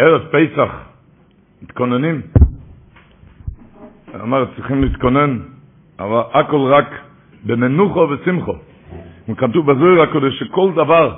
[0.00, 0.70] ערב פסח,
[1.62, 2.20] מתכוננים.
[4.22, 5.38] אמר, צריכים להתכונן,
[5.98, 6.86] אבל הכל רק
[7.46, 8.52] במנוחו ושמחו.
[9.28, 11.14] וכתוב בזוהר הקודש שכל דבר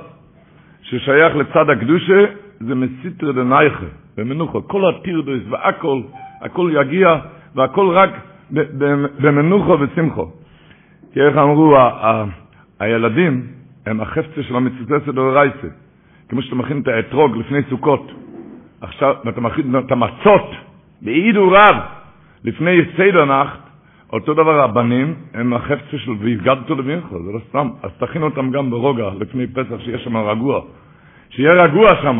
[0.82, 2.24] ששייך לצד הקדושה
[2.60, 4.68] זה מסיתר דנייכה, במנוחו.
[4.68, 6.00] כל הטירדוס והכל,
[6.40, 7.16] הכל יגיע
[7.54, 8.10] והכל רק
[9.20, 10.30] במנוחו ושמחו.
[11.12, 11.76] כי איך אמרו,
[12.80, 13.46] הילדים
[13.86, 15.68] הם החפצה של המצווה דאורייסה.
[16.28, 18.12] כמו שאתה מכין את האתרוג לפני סוכות.
[18.82, 19.14] עכשיו,
[19.78, 20.50] את המצות,
[21.02, 21.76] בעידו רב,
[22.44, 23.58] לפני סדר נחת,
[24.12, 27.68] אותו דבר הבנים, הם החפצה של והפגדת לבינך, זה לא סתם.
[27.82, 30.60] אז תכין אותם גם ברוגע, לפני פסח, שיהיה שם רגוע.
[31.30, 32.18] שיהיה רגוע שם,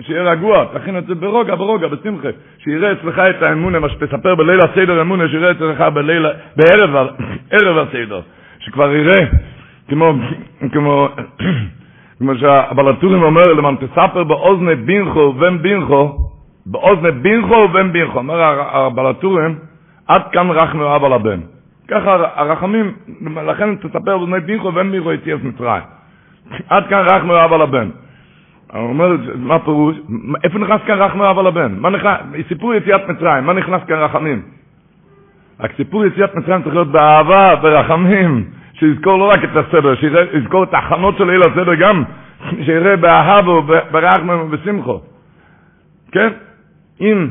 [0.00, 2.28] שיהיה רגוע, תכין את זה ברוגע, ברוגע, בשמחה.
[2.58, 7.08] שיראה אצלך את האמונה, מה שתספר בליל הסדר אמונה, שיראה אצלך בליל, בערב,
[7.52, 8.20] ערב הסדר.
[8.58, 9.26] שכבר יראה,
[9.88, 10.14] כמו,
[10.72, 11.08] כמו,
[12.20, 16.18] כמו שהבלטורים אומר, למען תספר באוזני בינכו ובן בינכו,
[16.66, 18.18] באוזני בינכו ובן בינכו.
[18.18, 18.40] אומר
[18.76, 19.54] הבלטורים,
[20.06, 21.40] עד כאן רחנו אבא לבן.
[21.88, 22.92] ככה הרחמים,
[23.46, 25.82] לכן תספר באוזני בינכו ובן בינכו יציאת מצרים.
[26.68, 27.88] עד כאן רחנו אבא לבן.
[28.72, 29.96] הוא אומר, מה פירוש?
[30.44, 31.74] איפה נכנס כאן רחנו אבא לבן?
[31.78, 32.18] מה נכנס,
[32.48, 34.42] סיפור יציאת מצרים, מה נכנס כאן רחמים?
[35.60, 38.44] רק סיפור יציאת מצרים צריך להיות באהבה, ברחמים,
[38.80, 42.02] שיזכור לא רק את הסדר, שיזכור את ההכנות של ליל הסדר גם,
[42.64, 45.00] שיראה באהבה וברחמם ובשמחו.
[46.12, 46.28] כן?
[47.00, 47.28] אם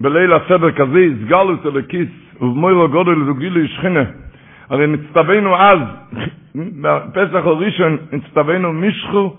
[0.00, 2.08] בליל הסדר כזה יסגל אותו לכיס,
[2.40, 4.04] ובמוירו גודל זוגילו ישכינה,
[4.70, 5.78] הרי נצטווינו אז,
[6.54, 9.36] בפסח הראשון, נצטווינו משכו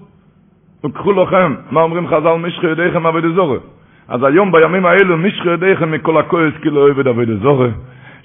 [0.86, 3.59] וקחו לכם, מה אומרים חז"ל, משכו ידיכם עבד זורי.
[4.07, 7.69] אז היום בימים האלו, משכו ידיכם מכל הכועס, כי לא עבד עבד זורי.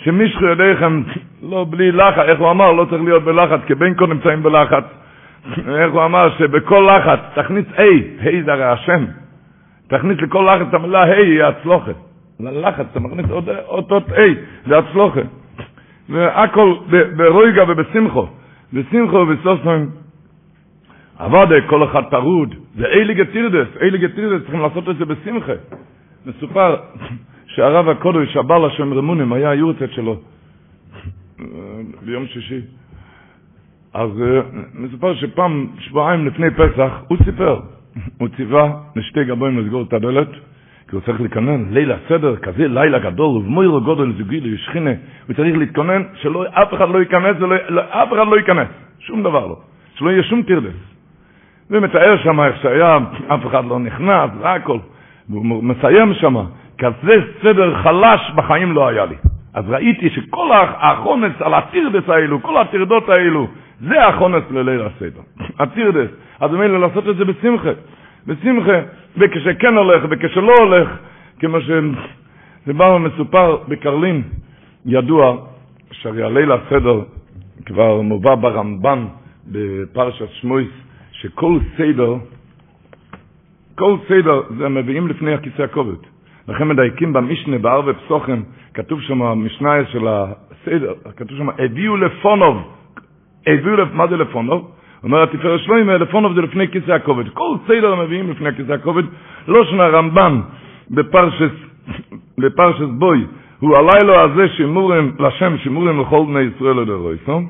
[0.07, 1.03] שמשכו ידיכם,
[1.43, 4.85] לא בלי לחץ, איך הוא אמר, לא צריך להיות בלחץ, כי בין כה נמצאים בלחץ.
[5.69, 7.81] איך הוא אמר, שבכל לחץ, תכניס A,
[8.23, 9.05] A זה הרי השם.
[9.89, 11.95] תכניס לכל לחץ, המילה A היא הצלוחת.
[12.41, 14.21] ללחץ, אתה מכניס עוד אותות A,
[14.67, 15.27] זה הצלוחת.
[16.09, 16.75] והכל
[17.17, 18.27] ברויגה ובשמחו.
[18.73, 19.87] בשמחו ובסוסן.
[21.19, 22.55] עבודה, כל אחד טרוד.
[22.77, 25.53] זה איליגה טירדס, איליגה טירדס, צריכים לעשות את זה בשמחה.
[26.27, 26.77] מסופר
[27.57, 30.17] שהרב הקודש, הבעל השם רמונים, היה היורצת שלו
[32.03, 32.61] ביום שישי.
[33.95, 34.41] אז אה,
[34.75, 37.61] מסופר שפעם, שבועיים לפני פסח, הוא סיפר,
[38.19, 40.29] הוא ציווה לשתי גבוהים לסגור את הדלת,
[40.89, 44.91] כי הוא צריך להתכונן, ליל הסדר, כזה לילה גדול, ובמוירו גודל זוגי לישכינה,
[45.27, 47.37] הוא צריך להתכונן שאף אחד לא ייכנס,
[47.69, 48.69] לא- אף אחד לא ייכנס,
[48.99, 49.57] שום דבר לא,
[49.95, 50.77] שלא יהיה שום טרדס.
[51.71, 54.79] ומתאר שם איך שהיה, אף אחד לא נכנס, והכל.
[55.29, 56.37] והוא מסיים שם,
[56.79, 59.17] כזה סדר חלש בחיים לא היה לי.
[59.55, 60.51] אז ראיתי שכל
[60.81, 63.47] החונץ על הטירדס האלו, כל הטרדות האלו,
[63.81, 65.21] זה החונץ לליל הסדר.
[65.63, 66.11] הטירדס.
[66.41, 67.71] אז ממילא לעשות את זה בשמחה.
[68.27, 68.79] בשמחה,
[69.17, 70.89] וכשכן הולך וכשלא הולך,
[71.39, 74.23] כמו שדיברנו מסופר בקרלין,
[74.87, 75.37] ידוע
[75.93, 77.01] שהרי הליל הסדר
[77.67, 79.07] כבר מובא ברמב"ן
[79.47, 80.69] בפרשת שמויס,
[81.13, 82.15] שכל סדר,
[83.75, 86.16] כל סדר זה מביאים לפני הכיסא הכובד.
[86.49, 88.41] לכן מדייקים במשנה, בערבי פסוחם,
[88.75, 92.57] כתוב שם, המשנה של הסדר, כתוב שם, הביאו לפונוב.
[93.47, 94.71] הביאו, לפ- מה זה לפונוב?
[95.05, 97.29] אומר התפארת שלוימה, לפונוב זה לפני כיסא הכובד.
[97.29, 99.03] כל סדר מביאים לפני הכיסא הכובד.
[99.49, 100.41] לא שנה רמב"ן
[100.91, 101.51] בפרשס,
[102.39, 103.25] בפרשס בוי,
[103.61, 107.47] הוא הלילה הזה שימורים, לשם שימורים לכל בני ישראל לדרויסון.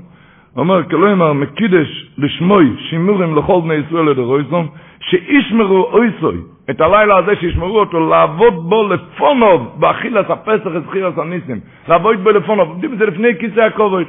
[0.56, 4.66] אומר, כלומר, מקידש לשמוי שימורים לכל בני ישראל לדרויסון,
[5.00, 6.36] שישמרו אויסוי,
[6.70, 12.68] את הלילה הזה שישמרו אותו, לעבוד בו לפונוב, באכילת הפסח, הזכירס הניסים, לעבוד בו לפונוב,
[12.68, 14.04] עובדים את זה לפני כיסא הכובד.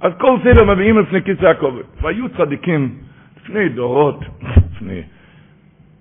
[0.00, 1.82] אז כל סדר מביאים לפני כיסא הכובד.
[2.02, 2.88] והיו צדיקים
[3.36, 4.24] לפני דורות,
[4.74, 5.02] לפני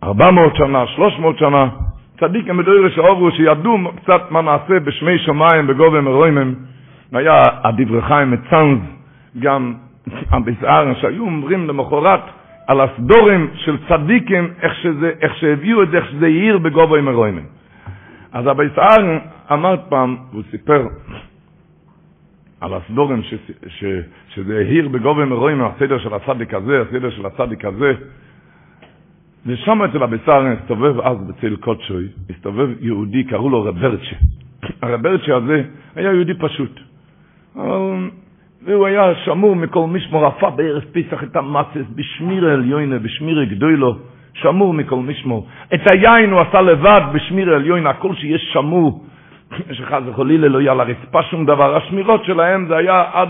[0.03, 1.69] 400 שנה, 300 שנה,
[2.19, 6.53] צדיקים בדוירש העוברו שידעו קצת מה נעשה בשמי שמיים בגובה מרוימם.
[7.13, 8.79] היה הדברי חיים מצאנז,
[9.39, 9.73] גם
[10.31, 12.19] הבזער, שהיו אומרים למחרת
[12.67, 17.45] על הסדורים של צדיקים, איך, שזה, איך שהביאו את זה, איך שזה העיר בגובה מרוימם.
[18.31, 19.19] אז הבזער
[19.51, 20.87] אמר פעם, הוא סיפר
[22.61, 23.33] על הסדורים ש,
[23.67, 23.83] ש,
[24.29, 27.93] שזה העיר בגובה מרוימם, הסדר של הצדיק הזה, הסדר של הצדיק הזה,
[29.45, 34.15] ושם אצל הביסר הסתובב אז בצל קודשוי, הסתובב יהודי, קראו לו רברצ'ה.
[34.81, 35.63] הרברצ'ה הזה
[35.95, 36.79] היה יהודי פשוט.
[37.55, 38.09] אבל
[38.65, 43.95] והוא היה שמור מכל משמור, עפה בערב פסח את המצס, בשמיר עליונה, בשמיר גדולו,
[44.33, 45.47] שמור מכל משמור.
[45.73, 49.05] את היין הוא עשה לבד בשמיר עליונה, הכל שיש שמור,
[49.71, 53.29] שחס וחלילה לא יהיה על הרצפה שום דבר, השמירות שלהם זה היה עד...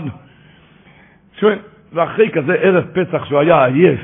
[1.40, 1.58] שואל,
[1.92, 4.00] ואחרי כזה ערב פסח שהוא היה עייף,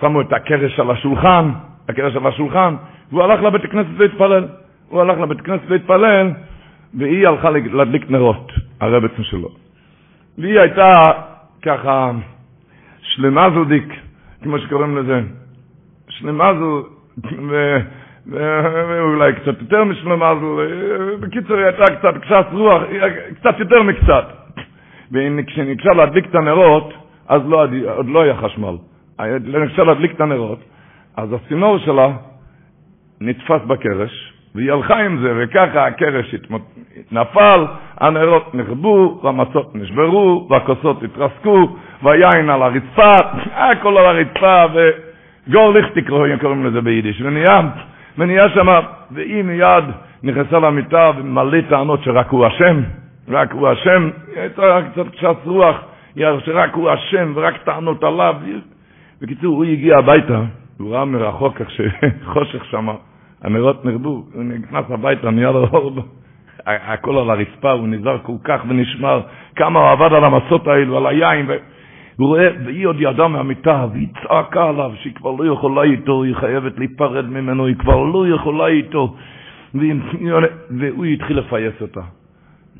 [0.00, 1.50] שמו את הקרש על השולחן,
[1.88, 2.74] הקרש על השולחן,
[3.10, 4.48] והוא הלך לבית הכנסת להתפלל.
[4.88, 6.30] הוא הלך לבית הכנסת להתפלל,
[6.94, 9.48] והיא הלכה להדליק נרות, הרבצן שלו.
[10.38, 10.92] והיא הייתה
[11.62, 12.10] ככה
[13.02, 13.92] שלמה זודיק,
[14.42, 15.20] כמו שקוראים לזה.
[16.08, 16.86] שלמה זו,
[18.26, 20.60] ואולי קצת יותר משלמה זו,
[21.20, 22.82] בקיצור היא הייתה קצת קשת רוח,
[23.40, 24.24] קצת יותר מקצת.
[25.12, 26.92] וכשנקשה להדליק את הנרות,
[27.28, 27.66] אז לא,
[27.96, 28.76] עוד לא היה חשמל.
[29.40, 30.58] נקשה להדליק את הנרות,
[31.16, 32.08] אז הצינור שלה
[33.20, 36.34] נתפס בקרש, והיא הלכה עם זה, וככה הקרש
[37.12, 37.64] נפל,
[38.00, 43.12] הנרות נכבו, והמצות נשברו, והכוסות התרסקו, והיין על הרצפה,
[43.54, 46.08] הכל על הרצפה, וגור ליכטיק
[46.40, 47.60] קוראים לזה ביידיש, ונהיה,
[48.18, 49.84] ונהיה שמה, והיא מיד
[50.22, 52.80] נכנסה למיטה ומלא טענות שרק הוא אשם,
[53.28, 55.76] רק הוא אשם, היא הייתה קצת קשת רוח,
[56.16, 58.34] שרק הוא אשם ורק טענות עליו.
[59.22, 60.40] בקיצור, הוא הגיע הביתה,
[60.78, 62.92] הוא ראה מרחוק איך שחושך שמה.
[63.42, 65.66] הנרות נרדו, הוא נכנס הביתה, נהיה לו
[66.66, 69.20] הכל על הרצפה, הוא נזהר כל כך ונשמר,
[69.56, 71.46] כמה הוא עבד על המסות האלו, על היין,
[72.18, 76.34] והוא רואה, והיא עוד ידעה מהמיטה, והיא צעקה עליו שהיא כבר לא יכולה איתו, היא
[76.36, 79.14] חייבת להיפרד ממנו, היא כבר לא יכולה איתו,
[79.74, 82.00] והוא התחיל לפייס אותה.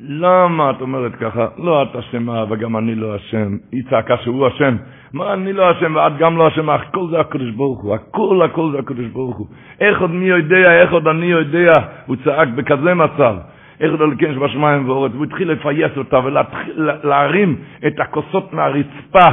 [0.03, 1.47] למה את אומרת ככה?
[1.57, 3.57] לא את אשמה וגם אני לא אשם.
[3.71, 4.75] היא צעקה שהוא אשם.
[5.13, 7.95] מה אני לא אשם ואת גם לא אשם, הכל זה הקדוש ברוך הוא.
[7.95, 9.47] הכל הכל זה הקדוש ברוך הוא.
[9.79, 11.73] איך עוד מי יודע, איך עוד אני יודע,
[12.05, 13.35] הוא צעק בכזה מצב.
[13.81, 17.55] איך עוד אלוקים שבשמיים ואורץ, והוא התחיל לפייס אותה ולהרים
[17.87, 19.29] את הכוסות מהרצפה,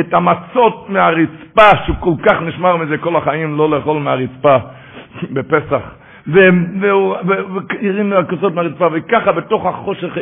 [0.00, 4.56] את המצות מהרצפה, שהוא כל כך נשמר מזה כל החיים, לא לאכול מהרצפה
[5.34, 5.82] בפסח.
[6.80, 7.16] והוא
[7.82, 10.16] הרים מהכוסות מהרצפה, וככה בתוך החושך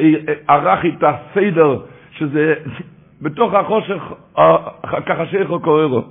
[0.48, 1.78] ערך איתה סדר,
[2.12, 2.54] שזה
[3.22, 4.02] בתוך החושך,
[5.06, 6.02] ככה שאיכו קורא לו.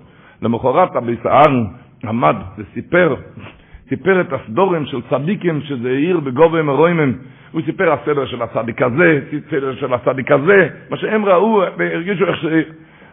[0.42, 1.66] למחרת הביסען
[2.06, 3.16] עמד וסיפר,
[3.90, 7.14] סיפר את הסדורים של צדיקים שזה עיר בגובה מרוימם.
[7.52, 12.36] הוא סיפר הסדר של הצדיק הזה, סדר של הצדיק הזה, מה שהם ראו והרגישו איך
[12.38, 12.46] ש...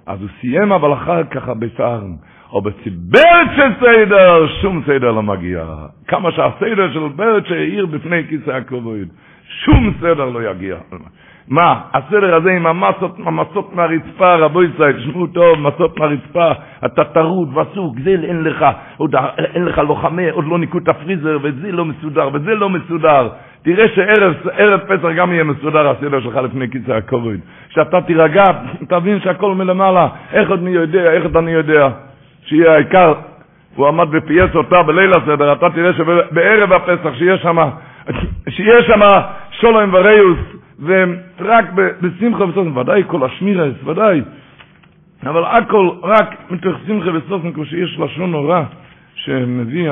[0.07, 2.17] אז הוא סיים אבל אחר כך הביסען.
[2.53, 5.65] או בציברצ'ה סדר, שום סדר לא מגיע.
[6.09, 9.09] כמה שהסדר של ברצ'ה העיר בפני כיסא הכבוד,
[9.49, 10.77] שום סדר לא יגיע.
[11.49, 16.53] מה, הסדר הזה עם המסות, המסות מהרצפה, רבו ישראל, תשמעו טוב, מסות מהרצפה,
[16.85, 18.67] אתה טרוד וסוג, זה אין לך,
[18.97, 19.15] עוד
[19.55, 23.29] אין לך לוחמי, עוד לא ניקו את הפריזר, וזה לא מסודר, וזה לא מסודר.
[23.63, 27.41] תראה שערב פסח גם יהיה מסודר הסדר שלך לפני כיסא הכבוד.
[27.69, 28.45] כשאתה תירגע,
[28.89, 31.89] תבין שהכל מלמעלה, איך עוד מי יודע, איך עוד אני יודע.
[32.45, 33.13] שיהיה העיקר,
[33.77, 37.57] הוא עמד ופייס אותה בליל הסדר, אתה תראה שבערב הפסח שיהיה שם,
[38.49, 39.01] שיהיה שם
[39.51, 41.65] שולם וריוס, ורק
[42.03, 44.21] בשמחה וסוסן, ודאי כל השמירס, ודאי,
[45.23, 48.63] אבל הכל רק מתוך שמחה וסוסן, כמו שיש לשון נורא,
[49.15, 49.91] שמביא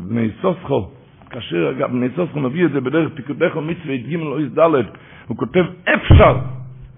[0.00, 0.88] בני סוסחו,
[1.30, 4.58] כאשר אגב בני סוסחו מביא את זה בדרך פיקודך ומצווה י"ג לא י"ד,
[5.26, 5.64] הוא כותב
[5.94, 6.36] אפשר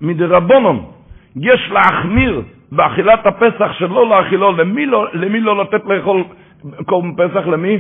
[0.01, 0.85] מדרבונון,
[1.37, 6.25] יש להחמיר באכילת הפסח שלא לאכילו, למי לא, למי לא לתת לאכול
[6.87, 7.47] קורבן פסח?
[7.47, 7.79] למי?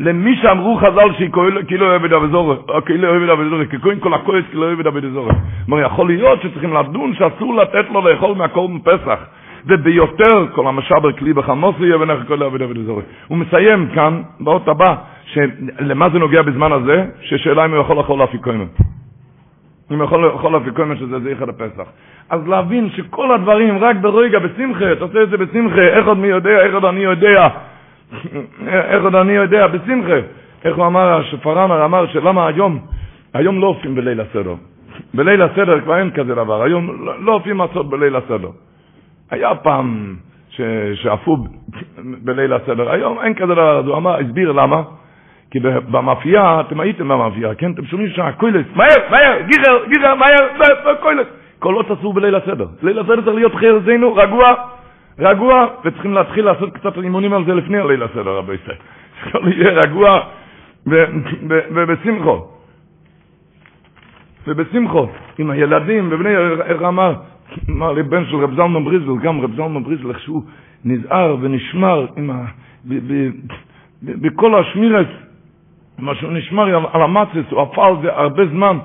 [0.00, 1.30] למי שאמרו חז"ל שהיא
[1.68, 5.36] כאילו אוהבת אבזורת, או כאילו אוהבת אבזורת, כי קודם כל הכועס כאילו אוהבת אבזורת.
[5.66, 9.18] כלומר, יכול להיות שצריכים לדון שאסור לתת לו לאכול מהקורבן פסח.
[9.66, 13.04] וביותר כל המשבר כלי בחמוסי יהיה ונך כל אוהבת אבזורת.
[13.28, 17.04] הוא מסיים כאן, באות הבא, שלמה זה נוגע בזמן הזה?
[17.20, 18.66] ששאלה אם הוא יכול לאכול אפיקוימן.
[19.92, 21.88] אם יכול לאכול אפיקוימן שזה זכר לפסח.
[22.30, 26.60] אז להבין שכל הדברים רק ברגע, בשמחה, תעשה את זה בשמחה, איך עוד מי יודע,
[26.60, 27.48] איך עוד אני יודע,
[28.92, 30.18] איך עוד אני יודע, בשמחה.
[30.64, 32.78] איך הוא אמר, שפרנר אמר שלמה היום,
[33.34, 34.54] היום לא הופכים בליל הסדר.
[35.14, 38.50] בליל הסדר כבר אין כזה דבר, היום לא, לא הופכים מצות בליל הסדר.
[39.30, 40.16] היה פעם
[40.94, 41.36] שאפו
[41.98, 44.82] בליל הסדר, היום אין כזה דבר, אז הוא אמר, הסביר למה.
[45.50, 47.72] כי במאפייה, אתם הייתם במאפייה, כן?
[47.72, 51.26] אתם שומעים שהקוילס, מהר, מהר, גיגר, גיגר, מהר, קוילס.
[51.58, 52.66] קולות אסור בליל הסדר.
[52.82, 54.54] ליל הסדר צריך להיות חרזנו, רגוע,
[55.18, 58.76] רגוע, וצריכים להתחיל לעשות קצת אימונים על זה לפני הליל הסדר, רבי ישראל.
[59.24, 60.20] שלא יהיה רגוע
[61.74, 62.46] ובשמחו.
[64.46, 65.06] ובשמחו,
[65.38, 67.14] עם הילדים ובני, איך אמר,
[67.70, 70.42] אמר לי בן של רב זלמן בריזל, גם רב זלמן בריזל, איך שהוא
[70.84, 72.44] נזהר ונשמר עם ה...
[74.02, 75.06] בכל השמירס,
[75.98, 78.78] מה שהוא נשמר על המצס, הוא עפה על זה הרבה זמן,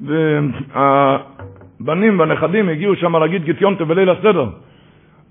[0.00, 4.46] והבנים והנכדים הגיעו שם להגיד גטיונטה בליל הסדר.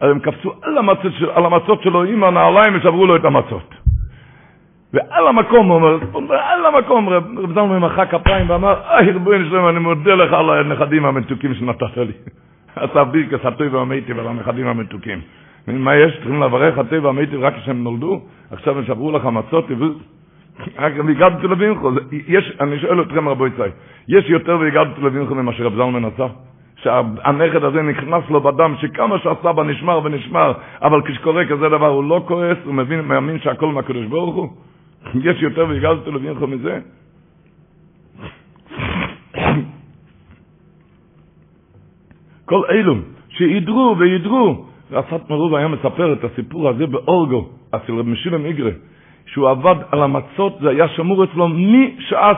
[0.01, 3.75] אז הם קפצו על המצות, על המצות שלו עם הנעליים ושברו לו את המצות.
[4.93, 5.97] ועל המקום, אומר,
[6.33, 11.05] על המקום, רב זלמן מחא כפיים ואמר, איי, ריבונו שלם, אני מודה לך על הנכדים
[11.05, 12.11] המתוקים שנתת לי.
[12.75, 15.21] עשה בירקס הטוב והמיטיב על הנכדים המתוקים.
[15.67, 16.13] מה יש?
[16.15, 18.21] צריכים לברך הטוב והמיטיב רק כשהם נולדו?
[18.51, 19.65] עכשיו הם שברו לך מצות,
[20.79, 21.91] רק והגעתי לבינכו.
[22.61, 23.69] אני שואל אתכם רבו יצאי,
[24.07, 26.27] יש יותר והגעתי לבינכו ממה שרב זלמן עשה?
[26.83, 32.23] שהנכד הזה נכנס לו בדם, שכמה שהסבא נשמר ונשמר, אבל כשקורה כזה דבר הוא לא
[32.27, 34.49] כועס, הוא מבין, מאמין שהכל מהקדוש ברוך הוא?
[35.27, 36.79] יש יותר והגעתי לבינכו מזה?
[42.45, 42.95] כל אלו
[43.29, 48.71] שידרו וידרו, ואסת מרוב היה מספר את הסיפור הזה באורגו, אצל רב משילם איגרה,
[49.25, 52.37] שהוא עבד על המצות, זה היה שמור אצלו משעס,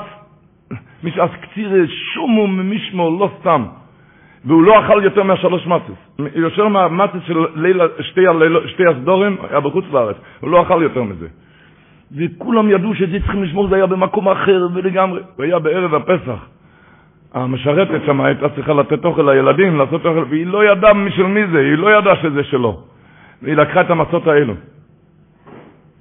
[1.03, 3.65] משעס קציר שומו ממשמו, לא סתם.
[4.45, 6.25] והוא לא אכל יותר מהשלוש מצס.
[6.35, 11.03] יושב מהמצס של לילה, שתי, הלילה, שתי הסדורים, היה בחוץ לארץ, הוא לא אכל יותר
[11.03, 11.27] מזה.
[12.17, 15.21] וכולם ידעו שזה צריכים לשמור, זה היה במקום אחר ולגמרי.
[15.35, 16.45] הוא היה בערב הפסח.
[17.33, 21.59] המשרתת שם הייתה צריכה לתת אוכל לילדים, לעשות אוכל, והיא לא ידעה של מי זה,
[21.59, 22.81] היא לא ידעה שזה שלו.
[23.41, 24.53] והיא לקחה את המצות האלו.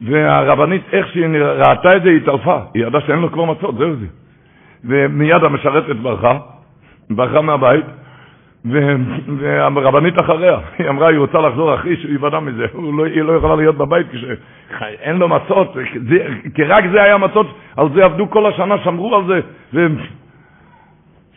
[0.02, 2.58] והרבנית, איך שהיא ראתה את זה, היא התעלפה.
[2.74, 4.06] היא ידעה שאין לו כבר מצות, זהו זה.
[4.84, 6.38] ומיד המשרתת ברחה,
[7.10, 7.84] ברחה מהבית,
[8.64, 12.66] והרבנית אחריה, היא אמרה, היא רוצה לחזור אחרי שהוא ייוודע מזה,
[12.98, 15.76] לא, היא לא יכולה להיות בבית כשאין לו מצות,
[16.54, 17.46] כי רק זה היה מצות,
[17.76, 19.40] על זה עבדו כל השנה, שמרו על זה,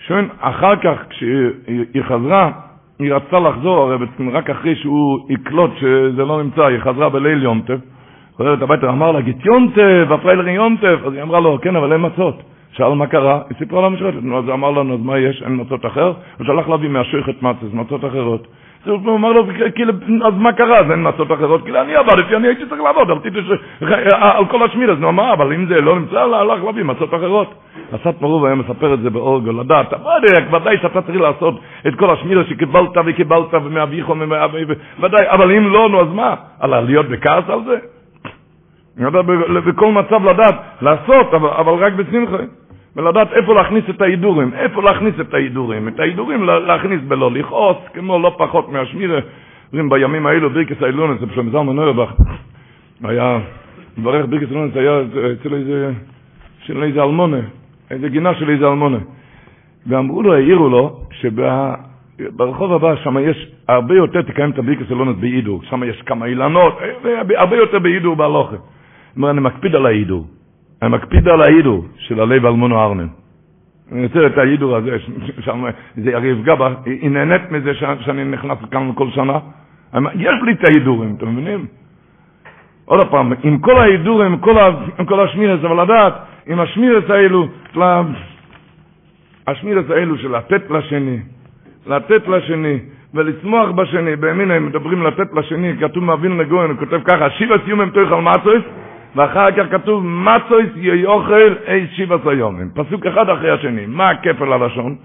[0.07, 2.51] שואל, אחר כך, כשהיא חזרה,
[2.99, 7.77] היא רצתה לחזור, הרי רק אחרי שהוא יקלוט שזה לא נמצא, היא חזרה בליל יונטף,
[8.41, 12.05] חוזרת הביתה, אמר לה, גיט יונטף, הפריילר יונטף, אז היא אמרה לו, כן, אבל אין
[12.05, 12.41] מצות.
[12.71, 15.61] שאל מה קרה, היא סיפרה לה משרתת, אז הוא אמר לנו, אז מה יש, אין
[15.61, 16.13] מצות אחר?
[16.37, 18.47] הוא שלח להביא מהשייכת מצות, מצות אחרות.
[18.85, 19.43] אז הוא אמר לו,
[20.25, 20.79] אז מה קרה?
[20.79, 21.63] אז אין מצות אחרות?
[21.63, 23.09] כאילו, אני עבדתי, אני הייתי צריך לעבוד,
[24.37, 27.53] על כל השמיר, אז נו, מה, אבל אם זה לא נמצא, הלך להביא מצות אחרות.
[27.93, 29.93] הסת מרוב היה מספר את זה באורגו, לדעת,
[30.51, 34.15] ודאי שאתה צריך לעשות את כל השמיר שקיבלת וקיבלת ומאביכו,
[34.99, 36.35] ודאי, אבל אם לא, נו, אז מה?
[36.59, 38.00] על להיות בכעס על זה?
[39.65, 42.37] בכל מצב לדעת, לעשות, אבל רק בשמחה.
[42.95, 48.19] ולדעת איפה להכניס את ההידורים, איפה להכניס את ההידורים, את ההידורים להכניס בלא לכעוס, כמו
[48.19, 49.19] לא פחות מהשמירה,
[49.71, 52.13] אומרים בימים האלו בירקס האילונס, בשלום זלמן נוירבך,
[53.03, 53.39] היה,
[53.97, 55.01] מברך בירקס האילונס היה
[55.33, 55.91] אצל איזה,
[56.59, 57.39] של איזה אלמונה,
[57.91, 58.97] איזה גינה של איזה אלמונה,
[59.87, 65.61] ואמרו לו, העירו לו, שברחוב הבא שם יש הרבה יותר תקיים את הבירקס האילונס בהידור,
[65.63, 66.79] שם יש כמה אילנות,
[67.37, 68.55] הרבה יותר בהידור בהלוכה.
[69.17, 70.27] אומר, אני מקפיד על ההידור.
[70.81, 73.07] אני מקפיד על ההידור של הלב אלמונו ארנן.
[73.91, 74.97] אני רוצה את ההידור הזה,
[75.39, 75.65] שם,
[75.97, 79.39] זה הרי יפגע בה, היא נהנית מזה שאני נכנס כאן כל שנה.
[80.15, 81.65] יש לי את ההידורים, אתם מבינים?
[82.85, 84.55] עוד פעם, עם כל ההידורים, כל,
[84.99, 86.13] עם כל השמירס, אבל לדעת,
[86.47, 87.47] עם השמירס האלו,
[89.47, 91.19] השמירס האלו של לתת לשני,
[91.87, 92.79] לתת לשני,
[93.13, 97.81] ולצמוח בשני, בימין הם מדברים לתת לשני, כתוב מאבין לגויין, הוא כותב ככה, שיבה סיום
[97.81, 98.63] הם תויכל מצויס,
[99.15, 102.69] ואחר כך כתוב, מצויס יאכל אי שבעת היומים.
[102.73, 103.85] פסוק אחד אחרי השני.
[103.87, 104.95] מה הכפל הלשון?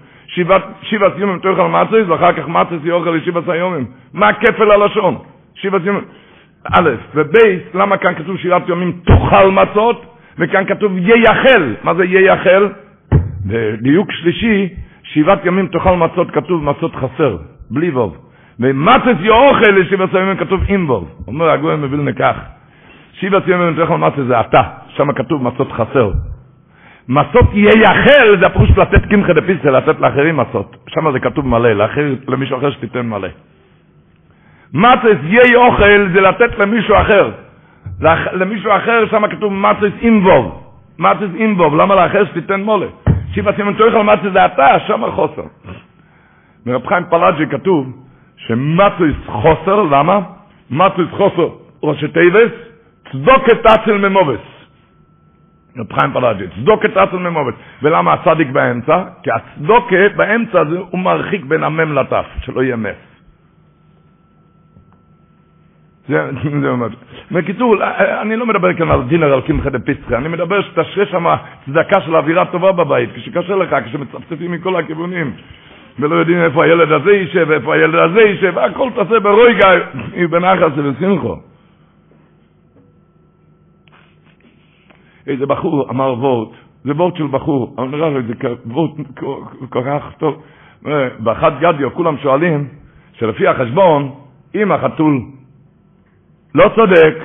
[0.81, 3.85] שבעת יומים תאכל מצויס, ואחר כך מצויס יאכל אי שבעת היומים.
[4.13, 5.17] מה הכפל הלשון?
[5.55, 6.03] שבעת יומים.
[6.73, 10.05] א', ובייס, למה כאן כתוב שבעת יומים תאכל מצות,
[10.39, 11.75] וכאן כתוב ייחל.
[11.83, 12.69] מה זה ייחל?
[13.45, 14.69] בדיוק שלישי,
[15.03, 17.37] שבעת ימים תאכל מצות, כתוב מצות חסר,
[17.71, 18.17] בלי ווב.
[18.59, 21.09] ומצויס יאכל לשבעת היומים כתוב עם ווב.
[21.27, 22.56] אומר הגויים מבילנה כך.
[23.19, 26.11] שיבה ציון בן תוכל מצה זה אתה, שם כתוב מצות חסר.
[27.09, 30.75] מצות ייחל זה הפירוש לתת קמחה דפיסה, לתת לאחרים מצות.
[30.87, 33.27] שם זה כתוב מלא, לאחר, למישהו אחר שתיתן מלא.
[34.73, 37.31] מצס יהיה אוכל זה לתת למישהו אחר.
[38.33, 40.63] למישהו אחר שם כתוב מצס אימבוב.
[40.99, 42.87] מצס אימבוב, למה לאחר שתיתן מולה?
[43.33, 45.43] שיבה ציון בן תוכל מצה זה אתה, שם חוסר.
[46.65, 47.87] מרב חיים פלאג'י כתוב
[48.37, 50.19] שמצס חוסר, למה?
[50.71, 51.49] מצס חוסר
[51.83, 52.66] ראשי תיבס,
[53.11, 54.39] צדוקת אצל ממובס.
[55.77, 57.53] רב חיים פלאג'י, צדוקת אצל ממובס.
[57.83, 59.03] ולמה הצדיק באמצע?
[59.23, 63.07] כי הצדוקת באמצע זה הוא מרחיק בין המם לטף, שלא יהיה מס.
[66.07, 66.87] זה, זה אומר.
[67.31, 67.75] בקיצור,
[68.21, 71.25] אני לא מדבר כאן על דינר על קמחא דפיסטרי, אני מדבר שתשרה שם
[71.65, 75.33] צדקה של אווירה טובה בבית, כשקשה לך, כשמצפצפים מכל הכיוונים.
[75.99, 79.69] ולא יודעים איפה הילד הזה יישב, ואיפה הילד הזה יישב, והכל תעשה ברויגה,
[80.29, 81.35] בנחס ובשמחו.
[85.27, 86.49] איזה בחור אמר וורט,
[86.83, 88.33] זה וורט של בחור, אבל נראה לי, זה
[88.65, 88.91] וורט
[89.69, 90.41] כל כך טוב.
[91.19, 92.67] באחת גדיו כולם שואלים,
[93.13, 94.11] שלפי החשבון,
[94.55, 95.21] אם החתול
[96.55, 97.15] לא צודק,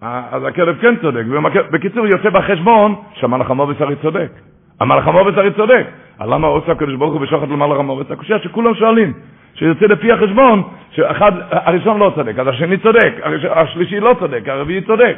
[0.00, 1.22] אז הכלב כן צודק.
[1.70, 4.32] בקיצור, יוצא בחשבון שהמלאך המובס הרי צודק.
[4.80, 5.86] המלאך המובס הרי צודק.
[6.20, 8.10] למה עושה הקדוש ברוך הוא בשוחד למלאך המובס?
[8.10, 9.12] הקושייה שכולם שואלים.
[9.54, 13.12] שיוצא לפי החשבון, שאחד, הראשון לא צודק, אז השני צודק,
[13.50, 15.16] השלישי לא צודק, הרביעי צודק.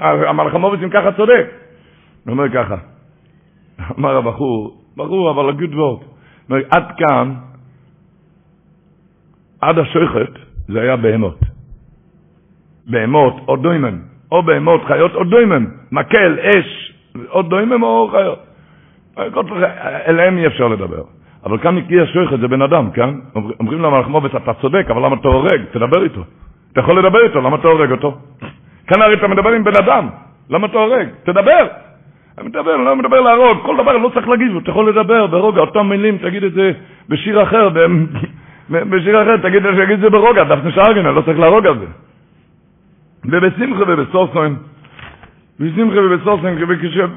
[0.00, 1.46] המלאך המובס אם ככה צודק.
[2.24, 2.76] הוא אומר ככה,
[3.98, 6.02] אמר הבחור, בחור אבל הגוד וורד,
[6.70, 7.34] עד כאן,
[9.60, 10.38] עד השוחט,
[10.68, 11.38] זה היה בהמות.
[12.86, 13.98] בהמות או דוימן,
[14.32, 16.94] או בהמות, חיות או דוימן, מקל, אש,
[17.30, 18.38] או דוימן או חיות.
[20.08, 21.02] אליהם אי אפשר לדבר.
[21.44, 23.10] אבל כאן הגיע שוחט, זה בן אדם, כן?
[23.60, 25.60] אומרים למלאך מובץ, אתה צודק, אבל למה אתה הורג?
[25.70, 26.24] תדבר איתו.
[26.72, 28.18] אתה יכול לדבר איתו, למה אתה הורג אותו?
[28.86, 30.08] כאן הרי אתה מדבר עם בן אדם,
[30.50, 31.08] למה אתה הורג?
[31.24, 31.66] תדבר.
[32.38, 35.60] אני מדבר, אני לא מדבר להרוג, כל דבר לא צריך להגיד, אתה יכול לדבר ברוגע,
[35.60, 36.72] אותם מילים, תגיד את זה
[37.08, 37.68] בשיר אחר,
[38.70, 40.44] בשיר אחר, תגיד את זה ברוגע,
[40.74, 41.86] שארגן, אני לא צריך להרוג על זה.
[43.24, 44.54] ובשמחה ובסוסן,
[45.60, 46.54] בשמחה ובסוסן,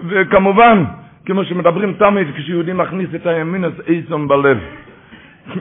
[0.08, 0.84] וכמובן,
[1.26, 4.58] כמו שמדברים תמיד, כשיהודי מכניס את הימין, אז איסון בלב.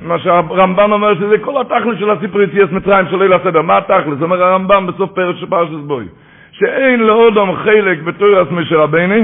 [0.02, 3.62] מה שהרמב"ן אומר שזה כל התכלס של הסיפור יציאס מצרים של ליל הסדר.
[3.62, 4.14] מה התכלס?
[4.14, 6.04] זאת אומרת הרמב"ן בסוף פרק של פרשת בוי.
[6.52, 9.22] שאין לאודום חלק בתורס משה רבני,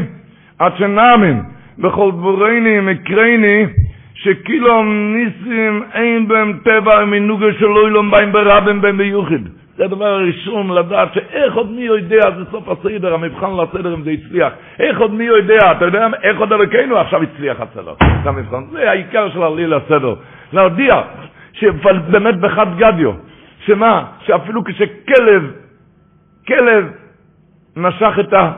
[0.58, 1.42] עד שנאמין
[1.78, 3.66] בכל דבורני מקרני,
[4.14, 9.42] שכאילו ניסים אין בהם טבע מנוגה שלא ילום בהם ברבים בהם ביוחד.
[9.78, 14.10] זה הדבר הראשון לדעת שאיך עוד מי יודע, זה סוף הסדר, המבחן לסדר אם זה
[14.10, 14.52] הצליח.
[14.78, 17.94] איך עוד מי יודע, אתה יודע איך עוד אלוקינו עכשיו הצליח הסדר.
[18.22, 20.14] זה המבחן, זה העיקר של הליל הסדר.
[20.52, 21.02] להודיע
[21.52, 23.12] שבאמת בחד גדיו,
[23.66, 25.52] שמה, שאפילו כשכלב,
[26.46, 26.84] כלב
[27.76, 28.52] משך את, ה,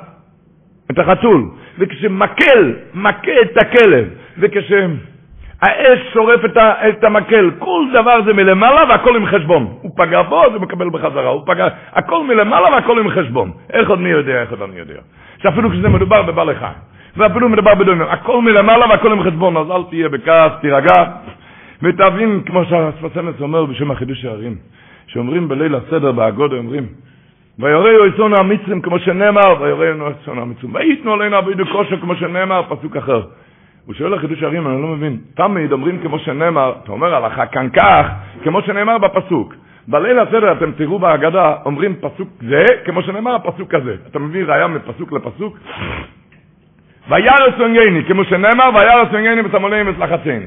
[0.90, 4.72] את החתול, וכשמקל, מכה את הכלב, וכש...
[5.60, 6.40] האש שורף
[6.88, 9.66] את, המקל, כל דבר זה מלמעלה והכל עם חשבון.
[9.82, 11.28] הוא פגע בו, אז הוא מקבל בחזרה.
[11.28, 13.50] הוא פגע, הכל מלמעלה והכל עם חשבון.
[13.72, 15.00] איך עוד מי יודע, איך עוד אני יודע.
[15.42, 16.72] שאפילו כשזה מדובר בבעלי חיים,
[17.16, 21.04] ואפילו מדובר בדומים, הכל מלמעלה והכל עם חשבון, אז אל תהיה בכעס, תירגע,
[21.82, 24.56] ותבין, כמו שהספסמס אומר בשם החידוש הערים,
[25.06, 26.86] שאומרים בליל הסדר בהגודה, אומרים,
[27.58, 30.74] ויוריו יצאנו המצרים כמו שנאמר, ויוריו יצאנו המצרים.
[30.74, 33.22] ויתנו עלינו אבידו כושר כמו שנאמר, פסוק אחר.
[33.90, 35.16] הוא שואל לחידוש הערים, אני לא מבין.
[35.34, 38.06] תמיד אומרים כמו שנאמר, אתה אומר הלכה כאן כך,
[38.42, 39.54] כמו שנאמר בפסוק.
[39.88, 43.94] בליל הסדר אתם תראו בהגדה, אומרים פסוק זה, כמו שנאמר הפסוק הזה.
[44.10, 45.58] אתה מביא ראיה מפסוק לפסוק?
[47.08, 50.46] וירס ונגני, כמו שנאמר, וירס ונגני וסמוליהם וסלחצני.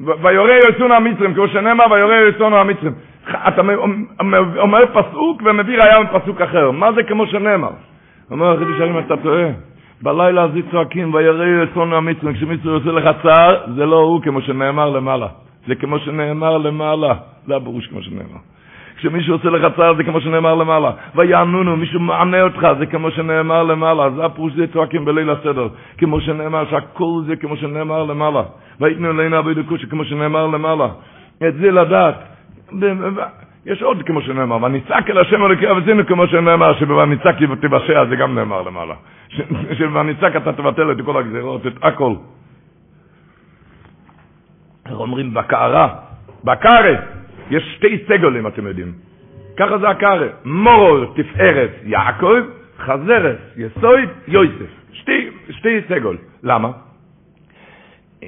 [0.00, 2.92] ויורה יצאנו המצרים, כמו שנאמר, ויורה יצאנו המצרים.
[3.30, 3.62] אתה
[4.58, 6.70] אומר פסוק ומביא ראיה מפסוק אחר.
[6.70, 7.70] מה זה כמו שנאמר?
[8.30, 9.71] אומר החידוש הערים, אתה טועה.
[10.02, 14.90] בלילה הזה צועקים, וירא אסון המצרים, כשמישהו עושה לך צער, זה לא הוא כמו שנאמר
[14.90, 15.26] למעלה.
[15.66, 17.14] זה כמו שנאמר למעלה.
[17.46, 18.40] זה הפירוש כמו שנאמר.
[18.96, 20.90] כשמישהו עושה לך צער זה כמו שנאמר למעלה.
[21.14, 24.10] ויענונו, מישהו מענה אותך, זה כמו שנאמר למעלה.
[24.10, 25.68] זה הפירוש זה צועקים בליל הסדר.
[25.98, 28.42] כמו שנאמר שהכל זה כמו שנאמר למעלה.
[28.80, 30.88] ויתנו אלינו אבי דקושי כמו שנאמר למעלה.
[31.48, 32.14] את זה לדעת.
[33.66, 38.34] יש עוד כמו שנאמר, וניצק אל השם אלוקי אבותינו כמו שנאמר, שבניצק תבשע, זה גם
[38.34, 38.94] נאמר למעלה.
[39.78, 42.14] שבניצק אתה תבטל את כל הגזירות, את הכל.
[44.90, 45.88] אומרים בקערה?
[46.44, 46.94] בקערה
[47.50, 48.92] יש שתי סגולים, אתם יודעים.
[49.56, 50.26] ככה זה הקערה.
[50.44, 52.40] מורו תפארת יעקב,
[52.78, 54.70] חזרת יסויד יוסף.
[54.92, 55.80] שתי, שתי.
[56.42, 56.70] למה?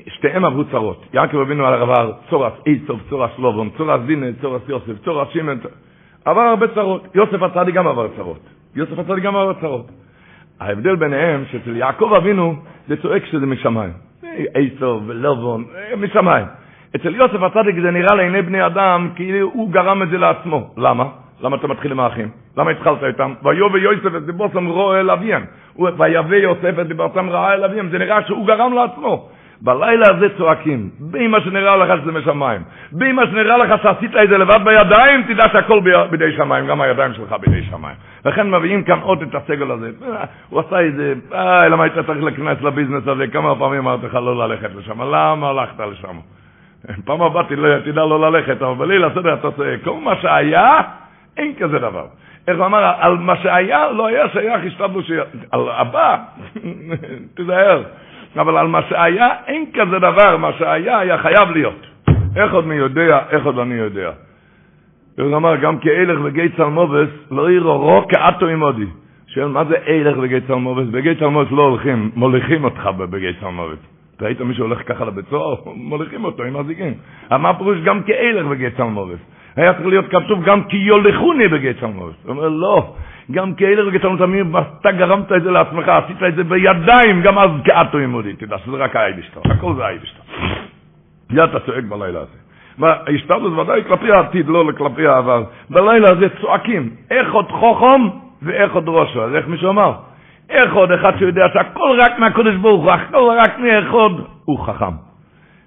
[0.09, 1.05] שתיהם עברו צרות.
[1.14, 5.59] יעקב אבינו עבר צורס איסוף, צורס לובון, צורס דינה, צורס יוסף, צורס שימן.
[6.25, 7.07] עבר הרבה צרות.
[7.14, 8.40] יוסף הצדיק גם עבר צרות.
[8.75, 9.90] יוסף הצדיק גם עבר צרות.
[10.61, 12.55] ההבדל ביניהם, שאצל יעקב אבינו
[12.88, 13.93] זה צועק שזה משמיים.
[14.55, 15.64] איסוף ולובון,
[15.97, 16.47] משמיים.
[16.97, 20.71] אצל יוסף הצדיק זה נראה לעיני בני אדם כאילו הוא גרם את זה לעצמו.
[20.77, 21.05] למה?
[21.40, 22.29] למה אתה מתחיל עם האחים?
[22.57, 23.35] למה התחלת איתם?
[23.43, 25.45] ויובא יוסף את דיבוסם רואה אל אביהם.
[25.79, 27.88] ויבא יוסף את דיבוסם רעה אל אביהם.
[27.88, 29.29] זה נראה שהוא גרם לעצמו.
[29.64, 30.90] בלילה הזה צועקים,
[31.29, 35.81] מה שנראה לך שזה משמיים, מה שנראה לך שעשית את זה לבד בידיים, תדע שהכל
[36.11, 37.96] בידי שמיים, גם הידיים שלך בידי שמיים.
[38.24, 39.90] לכן מביאים כאן עוד את הסגל הזה.
[40.48, 43.27] הוא עשה את זה, אה, למה היית צריך להיכנס לביזנס הזה?
[43.27, 46.18] כמה פעמים אמרתי לך לא ללכת לשם, למה הלכת לשם?
[47.05, 47.44] פעם הבאה
[47.85, 50.81] תדע לא ללכת, אבל בליל הסדר אתה עושה, כל מה שהיה,
[51.37, 52.07] אין כזה דבר.
[52.48, 55.11] איך הוא אמר, על מה שהיה לא היה שייך, השתדלו ש...
[55.50, 56.16] על הבא,
[57.37, 57.83] תיזהר.
[58.37, 61.87] אבל על מה שהיה אין כזה דבר, מה שהיה היה חייב להיות.
[62.37, 64.11] איך עוד מי יודע, איך עוד אני יודע.
[65.18, 68.87] הוא אמר, גם כאילך וגי צלמובס, לא יראו רו כאטו עמודי.
[69.27, 70.87] שואל, מה זה אילך וגי צלמובס?
[70.90, 73.79] בגי צלמובס לא הולכים, מוליכים אותך בגי צלמובס.
[74.16, 75.55] אתה ראית מישהו הולך ככה לבית סוהר?
[75.90, 76.94] מוליכים אותו עם אזיקים.
[77.31, 79.18] אבל מה פירוש גם כאילך וגי צלמובס?
[79.57, 82.14] היה צריך להיות כתוב גם כי יולכוני בגי צלמובס.
[82.25, 82.94] הוא אומר, לא,
[83.31, 87.51] גם כאילך וגי צלמובס, אתה גרמת את זה לעצמך, עשית את זה בידיים, גם אז
[87.65, 88.33] כאטו עמודי.
[88.33, 90.23] תדע שזה רק האייבשטר, הכל זה האייבשטר.
[91.31, 92.39] זה אתה צועק בלילה הזה.
[92.79, 95.45] וההשתדלות ודאי כלפי העתיד, לא כלפי העבר.
[95.71, 98.03] בלילה הזה צועקים, איך עוד חוכם
[98.43, 99.23] ואיך עוד ראשו.
[99.23, 99.93] אז איך מישהו אמר?
[100.51, 104.95] איך עוד אחד שיודע שהכל רק מהקודש ברוך הוא, הכל רק מאחוד, הוא חכם.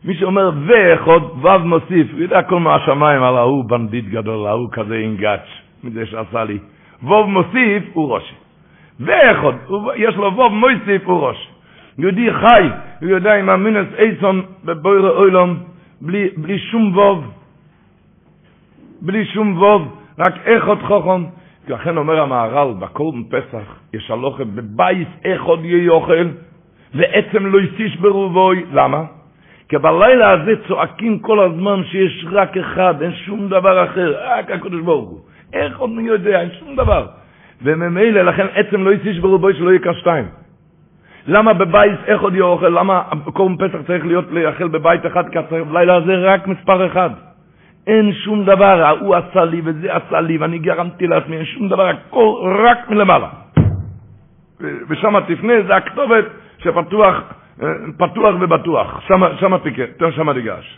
[0.05, 4.69] מי שאומר ואיך עוד, ו' מוסיף, הוא יודע כל מהשמיים על ההוא בנדיט גדול, ההוא
[4.71, 5.47] כזה אינגאץ',
[5.83, 6.59] מזה שעשה לי.
[7.03, 8.35] ו' מוסיף הוא ראשי.
[8.99, 9.55] ואיך עוד,
[9.95, 11.47] יש לו ו' מוסיף הוא ראשי.
[11.97, 12.69] יהודי חי,
[13.01, 15.57] הוא יודע אם המינס אייסון בבויר אוילום,
[16.01, 17.31] בלי, בלי שום ווב,
[19.01, 21.23] בלי שום ווב, רק איכות חוכם.
[21.67, 25.07] לכן אומר המהר"ל, בכל פסח יש הלוכת בבייס
[25.63, 26.27] יהיה אוכל,
[26.93, 28.65] ועצם לא יסיש ברובוי.
[28.73, 29.03] למה?
[29.69, 34.81] כי בלילה הזה צועקים כל הזמן שיש רק אחד, אין שום דבר אחר, רק הקדוש
[34.81, 35.19] ברוך הוא.
[35.53, 37.07] איך עוד מי יודע, אין שום דבר.
[37.61, 40.25] וממילא, לכן עצם לא יסיש ברובוי שלא יהיה כשתיים.
[41.27, 42.69] למה בבית איך עוד יהיה אוכל?
[42.69, 45.29] למה קורם פסח צריך להיות לאכל בבית אחד?
[45.29, 45.37] כי
[45.71, 47.09] בלילה הזה רק מספר אחד.
[47.87, 51.87] אין שום דבר, ההוא עשה לי וזה עשה לי ואני גרמתי לעצמי, אין שום דבר,
[51.87, 53.29] הכל רק מלמעלה.
[54.89, 56.25] ושם תפנה, זה הכתובת
[56.57, 57.15] שפתוח
[57.97, 59.01] פתוח ובטוח.
[60.15, 60.77] שם תיגש.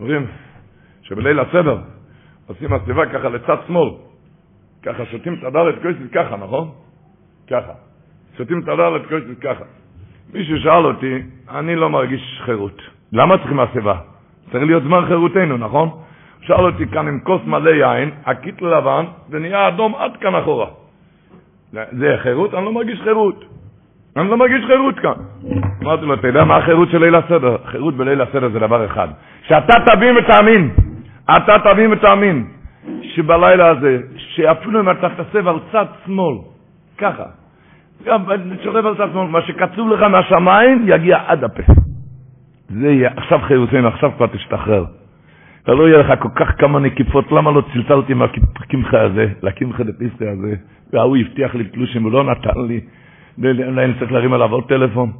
[0.00, 0.26] אומרים
[1.02, 1.78] שבליל הסדר
[2.46, 3.90] עושים הסביבה ככה לצד שמאל.
[4.82, 6.70] ככה שותים את הדלת קויסט ככה, נכון?
[7.50, 7.72] ככה.
[8.36, 9.64] שותים את הדלת קויסט ככה.
[10.32, 12.82] מישהו שאל אותי, אני לא מרגיש חירות.
[13.12, 13.98] למה צריכים הסבה?
[14.52, 15.90] צריך להיות זמן חירותנו, נכון?
[16.40, 20.66] שאל אותי כאן עם כוס מלא יין, הקיטל לבן, ונהיה אדום עד כאן אחורה.
[21.72, 22.54] זה חירות?
[22.54, 23.55] אני לא מרגיש חירות.
[24.16, 25.12] אני לא מרגיש חירות כאן.
[25.82, 27.56] אמרתי לו, אתה יודע מה החירות של ליל הסדר?
[27.64, 29.08] חירות בליל הסדר זה דבר אחד.
[29.48, 30.70] שאתה תבין ותאמין.
[31.36, 32.46] אתה תבין ותאמין.
[33.02, 36.36] שבלילה הזה, שאפילו אם אתה תסב על צד שמאל,
[36.98, 37.24] ככה,
[38.04, 38.22] גם
[38.64, 41.62] שוכב על צד שמאל, מה שקצוב לך מהשמיים יגיע עד הפה.
[42.68, 44.84] זה יהיה, עכשיו חירותנו, עכשיו כבר תשתחרר.
[45.68, 50.54] לא יהיה לך כל כך כמה נקיפות, למה לא צלצלתי מהקמחה הזה, לקמחה דפיסטי הזה,
[50.92, 52.80] וההוא הבטיח לי תלושים, הוא לא נתן לי,
[53.44, 55.12] אני צריך להרים עליו עוד טלפון.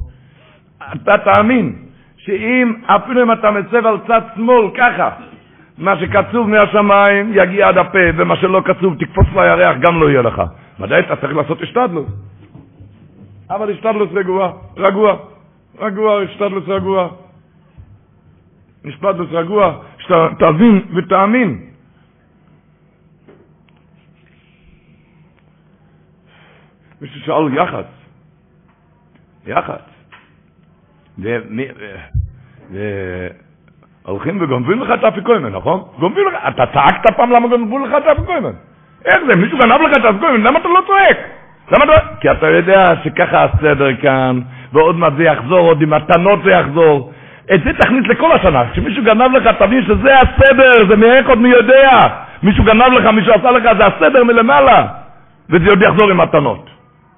[0.93, 1.77] אתה תאמין
[2.17, 5.11] שאם, אפילו אם אתה מצב על צד שמאל, ככה,
[5.79, 10.43] מה שקצוב מהשמיים יגיע עד הפה, ומה שלא קצוב תקפוץ לירח גם לא יהיה לך.
[10.81, 12.07] ודאי אתה צריך לעשות השתדלות.
[13.51, 15.17] אבל השתדלות רגוע, רגוע,
[15.79, 17.09] רגוע, השתדלות רגוע.
[18.85, 21.61] השתדלות רגוע, שתבין ותאמין.
[27.01, 27.96] מישהו שאל יח"צ,
[29.47, 29.97] יח"צ,
[34.03, 35.83] הולכים וגונבים לך את האפיקוימן, נכון?
[35.99, 38.53] גונבים לך, אתה צעקת פעם למה גונבו לך את האפיקוימן?
[39.05, 41.17] איך זה, מישהו גנב לך את האפיקוימן, למה אתה לא צועק?
[41.71, 42.07] למה אתה...
[42.21, 44.41] כי אתה יודע שככה הסדר כאן,
[44.73, 47.13] ועוד מעט זה יחזור, עוד עם מתנות זה יחזור.
[47.55, 48.71] את זה תכניס לכל השנה.
[48.73, 51.91] כשמישהו גנב לך, תבין שזה הסדר, זה מאיך עוד מי יודע.
[52.43, 54.87] מישהו גנב לך, מישהו עשה לך, זה הסדר מלמעלה.
[55.51, 56.71] וזה עוד יחזור עם מתנות.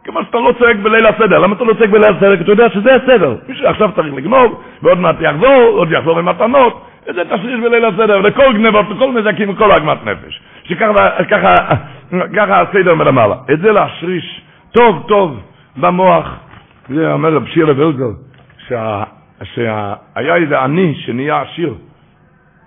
[0.09, 1.39] כמו שאתה לא צועק בליל הסדר.
[1.39, 2.37] למה אתה לא צועק בליל הסדר?
[2.37, 3.37] כי אתה יודע שזה הסדר.
[3.65, 6.85] עכשיו צריך לגנוב, ועוד מעט יחזור, עוד יחזור עם מתנות.
[7.07, 10.41] וזה תשריש בליל הסדר, לכל גנבות, לכל נזקים, לכל עגמת נפש.
[10.65, 13.35] שככה הסדר מלמעלה.
[13.53, 14.41] את זה להשריש
[14.73, 15.41] טוב טוב
[15.77, 16.37] במוח.
[16.89, 18.11] זה אומר רב שיר לבלגר,
[19.43, 21.75] שהיה איזה עני שנהיה עשיר.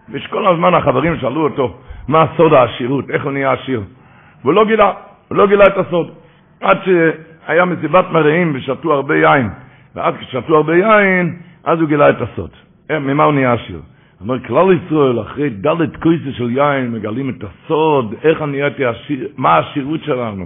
[0.10, 1.74] ושכל הזמן החברים שאלו אותו,
[2.08, 3.82] מה סוד העשירות, איך הוא נהיה עשיר?
[4.44, 4.92] והוא לא גילה,
[5.28, 6.12] הוא לא גילה את הסוד.
[6.62, 6.78] עד
[7.48, 9.50] שהיה מסיבת מרעים ושתו הרבה יין.
[9.96, 12.50] ואז כששתו הרבה יין, אז הוא גילה את הסוד.
[12.92, 13.80] אה, ממה הוא נהיה עשיר?
[14.22, 19.28] אומר, כלל ישראל, אחרי דלת קויסה של יין, מגלים את הסוד, איך אני נהייתי עשיר,
[19.38, 20.46] מה העשירות שלנו.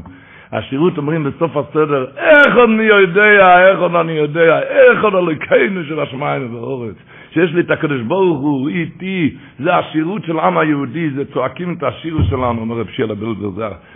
[0.51, 6.55] העשירות אומרים בסוף הסדר, איך אני יודע, איך אני יודע, איך עוד אלוקינו של השמיים
[6.55, 6.95] והאורץ,
[7.31, 11.83] שיש לי את הקדוש ברוך הוא, איתי, זה העשירות של העם היהודי, זה צועקים את
[11.83, 13.49] השירות שלנו, אומר רב שילה בלדר,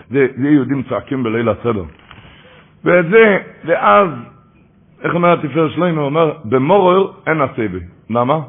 [0.10, 1.84] זה, זה יהודים צועקים בליל הסדר.
[2.86, 4.08] ואת זה, ואז,
[5.04, 6.00] איך אומר התפארת שלמה?
[6.00, 7.80] הוא אומר, במורר אין הסבי.
[8.10, 8.40] למה?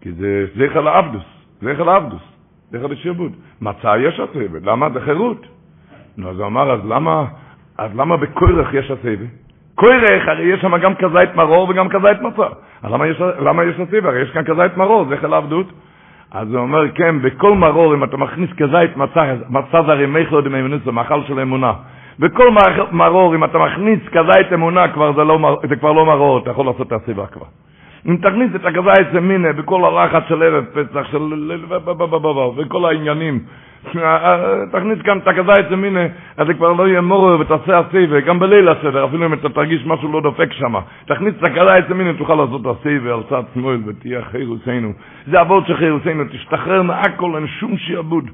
[0.00, 1.24] כי זה זכר לעבדוס,
[1.60, 2.22] זכר לעבדוס,
[2.70, 3.32] זכר לשעבוד.
[3.60, 4.90] מצא יש הסבי, למה?
[4.90, 5.46] זה חירות.
[6.16, 7.24] נו, אז הוא אמר, אז למה,
[7.78, 9.24] אז למה בכוירך יש הסייבה?
[9.74, 12.46] כוירך, הרי יש שם גם כזית מרור וגם כזית מצה.
[12.82, 14.08] אז למה יש, למה יש הסייבה?
[14.08, 15.66] הרי יש כאן כזית מרור, זה חיל עבדות.
[16.30, 20.40] אז הוא אומר, כן, בכל מרור, אם אתה מכניס כזית מצה, מצה זה הרי מיכלו
[20.40, 21.72] דמימנוס, זה מאכל של אמונה.
[22.20, 22.54] בכל
[22.92, 26.66] מרור, אם אתה מכניס כזית אמונה, כבר זה, לא, זה כבר לא מרור, אתה יכול
[26.66, 27.46] לעשות את הסיבה כבר.
[28.08, 31.52] אם תכניס את הכזית מינה בכל הלחץ של ערב פסח, של...
[32.56, 33.40] וכל העניינים,
[34.72, 36.00] תכניס כאן את הכזית מינה,
[36.36, 39.86] אז זה כבר לא יהיה מורר ותעשה הסייבה, גם בליל הסדר, אפילו אם אתה תרגיש
[39.86, 40.74] משהו לא דופק שם.
[41.06, 44.92] תכניס את הכזית מינה, תוכל לעשות הסייבה על צד שמאל ותהיה חירוסנו.
[45.26, 48.24] זה אבות של חירוסנו, תשתחרר מהכל, אין שום שיעבוד.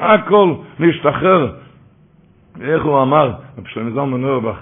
[0.00, 1.50] הכל, להשתחרר.
[2.60, 4.58] איך הוא אמר, רב שלמה זלמן אורבך,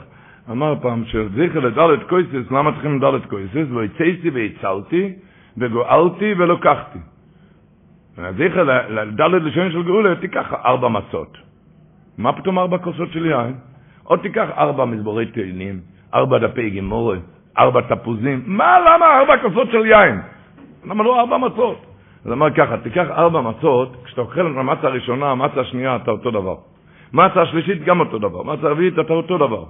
[0.51, 3.67] אמר פעם שזכר לדלת קויסס, למה צריכים לדלת קויסס?
[3.75, 5.13] והצייתי והצלתי,
[5.59, 6.99] וגואלתי ולוקחתי.
[8.17, 11.37] זכר לדלת לשון של גאולה, תיקח ארבע מצות.
[12.19, 13.55] מה פתאום ארבע כוסות של יין?
[14.07, 15.81] או תיקח ארבע מזבורי תאנים,
[16.15, 17.21] ארבע דפי גימורת,
[17.59, 18.43] ארבע תפוזים.
[18.47, 20.21] מה, למה ארבע כוסות של יין?
[20.87, 21.87] למה לא ארבע מצות?
[22.25, 26.31] אז אמר ככה, תיקח ארבע מצות, כשאתה אוכל את המצה הראשונה, המצה השנייה, אתה אותו
[26.31, 26.55] דבר.
[27.13, 29.65] מצה השלישית גם אותו דבר, מצה הרביעית אתה אותו דבר.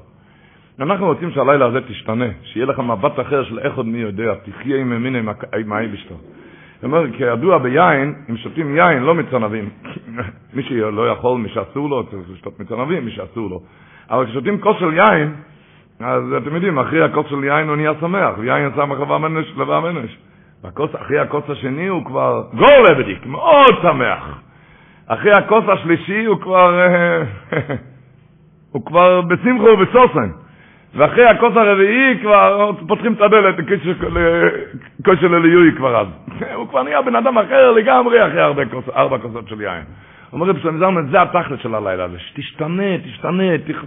[0.81, 4.81] אנחנו רוצים שהלילה הזה תשתנה, שיהיה לך מבט אחר של איך עוד מי יודע, תחיה
[4.81, 6.15] עם אמין עם האיבשתו.
[6.15, 9.69] זאת אומרת, כידוע ביין, אם שותים יין, לא מצנבים.
[10.55, 13.61] מי שלא יכול, מי שאסור לו, צריך לשתות מצנבים, מי שאסור לו.
[14.11, 15.35] אבל כששותים כוס של יין,
[16.01, 19.81] אז אתם יודעים, אחרי הכוס של יין הוא נהיה שמח, ויין סמך לבא מנש, לבא
[19.81, 20.19] מנש.
[20.95, 24.41] אחרי הכוס השני הוא כבר גור לבדיק, מאוד שמח.
[25.09, 27.23] אחרי הכוס השלישי הוא כבר, אה,
[28.73, 30.31] הוא כבר בשמחו ובסוסן.
[30.95, 33.55] ואחרי הכוס הרביעי כבר פותחים את הדלת
[35.01, 36.07] לכושר לליוי כבר אז.
[36.59, 39.85] הוא כבר נהיה בן אדם אחר לגמרי אחרי ארבע, כוס, ארבע כוסות של יין.
[40.33, 43.45] אומר רבי שלמה זלמן, זה התכלת של הלילה הזה, שתשתנה, תשתנה,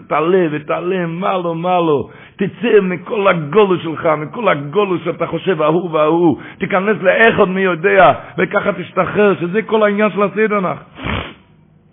[0.07, 5.91] תעלה ותעלה, מה לו, מה לו, תצא מכל הגולו שלך, מכל הגולו שאתה חושב, ההוא
[5.91, 10.77] וההוא, תיכנס לאחד מי יודע, וככה תשתחרר, שזה כל העניין של הסידנח.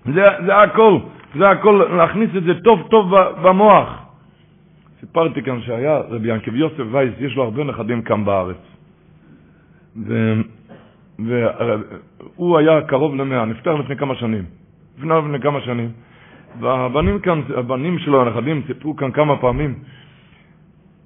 [0.05, 0.99] זה, זה הכל,
[1.39, 3.99] זה הכל, להכניס את זה טוב טוב במוח.
[5.01, 8.57] סיפרתי כאן שהיה רבי ינקב יוסף וייס, יש לו הרבה נכדים כאן בארץ.
[12.39, 14.45] והוא היה קרוב למאה, נפטר לפני כמה שנים.
[14.99, 15.91] נפטר לפני כמה שנים.
[16.61, 19.75] והבנים כאן, הבנים שלו, הנכדים, סיפרו כאן כמה פעמים.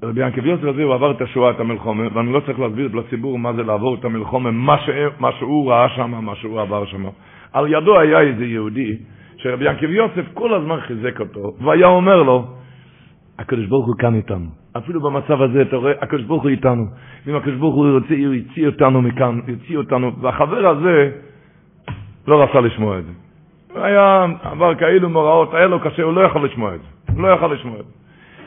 [0.03, 3.39] רבי ינקב יוסף הזה, הוא עבר את השואה, את המלחומה, ואני לא צריך להסביר לציבור
[3.39, 4.91] מה זה לעבור את המלחומה, מה, ש...
[5.21, 7.05] מה שהוא ראה שם, מה שהוא עבר שם.
[7.53, 8.97] על ידו היה איזה יהודי,
[9.37, 12.45] שרבי ינקב יוסף כל הזמן חיזק אותו, והיה אומר לו,
[13.39, 14.62] הקדוש ברוך הוא כאן איתנו.
[14.77, 16.87] אפילו במצב הזה, אתה רואה, הקדוש ברוך הוא איתנו.
[17.27, 20.13] ואם הקדוש ברוך הוא הוא יוציא אותנו מכאן, יוציא אותנו.
[20.21, 21.11] והחבר הזה
[22.29, 23.13] לא רצה לשמוע את זה.
[23.75, 27.13] היה עבר כאילו מוראות, היה לו קשה, הוא לא יכול לשמוע את זה.
[27.13, 27.93] הוא לא יכול לשמוע את זה.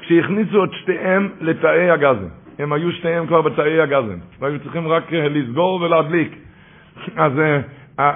[0.02, 2.28] כשהכניסו את שתיהם לתאי הגזם,
[2.60, 6.36] הם היו שתיהם כבר בתאי הגזם, והיו צריכים רק אה, לסגור ולהדליק.
[7.16, 7.60] אז אה,
[8.00, 8.14] אה,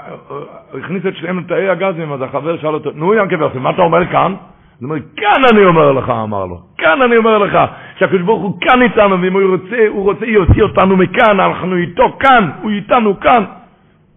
[0.73, 4.35] הכניס את שתיהם לתאי הגזם, אז החבר שאל אותו, נו ינקב מה אתה אומר כאן?
[4.79, 7.57] הוא אומר, כאן אני אומר לך, אמר לו, כאן אני אומר לך,
[7.99, 12.17] שהקדוש ברוך הוא כאן איתנו, ואם הוא רוצה, הוא רוצה יוציא אותנו מכאן, אנחנו איתו
[12.19, 13.43] כאן, הוא איתנו כאן.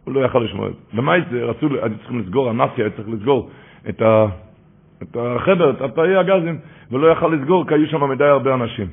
[0.05, 0.99] הוא לא יכל לשמוע את זה.
[0.99, 1.45] למה זה?
[1.45, 3.51] רצו, היו צריכים לסגור, הנאצי היה צריך לסגור
[3.89, 4.27] את, ה,
[5.03, 6.59] את החדר, את התאי הגזים,
[6.93, 8.87] ולא יכל לסגור, כי היו שם מדי הרבה אנשים.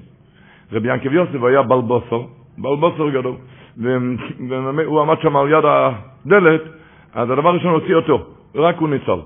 [0.73, 2.21] רבי ינקב יוסף היה בלבוסר,
[2.57, 3.35] בלבוסר גדול,
[3.77, 6.61] והוא עמד שם על יד הדלת,
[7.13, 9.19] אז הדבר הראשון הוציא אותו, רק הוא ניצל.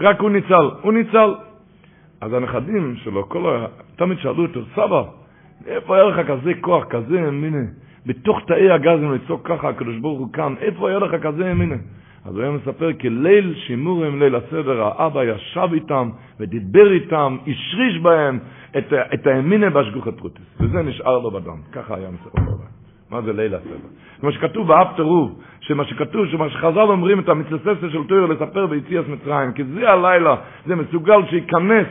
[0.00, 1.34] רק הוא ניצל, הוא ניצל.
[2.20, 3.66] אז הנכדים שלו, כל ה...
[3.96, 5.02] תמיד שאלו אותו, סבא,
[5.66, 7.64] איפה היה לך כזה כוח, כזה אמינה?
[8.06, 11.76] בתוך תאי הגזים לצעוק ככה, הקדוש ברוך הוא כאן, איפה היה לך כזה אמינה?
[12.24, 17.98] אז הוא היה מספר, כי ליל שימורים, ליל הסדר, האבא ישב איתם ודיבר איתם, השריש
[18.02, 18.38] בהם
[18.78, 20.44] את, את האמינה בהשגוחת פרוטיס.
[20.60, 21.56] וזה נשאר לו בדם.
[21.72, 22.42] ככה היה מספר.
[23.10, 23.76] מה זה ליל הסדר?
[24.20, 29.08] כמו שכתוב באב טירוב, שמה שכתוב, שמה שחז"ל אומרים את המצלססה של תויר לספר ביציאת
[29.08, 30.34] מצרים, כי זה הלילה,
[30.66, 31.86] זה מסוגל שייכנס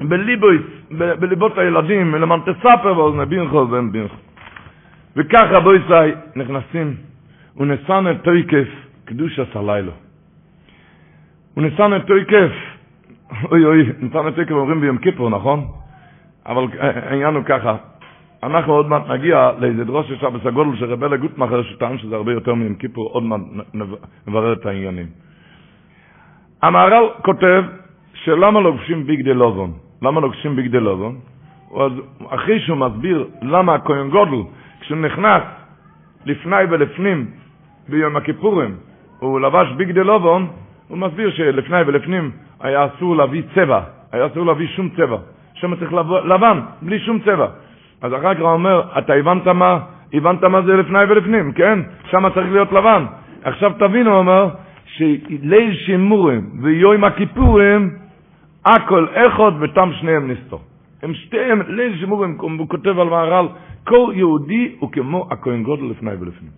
[0.00, 4.16] בליבויס, בליבות הילדים, למען תספר ואוזני בינכו ואין בינכו.
[5.16, 6.94] וכך רבו ישראל נכנסים,
[7.56, 8.68] ונשן את תויקף
[9.04, 9.92] קדושת הלילה.
[11.56, 12.50] ונשן את תויקף,
[13.50, 15.66] אוי אוי, נשן את תויקף אומרים ביום כיפור, נכון?
[16.46, 17.76] אבל העניין הוא ככה,
[18.42, 22.32] אנחנו עוד מעט נגיע לאיזה דרוש יש אבא סגול של רבי לגוטמאחר שטען שזה הרבה
[22.32, 23.40] יותר מיום כיפור, עוד מעט
[24.26, 25.06] נברר את העניינים.
[26.62, 27.64] המהר"ל כותב
[28.14, 29.72] שלמה לובשים ביגדי לובון?
[30.02, 31.18] למה לובשים ביגדי לובון?
[31.76, 31.92] אז
[32.28, 34.42] אחרי שהוא מסביר למה הכהן גודל,
[34.80, 35.42] כשהוא נכנס
[36.26, 37.26] לפני ולפנים
[37.88, 38.76] ביום הכיפורים,
[39.18, 40.46] הוא לבש ביגדי לובון,
[40.88, 43.80] הוא מסביר שלפני ולפנים היה אסור להביא צבע,
[44.12, 45.16] היה אסור להביא שום צבע.
[45.54, 45.92] שם צריך
[46.24, 47.46] לבן, בלי שום צבע.
[48.02, 49.78] אז אחר כך אומר, אתה הבנת מה,
[50.14, 51.78] הבנת מה זה לפני ולפנים, כן?
[52.10, 53.04] שם צריך להיות לבן.
[53.44, 54.48] עכשיו תבינו, אומר,
[54.84, 57.90] שליל שימורים ויום הכיפורים,
[58.66, 60.60] הכל אחד ותם שניהם נסתור.
[61.02, 63.48] הם שתיהם, ליל שימורים, הוא כותב על מהר"ל,
[63.84, 66.50] כל יהודי הוא כמו הכהן גודל לפני ולפנים.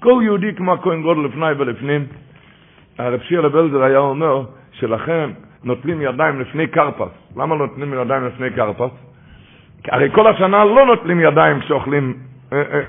[0.00, 2.06] כל יהודי כמו הכהן גודל לפני ולפנים.
[2.98, 5.30] הרב שיר לבלזר היה אומר שלכם
[5.64, 7.12] נוטלים ידיים לפני קרפס.
[7.36, 9.09] למה נוטלים ידיים לפני קרפס?
[9.88, 12.14] הרי כל השנה לא נוטלים ידיים כשאוכלים,
[12.52, 12.80] אה, אה,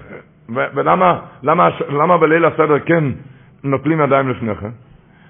[0.58, 3.04] אה, ולמה למה, למה בליל הסדר כן
[3.64, 4.70] נוטלים ידיים לפני כן?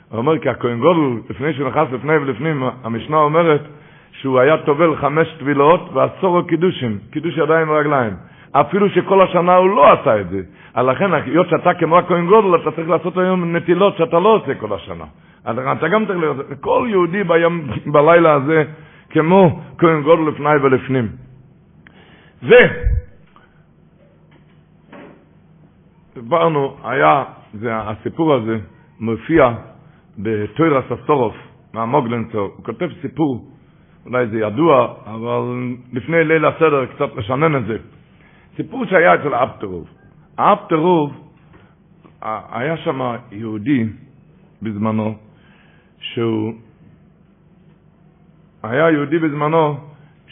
[0.10, 3.62] הוא אומר, כי הכהן גודל, לפני שהוא נכנס לפני ולפנים, המשנה אומרת
[4.12, 8.14] שהוא היה טובל חמש טבילות ועשורו קידושים, קידוש ידיים ורגליים.
[8.52, 10.42] אפילו שכל השנה הוא לא עשה את זה.
[10.82, 14.74] לכן, היות שאתה כמו הכהן גודל, אתה צריך לעשות היום נטילות שאתה לא עושה כל
[14.74, 15.06] השנה.
[15.72, 18.64] אתה גם צריך להיות, כל יהודי ביום, בלילה הזה,
[19.10, 21.08] כמו כהן גודל לפני ולפנים.
[22.42, 22.58] זה,
[26.14, 27.24] דיברנו, היה,
[27.54, 28.58] זה, הסיפור הזה
[29.00, 29.50] מופיע
[30.18, 31.36] בתוירס הסורוף,
[31.74, 33.46] מהמוגלנצור, הוא כותב סיפור,
[34.06, 35.42] אולי זה ידוע, אבל
[35.94, 37.78] לפני ליל הסדר קצת לשנן את זה.
[38.56, 39.88] סיפור שהיה אצל אפטרוב.
[40.38, 41.32] האפטרוב,
[42.52, 43.86] היה שם יהודי
[44.62, 45.16] בזמנו,
[46.00, 46.54] שהוא
[48.64, 49.91] היה יהודי בזמנו,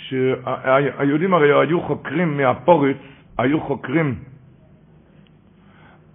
[0.10, 2.98] שהיהודים הרי היו חוקרים מהפוריץ,
[3.38, 4.16] היו חוקרים,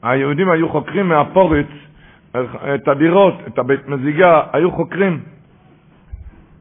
[0.02, 1.66] היהודים היו חוקרים מהפוריץ
[2.74, 5.20] את הדירות, את הבית מזיגה, היו חוקרים.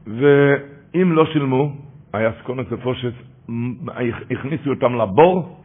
[0.06, 1.72] ואם לא שילמו,
[2.12, 3.12] היה סקונס ופושס,
[4.30, 5.60] הכניסו אותם לבור,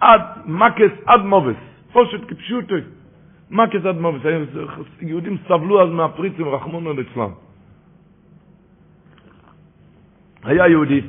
[0.00, 1.56] עד מקס עד מובס,
[1.92, 2.74] פושט כפשוטו,
[3.50, 4.20] מקס עד מובס,
[5.00, 7.49] יהודים סבלו אז מהפריצים, רחמונו ליצלם.
[10.44, 11.00] היה יהודי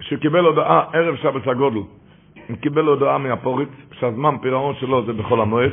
[0.00, 1.76] שקיבל הודעה ערב שבת הגודל,
[2.48, 5.72] הוא קיבל הודעה מהפוריץ, שהזמן פירעון שלו זה בחול המועד,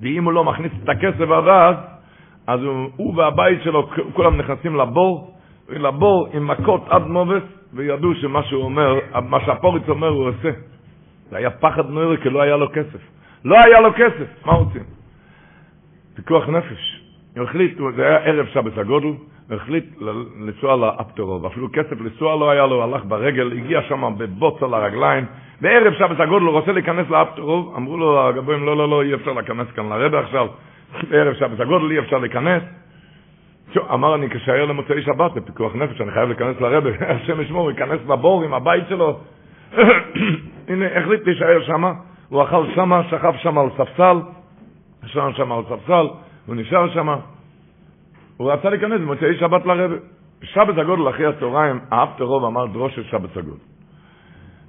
[0.00, 1.76] ואם הוא לא מכניס את הכסף עד אז,
[2.46, 5.34] אז הוא, הוא והבית שלו, כולם נכנסים לבור,
[5.68, 10.50] לבור עם מכות עד מובס, וידעו שמה שהוא אומר, מה שהפוריץ אומר הוא עושה.
[11.30, 13.00] זה היה פחד נוירי כי לא היה לו כסף.
[13.44, 14.82] לא היה לו כסף, מה רוצים?
[16.14, 17.01] פיקוח נפש.
[17.36, 19.08] הוא החליט, זה היה ערב שבת הגודל,
[19.50, 19.84] החליט
[20.40, 25.24] לנסוע לאפטרוב, אפילו כסף לנסוע לא היה לו, הלך ברגל, הגיע שם בבוץ על הרגליים,
[25.60, 29.32] בערב שבת הגודל הוא רוצה להיכנס לאפטרוב, אמרו לו הגבוהים, לא, לא, לא, אי אפשר
[29.32, 30.46] להיכנס כאן לרבה עכשיו,
[31.10, 32.62] בערב שבת הגודל אי אפשר להיכנס.
[33.92, 38.44] אמר אני כשהיה למוצאי שבת בפיקוח נפש, אני חייב להיכנס לרבה, השם ישמור, ייכנס לבור
[38.44, 39.18] עם הבית שלו.
[40.68, 41.92] הנה, החליט להישאר שמה,
[42.28, 44.16] הוא אכל שמה, שכב שם על ספסל,
[45.04, 46.06] ישן שם על ספסל,
[46.46, 47.16] הוא נשאר שמה.
[48.36, 49.96] הוא רצה להיכנס במוצאי שבת לרבה.
[50.42, 53.64] שבת הגודל אחרי הצהריים, האפטר רוב אמר דרושה שבת הגודל.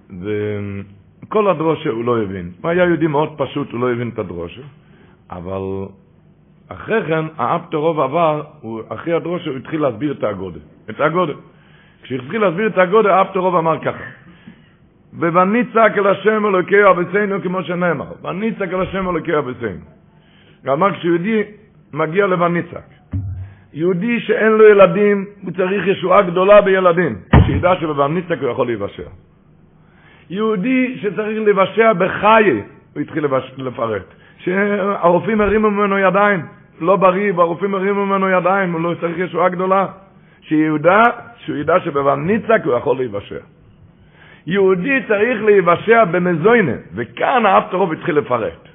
[0.10, 2.52] וכל הדרושה הוא לא הבין.
[2.62, 4.62] הוא היה יהודי מאוד פשוט, הוא לא הבין את הדרושה,
[5.32, 5.62] אבל
[6.68, 10.60] אחרי כן האפטר רוב עבר, הוא, אחרי הדרושה הוא התחיל להסביר את הגודל.
[10.90, 11.34] את הגודל.
[12.04, 14.04] כשהתחיל להסביר את הגודל, האפטר רוב אמר ככה.
[15.14, 19.86] ובניצק אל השם אלוקי אבסינו כמו שנאמר, וניצק אל השם אלוקי אבסינו.
[20.64, 21.44] ואמר כשיהודי
[21.94, 22.88] מגיע לבניצק,
[23.74, 29.10] יהודי שאין לו ילדים, הוא צריך ישועה גדולה בילדים, שידע שבבניצק הוא יכול להיוושע.
[30.30, 33.26] יהודי שצריך להיוושע בחיי, הוא התחיל
[33.58, 34.06] לפרט,
[34.38, 36.46] שהרופאים הרימו ממנו ידיים,
[36.82, 39.88] לא בריא, והרופאים הרימו ממנו ידיים, הוא לא צריך ישועה גדולה.
[40.42, 41.02] שיודע,
[41.38, 43.40] שהוא ידע שבבניצק הוא יכול להיוושע.
[44.48, 48.73] יהודי צריך להיוושע במזוינה, וכאן האפטרוב התחיל לפרט.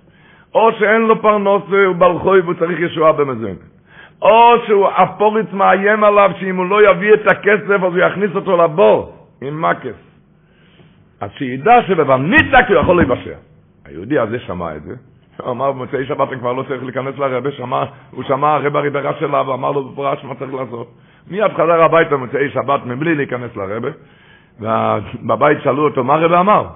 [0.58, 3.58] או שאין לו פרנוס והוא בלחוי והוא צריך ישועה במזוינה.
[4.22, 8.56] או שהוא הפוריץ מאיים עליו שאם הוא לא יביא את הכסף אז הוא יכניס אותו
[8.56, 9.98] לבור עם מקס.
[11.20, 13.34] אז שידע שבבניצק הוא יכול להיוושע.
[13.86, 14.94] היהודי הזה שמע את זה,
[15.42, 19.50] הוא אמר במוצאי שבת כבר לא צריך להיכנס לרבה, שמע, הוא שמע הרב הריברה שלה
[19.50, 20.94] ואמר לו בפרש מה צריך לעשות.
[21.30, 23.88] מיד חזר הביתה במוצאי שבת מבלי להיכנס לרבה,
[24.60, 26.66] ובבית שאלו אותו, מה הרב אמר?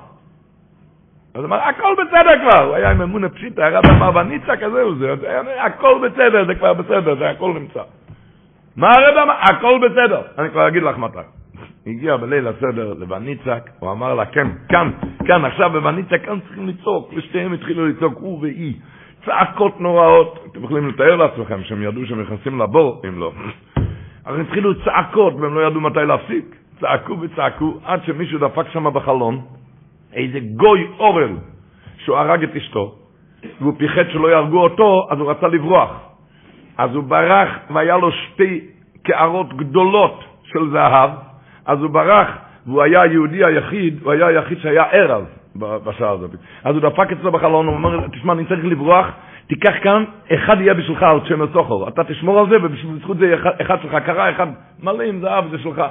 [1.34, 4.94] אז אמר, הכל בסדר כבר, הוא היה עם אמונה פשיטה, הרב אמר, בניצה כזה הוא
[4.98, 5.14] זה,
[5.58, 7.82] הכל בסדר, זה כבר בסדר, זה הכל נמצא.
[8.76, 9.34] מה הרב אמר?
[9.40, 10.22] הכל בסדר.
[10.38, 11.18] אני כבר אגיד לך מתי.
[11.86, 14.90] הגיע בליל הסדר לבניצק, הוא אמר לה, כן, כאן,
[15.26, 18.74] כאן, עכשיו בבניצק, כאן צריכים לצעוק, ושתיהם התחילו לצעוק, הוא והיא.
[19.24, 23.32] צעקות נוראות, אתם יכולים לתאר לעצמכם שהם ידעו שהם נכנסים לבור, אם לא.
[24.24, 26.56] אז התחילו צעקות, והם לא ידעו מתי להפסיק.
[26.80, 29.40] צעקו וצעקו, עד שמישהו דפק שם בחלון,
[30.14, 31.36] איזה גוי אורל,
[31.98, 32.94] שהוא הרג את אשתו,
[33.60, 35.90] והוא פיחד שלא יהרגו אותו, אז הוא רצה לברוח.
[36.78, 38.60] אז הוא ברח, והיה לו שתי
[39.02, 41.10] קערות גדולות של זהב,
[41.66, 42.28] אז הוא ברח,
[42.66, 45.24] והוא היה היהודי היחיד, הוא היה היחיד שהיה ער אז
[45.56, 46.30] בשעה הזאת.
[46.64, 49.06] אז הוא דפק אצלו בחלון, הוא אומר, תשמע, אני צריך לברוח,
[49.46, 50.04] תיקח כאן,
[50.34, 54.30] אחד יהיה בשבילך על שם הסוחר, אתה תשמור על זה, ובזכות זה אחד שלך קרה,
[54.30, 54.46] אחד
[54.82, 55.82] מלא עם זהב, זה שלך.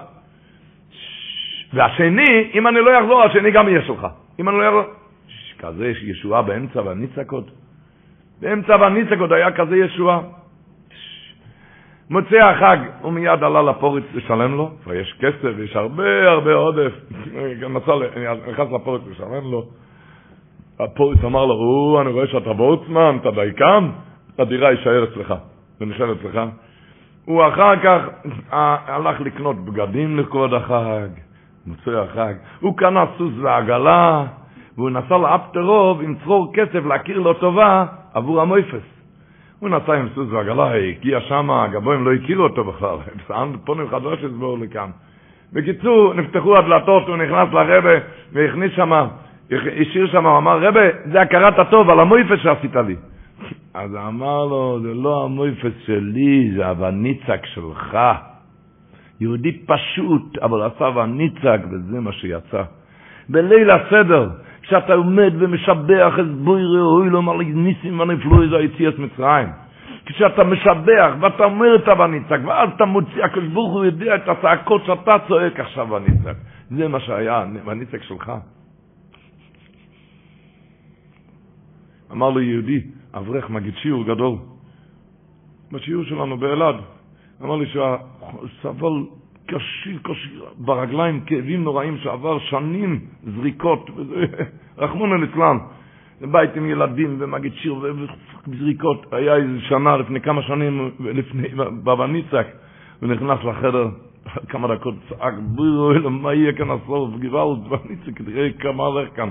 [1.74, 4.08] והשני, אם אני לא אחזור, השני גם יהיה שלך.
[4.40, 4.94] אם אני לא אחזור...
[5.60, 7.52] כזה יש ישועה באמצע והניצקות.
[8.42, 10.20] באמצע והניצקות היה כזה ישועה.
[12.10, 16.92] מוצאי החג, הוא מיד עלה לפורץ לשלם לו, כבר יש כסף, יש הרבה הרבה עודף.
[18.52, 19.66] נכנס לפורץ לשלם לו.
[20.80, 23.90] הפורץ אמר לו, הוא, אני רואה שאתה בורצמן, אתה דייקן,
[24.40, 25.34] הדירה יישאר אצלך,
[25.82, 26.40] ונשאר אצלך.
[27.26, 28.02] הוא אחר כך
[28.54, 31.10] אה, הלך לקנות בגדים לכבוד החג,
[31.68, 32.34] מוצאי החג.
[32.60, 34.26] הוא קנה סוס ועגלה,
[34.78, 39.02] והוא נסע לאפטרוב עם צרור כסף להכיר לו טובה עבור המויפס.
[39.60, 42.96] הוא נסע עם סוס ועגלה, הגיע שם, הגבוהים לא הכירו אותו בכלל,
[43.66, 44.90] פונים חדש הסבור לכאן.
[45.54, 48.00] בקיצור, נפתחו הדלתות, הוא נכנס לרבה
[48.32, 48.92] והכניס שם,
[49.52, 50.82] השאיר שם, הוא אמר, רבה,
[51.12, 52.96] זה הכרת הטוב על המויפס שעשית לי.
[53.74, 57.98] אז אמר לו, זה לא המויפס שלי, זה הווניצק שלך.
[59.22, 62.64] יהודי פשוט, אבל עשה וניצק, וזה מה שיצא.
[63.30, 64.30] בליל הסדר,
[64.62, 69.48] כשאתה עומד ומשבח את בוירי אוי לו מלא ניסים ונפלו איזה יציאת מצרים.
[70.06, 74.82] כשאתה משבח ואתה אומר את הווניצק, ואז אתה מוציא, הקדוש ברוך הוא יודע את הצעקות
[74.86, 76.36] שאתה צועק עכשיו וניצק.
[76.70, 78.32] זה מה שהיה, וניצק שלך.
[82.12, 82.82] אמר לו יהודי,
[83.14, 84.36] אברך מגיד שיעור גדול,
[85.72, 86.76] בשיעור שלנו באלעד,
[87.44, 89.04] אמר לי שהסבל
[89.48, 93.00] קשי, קשי, ברגליים כאבים נוראים שעבר שנים
[93.36, 93.90] זריקות,
[94.78, 95.58] רחמונו ליצלן,
[96.22, 97.76] בית עם ילדים ומגיד שיר
[98.48, 101.48] וזריקות, היה איזה שנה לפני כמה שנים, לפני,
[101.84, 102.48] בבא ניצק,
[103.00, 103.88] הוא נכנס לחדר,
[104.50, 109.30] כמה דקות צעק, בואי מה יהיה כאן הסוף, גוואלד, בניצק, תראה כמה הולך כאן.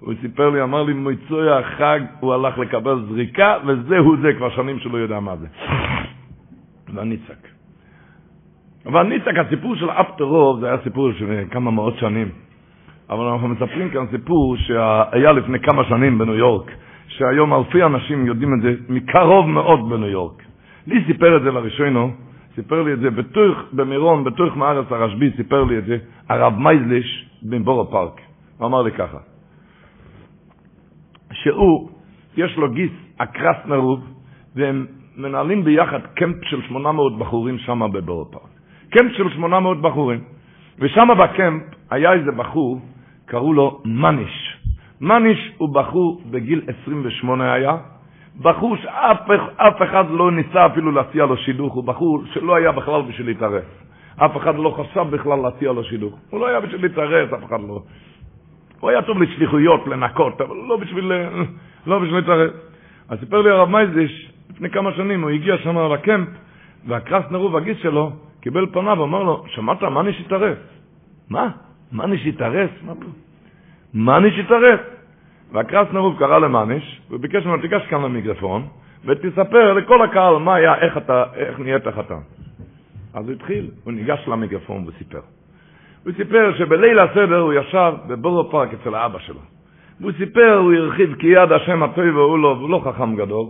[0.00, 4.78] הוא סיפר לי, אמר לי, מויצוי החג, הוא הלך לקבל זריקה, וזהו זה, כבר שנים
[4.78, 5.46] שלא יודע מה זה.
[6.94, 7.48] והניצק.
[8.86, 12.28] אבל ניצק, הסיפור של אפטרוב, זה היה סיפור של כמה מאות שנים.
[13.10, 16.70] אבל אנחנו מספרים כאן סיפור שהיה לפני כמה שנים בניו יורק,
[17.08, 20.42] שהיום אלפי אנשים יודעים את זה מקרוב מאוד בניו יורק.
[20.86, 22.10] לי סיפר את זה לראשונו,
[22.54, 25.96] סיפר לי את זה בתוך, במירון, בתוך מארץ הרשב"י, סיפר לי את זה
[26.28, 28.20] הרב מייזליש מבורו פארק.
[28.58, 29.18] הוא אמר לי ככה,
[31.32, 31.90] שהוא,
[32.36, 34.00] יש לו גיס אקרס נרוב,
[34.56, 34.86] והם
[35.16, 38.52] מנהלים ביחד camp של 800 בחורים שם פארק.
[38.90, 40.20] camp של 800 בחורים.
[40.78, 42.80] ושם ב camp היה איזה בחור,
[43.26, 44.56] קראו לו מניש.
[45.00, 47.76] מניש הוא בחור בגיל 28 היה,
[48.42, 53.26] בחור שאף אחד לא ניסה אפילו להציע לו שידוך, הוא בחור שלא היה בכלל בשביל
[53.26, 53.64] להתערף.
[54.16, 56.14] אף אחד לא חשב בכלל להציע לו שידוך.
[56.30, 57.82] הוא לא היה בשביל להתערף, אף אחד לא.
[58.80, 61.12] הוא היה טוב לשליחויות, לנקות, אבל לא בשביל,
[61.86, 62.50] לא בשביל להתערף.
[63.08, 66.28] אז סיפר לי הרב מייזיש, לפני כמה שנים הוא הגיע שם לקמפ,
[66.86, 70.58] והקרס נרוב הגיס שלו, קיבל פניו, אמר לו, שמעת, מה נש התערף?
[71.30, 71.50] מה?
[71.92, 72.70] נש התערף?
[73.94, 74.80] מה נש התערף?
[75.52, 78.66] והקרס נרוב קרא למאניש, וביקש ממנו, תיגש כאן למיקרופון,
[79.04, 82.20] ותספר לכל הקהל מה היה, איך, אתה, איך נהיית חתן.
[83.14, 85.20] אז הוא התחיל, הוא ניגש למיקרופון וסיפר.
[86.04, 89.40] הוא סיפר שבליל הסדר הוא ישב בבורו פארק אצל האבא שלו.
[90.00, 93.46] והוא סיפר, הוא הרחיב כיד השם עליו, הוא לא חכם גדול,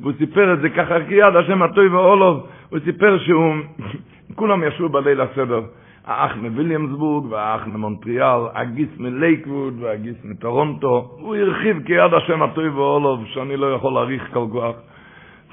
[0.00, 3.54] והוא סיפר את זה ככה, כיד השם הטובה עליו, הוא סיפר שהוא
[4.38, 5.60] כולם ישבו בליל הסדר,
[6.06, 13.56] האח מוויליאמסבורג והאח ממונטריאל, הגיס מלייקווד והגיס מטורונטו, הוא הרחיב כיד השם הטובה עליו, שאני
[13.56, 14.72] לא יכול להעריך כל כך,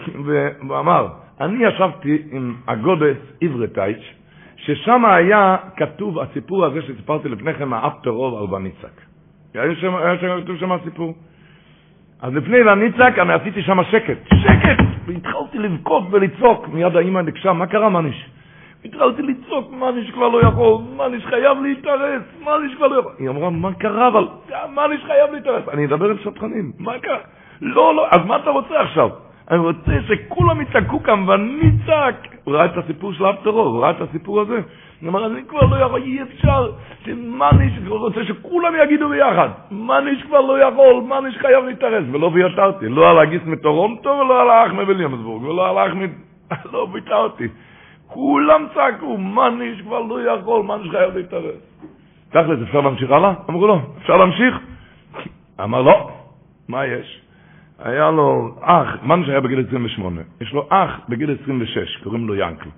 [0.26, 1.08] והוא אמר,
[1.42, 4.04] אני ישבתי עם הגודס עברתייץ',
[4.56, 9.02] ששם היה כתוב הסיפור הזה שסיפרתי לפני כן, האפטר רוב על בניצק.
[9.54, 11.14] היה שם כתוב שם הסיפור.
[12.22, 17.68] אז לפני לניצק אני עשיתי שם שקט, שקט, והתחלתי לבכות ולצעוק, מיד האמא נקשה, מה
[17.68, 18.30] קרה מניש?
[18.86, 23.12] התחלתי לצעוק, מניש כבר לא יכול, מניש חייב להתערס, מניש כבר לא יכול.
[23.20, 24.28] היא אמרה, מה קרה אבל?
[24.76, 25.70] מניש חייב להתערס.
[25.74, 27.18] אני אדבר עם שטחנים, מה קרה?
[27.62, 29.10] לא, לא, אז מה אתה רוצה עכשיו?
[29.52, 32.31] אני רוצה שכולם יצעקו כאן ואני צעק.
[32.44, 34.60] הוא ראה את הסיפור של אף טרור, הוא ראה את הסיפור הזה.
[35.02, 36.72] הוא אמר, אני כבר לא יכול, אי אפשר,
[37.06, 42.90] שמניש, הוא רוצה שכולם יגידו ביחד, מניש כבר לא יכול, מניש חייב להתערס, ולא ויתרתי,
[42.90, 46.02] לא על הגיס מטורונטו ולא על האח מוויליאמסבורג, ולא על האח מ...
[46.74, 47.48] לא ויתרתי.
[48.08, 51.56] כולם צעקו, מניש כבר לא יכול, מניש חייב להתערב.
[52.30, 53.34] תכל'ס, אפשר להמשיך הלאה?
[53.50, 54.60] אמרו לו, אפשר להמשיך?
[55.64, 56.10] אמר לא,
[56.70, 57.21] מה יש?
[57.84, 62.70] היה לו אח, מניש היה בגיל 28, יש לו אח בגיל 26, קוראים לו ינקל.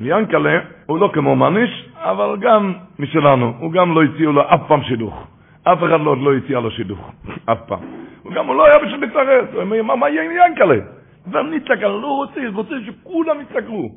[0.00, 4.82] ינקלה הוא לא כמו מניש, אבל גם משלנו, הוא גם לא הציעו לו אף פעם
[4.82, 5.26] שידוך.
[5.62, 7.12] אף אחד לא, לא הציע לו שידוך,
[7.44, 7.78] אף פעם.
[8.22, 10.78] הוא גם לא היה בשביל להתערץ, הוא אומר, מה, מה יהיה עם ינקלה?
[11.26, 13.90] ואני אני לא רוצה, רוצה שכולם יצעקו.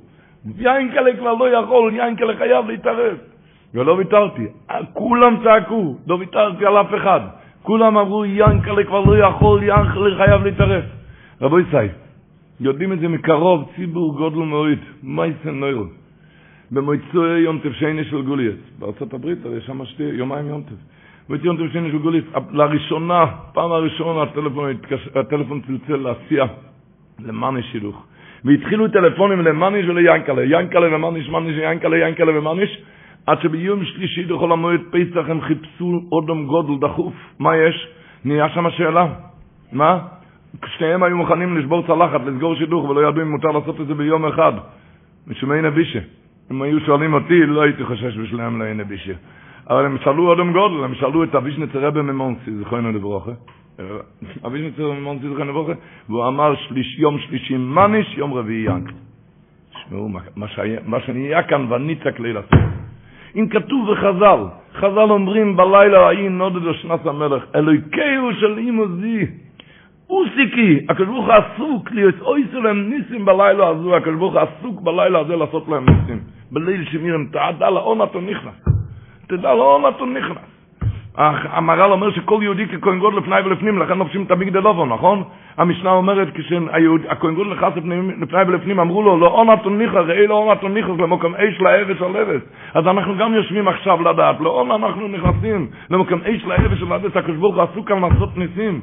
[0.57, 3.17] ינקלה כבר לא יכול, ינקלה חייב להתערץ.
[3.73, 4.47] ולא ויתרתי,
[4.93, 7.19] כולם צעקו, לא ויתרתי על אף אחד.
[7.65, 10.83] כולם אמרו, ינקלה כבר לא יכול, ינקלה חייב להתערף.
[11.41, 11.87] רבו ישי,
[12.59, 15.83] יודעים את זה מקרוב, ציבור גודל מאוד, מייסן נויר.
[16.71, 20.83] במועצוי יום תפשייני של גוליאס, בארצות הברית, הרי שם שתי, יומיים יום תפשייני.
[21.29, 24.73] והייתי יום תפשייני של גוליאס, לראשונה, פעם הראשונה הטלפון,
[25.15, 26.45] הטלפון צלצל לעשייה,
[27.19, 28.05] למאני שילוך.
[28.45, 32.81] והתחילו טלפונים למאניש וליינקלה, ינקלה ומאניש, מאניש וינקלה, ינקלה ומאניש,
[33.27, 37.13] עד שביום שלישי לכל המועד פסח הם חיפשו אודם גודל דחוף.
[37.39, 37.87] מה יש?
[38.25, 39.07] נהיה שם שאלה.
[39.71, 39.99] מה?
[40.77, 44.25] שניהם היו מוכנים לשבור צלחת, לסגור שידוך, ולא ידעו אם מותר לעשות את זה ביום
[44.25, 44.53] אחד.
[45.27, 45.99] משומעי נבישה.
[46.51, 49.13] אם היו שואלים אותי, לא הייתי חושש בשלהם לעין נבישה.
[49.69, 53.31] אבל הם שאלו אודם גודל, הם שאלו את אבישנצר רבי ממונסי, זכרנו לברוכה.
[54.45, 55.73] אבישנצר ממונסי, זכרנו לברוכה,
[56.09, 58.91] והוא אמר שליש, יום שלישי מניש, יום רביעי ינק.
[59.73, 60.09] תשמעו,
[60.85, 62.84] מה שנהיה כאן, וניצק לילה סוף.
[63.35, 64.39] אם כתוב בחז"ל,
[64.75, 69.25] חז"ל אומרים בלילה ההיא נודד שנת המלך, אלוהיקהו של אימו זי,
[70.09, 75.85] אוסיקי, הקדוש עסוק להיות אויסו להם ניסים בלילה הזו, הקדוש עסוק בלילה הזה לעשות להם
[75.89, 76.19] ניסים.
[76.51, 78.75] בליל שמירם, תדע לאון אתה נכנס.
[79.27, 80.54] תדע לאון אתה נכנס.
[81.17, 85.23] המהר"ל אומר שכל יהודי ככהן גודל לפני ולפנים, לכן לובשים את המגדל אופן, נכון?
[85.57, 87.73] המשנה אומרת, כשהכהן גודל נכנס
[88.21, 92.17] לפני ולפנים, אמרו לו, לא עונת תוניחה, ראי לא עונת תוניחה, למקום אש לארץ על
[92.17, 92.41] ארץ.
[92.73, 97.15] אז אנחנו גם יושבים עכשיו לדעת, לא עונה אנחנו נכנסים למקום אש לארץ על ארץ,
[97.15, 98.81] הקדוש ברוך הוא עשו כאן לעשות ניסים.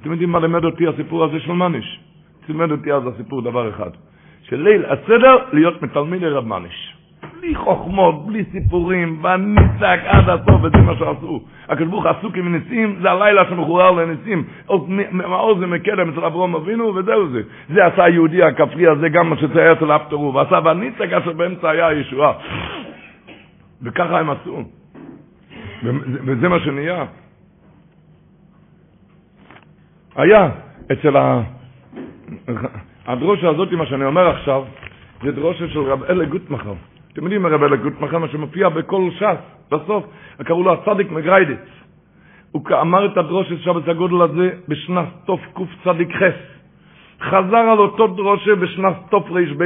[0.00, 2.00] אתם יודעים מה לימד אותי הסיפור הזה של מניש?
[2.48, 3.90] לימד אותי אז הסיפור דבר אחד,
[4.42, 6.95] שליל הסדר להיות מתלמיד לרב מניש.
[7.38, 11.40] בלי חוכמות, בלי סיפורים, בניצק עד הסוף, וזה מה שעשו.
[11.68, 14.44] הקדוש ברוך עסוק עם ניסים, זה הלילה שמחורר לניסים.
[15.10, 17.42] מעוז ומקדם אצל אברום אבינו, וזהו זה.
[17.68, 21.86] זה עשה היהודי הכפרי הזה, גם מה שצייר אצל אפטרו, ועשה בניצק אשר באמצע היה
[21.86, 22.32] הישועה.
[23.82, 24.62] וככה הם עשו.
[26.26, 27.04] וזה מה שנהיה.
[30.16, 30.48] היה
[30.92, 31.42] אצל ה...
[33.06, 34.64] הדרושה הזאת, מה שאני אומר עכשיו,
[35.22, 36.74] זה דרושה של רב אלה גוטמחר.
[37.16, 40.04] אתם יודעים הרב גוטמחר, מה שמופיע בכל ש"ס, בסוף,
[40.44, 41.58] קראו לו הצדיק מגריידיץ.
[42.52, 46.22] הוא אמר את הדרושה שבת הגודל הזה בשנת תוף קצ"ח.
[47.20, 49.64] חזר על אותו דרושה בשנת תוף ר"ב,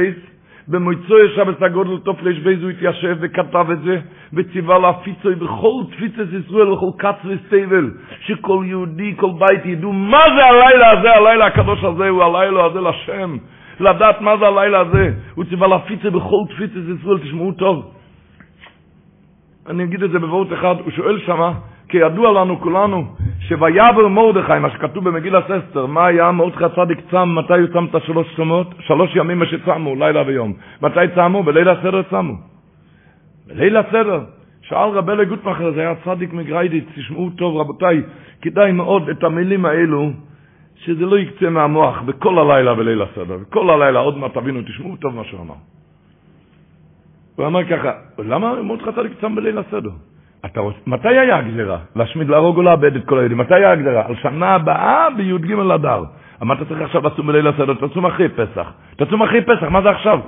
[0.67, 3.99] במויצוי שבת הגודל תוף ר"ב הוא התיישב וכתב את זה,
[4.33, 10.45] וציווה להפיצוי בכל תפיצת ישראל וכל כץ וסבל, שכל יהודי, כל בית ידעו מה זה
[10.45, 13.37] הלילה הזה, הלילה הקדוש הזה הוא הלילה הזה לשם.
[13.81, 15.13] לדעת מה זה הלילה הזה.
[15.35, 17.91] הוא ציווה להפיץ את בכל תפיצת ישראל, תשמעו טוב.
[19.69, 21.53] אני אגיד את זה בבואות אחד, הוא שואל שמה,
[21.89, 23.05] כי ידוע לנו כולנו,
[23.39, 27.95] שויבר מרדכי, מה שכתוב במגילת אסתר, מה היה מרדכי צדיק צם, מתי הוא צם את
[27.95, 28.67] השלוש צומות?
[28.79, 30.53] שלוש ימים מה שצמו, לילה ויום.
[30.81, 31.43] מתי צמו?
[31.43, 32.33] בליל הסדר צמו.
[33.47, 34.19] בליל הסדר.
[34.61, 38.01] שאל רבי גוטמכר, זה היה צדיק מגריידיץ, תשמעו טוב רבותיי,
[38.41, 40.11] כדאי מאוד את המילים האלו,
[40.85, 43.37] שזה לא יקצה מהמוח בכל הלילה בליל הסדר.
[43.37, 45.55] בכל הלילה, עוד מעט תבינו, תשמעו טוב מה שהוא אמר.
[47.35, 49.89] הוא אמר ככה, למה מרדכי צדיק צם בליל הסדר?
[50.45, 51.77] אתה רוצה, מתי היה הגזירה?
[51.95, 53.37] להשמיד, להרוג או לאבד את כל היהודים?
[53.37, 54.05] מתי היה הגזירה?
[54.07, 56.03] על שנה הבאה בי"ג אדר.
[56.41, 57.73] מה אתה צריך עכשיו לצום בליל הסדר?
[57.73, 58.73] תצום אחרי פסח.
[58.95, 60.19] תצום אחרי פסח, מה זה עכשיו?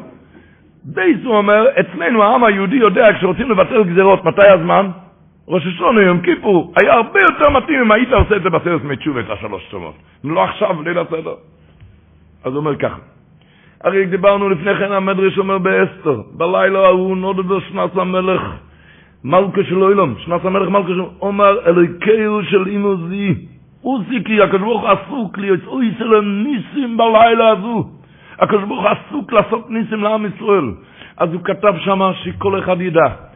[0.83, 4.89] בייס הוא אומר, אצלנו העם היהודי יודע, כשרוצים לבטל גזירות, מתי הזמן?
[5.47, 6.73] ראש השונה, יום כיפור.
[6.81, 9.93] היה הרבה יותר מתאים אם היית עושה את זה בסרט מתשובה, את השלוש צומות.
[10.23, 11.35] לא עכשיו, ליל הסדר.
[12.43, 12.99] אז הוא אומר ככה.
[13.83, 18.41] הרי דיברנו לפני כן, המדרש אומר באסתר, בלילה ההוא נודדו שנת המלך
[19.23, 23.35] מלכה של אילום, שנת המלך מלכה של אומר אלוהיקהו של אימו זי,
[24.43, 27.89] הקדוש ברוך עסוק לי, אוי שלהם ניסים בלילה הזו.
[28.39, 30.71] הקדוש ברוך עסוק לעשות ניסים לעם ישראל.
[31.17, 33.32] אז הוא כתב שם שכל אחד ידע.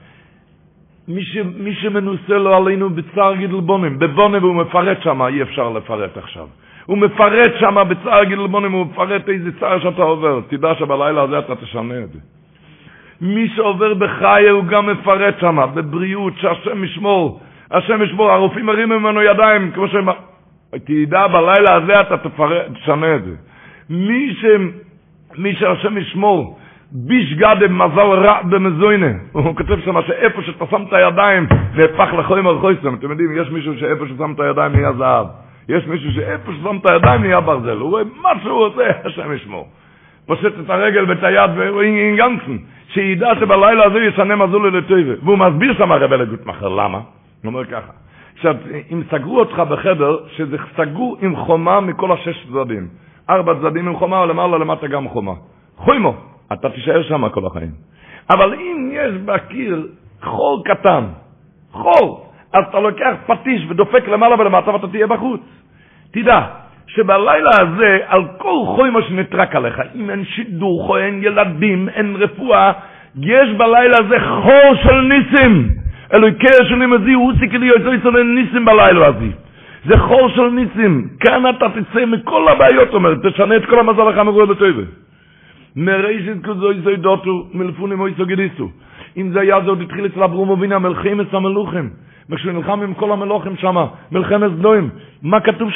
[1.08, 5.70] מי, ש, מי שמנוסה לו עלינו בצער גידל בונים, בבונה והוא מפרט שם, אי אפשר
[5.70, 6.48] לפרט עכשיו.
[6.86, 10.42] הוא מפרט שם בצער גידל בונים, הוא מפרט איזה צער שאתה עובר.
[10.48, 12.20] תדע שבלילה הזה אתה תשנה את זה.
[13.22, 17.40] מי שעובר בחיי הוא גם מפרט שם, בבריאות, שהשם ישמור.
[17.72, 20.08] השם ישמור, הרופאים מרים ממנו ידיים, כמו שהם...
[20.86, 23.36] תדע, בלילה הזה אתה תפרט, תשנה את זה.
[23.90, 24.46] מי, ש...
[25.38, 26.60] מי שהשם ישמור,
[26.92, 29.12] ביש גדם מזל רע במזוינה.
[29.32, 32.94] הוא כותב שם שאיפה שאתה שם את הידיים, נהפך לחומר חויסם.
[32.94, 35.28] אתם יודעים, יש מישהו שאיפה ששם את הידיים נהיה זהב.
[35.70, 37.78] יש מישהו שאיפה ששם את הידיים נהיה ברזל.
[37.78, 39.68] הוא רואה מה שהוא עושה, השם ישמור.
[40.26, 42.58] פושט את הרגל ואת היד ואין גנצן,
[42.88, 45.14] שידע שבלילה הזה ישנה מזול לטויבה.
[45.24, 46.98] והוא מסביר שם הרב לגוטמכר, למה?
[46.98, 47.04] הוא
[47.46, 47.92] אומר ככה,
[48.36, 48.56] עכשיו,
[48.92, 52.88] אם סגרו אותך בחדר, שזה סגור עם חומה מכל השש צדדים.
[53.30, 55.34] ארבע צדדים עם חומה, ולמעלה למטה גם חומה.
[55.76, 56.14] חוימו,
[56.54, 57.72] אתה תישאר שם כל החיים.
[58.30, 59.88] אבל אם יש בקיר
[60.24, 61.04] חור קטן,
[61.72, 65.42] חור, אז אתה לוקח פטיש ודופק למעלה ולמטה ואתה תהיה בחוץ.
[66.12, 66.42] תדע
[66.88, 72.72] שבלילה הזה, על כל חוימו שנטרק עליך, אם אין שידור, אין ילדים, אין רפואה,
[73.22, 75.70] יש בלילה הזה חור של ניסים.
[76.14, 79.30] אלוהיקי השני מזי, הוא סיכי לי יוצא יצא ניסים בלילה הזה.
[79.86, 81.08] זה חור של ניסים.
[81.20, 84.84] כאן אתה תצא מכל הבעיות, אומר, תשנה את כל המזל לך מרואי לטובה.
[85.78, 88.70] מראשית כזו יזו ידותו, מלפונים או יזו גדיסו.
[89.18, 91.90] אם זה היה זה עוד התחיל אצל אברום אבינה, המלחמת המלוכים.
[92.30, 94.90] וכשהוא נלחם עם כל המלוכים שמה, מלחמת סדוים,
[95.24, 95.70] מה כתוב?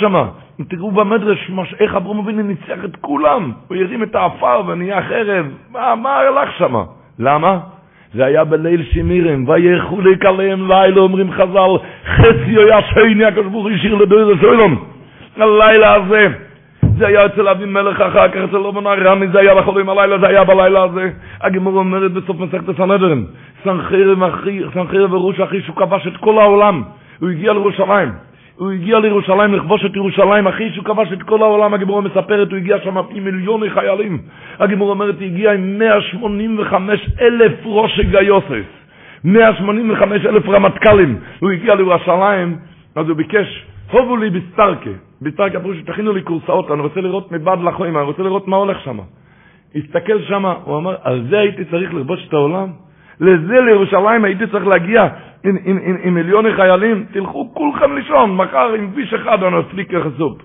[0.59, 5.01] אם תראו במדרש, מש, איך אברום אבינה ניצח את כולם, הוא הרים את האפר ונהיה
[5.01, 6.83] חרב, מה, מה הלך שמה?
[7.19, 7.59] למה?
[8.13, 11.71] זה היה בליל שמירים, ויחו לקליהם לילה, אומרים חז"ל,
[12.05, 14.85] חצי היה שני, הקדוש ברוך הוא השאיר לדויר הסוילום.
[15.37, 16.27] הלילה הזה,
[17.01, 20.27] זה היה אצל אבי מלך אחר כך, אצל אובן הרמי, זה היה בחולים הלילה, זה
[20.27, 21.09] היה בלילה הזה.
[21.41, 23.25] הגמור אומרת בסוף מסכת הסנהדרין,
[23.63, 26.83] סנחיר וראש אחי שהוא כבש את כל העולם,
[27.19, 28.09] הוא הגיע לירושלים.
[28.55, 32.57] הוא הגיע לירושלים לכבוש את ירושלים, אחי שהוא כבש את כל העולם, הגיבור מספרת, הוא
[32.57, 34.17] הגיע שם עם מיליוני חיילים.
[34.59, 38.69] הגיבור אומרת, הוא הגיע עם 185 אלף ראשי גיוסס,
[39.23, 41.17] 185 אלף רמטכ"לים.
[41.39, 42.55] הוא הגיע לירושלים,
[42.95, 47.59] אז הוא ביקש, הובו לי בסטרקה, בסטרקה פירוש, תכינו לי קורסאות, אני רוצה לראות מבעד
[47.61, 48.99] לחויים, אני רוצה לראות מה הולך שם.
[49.75, 52.67] הסתכל שם, הוא אמר, על זה הייתי צריך לכבוש את העולם?
[53.19, 55.07] לזה לירושלים הייתי צריך להגיע
[55.43, 59.93] עם, עם, עם, עם מיליוני חיילים, תלכו כולכם לישון, מחר עם ויש אחד אני אסליק
[59.93, 60.37] יחסוף.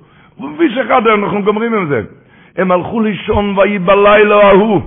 [0.59, 2.03] ויש אחד אנחנו גומרים עם זה.
[2.57, 4.81] הם הלכו לישון ויהי בלילה ההוא,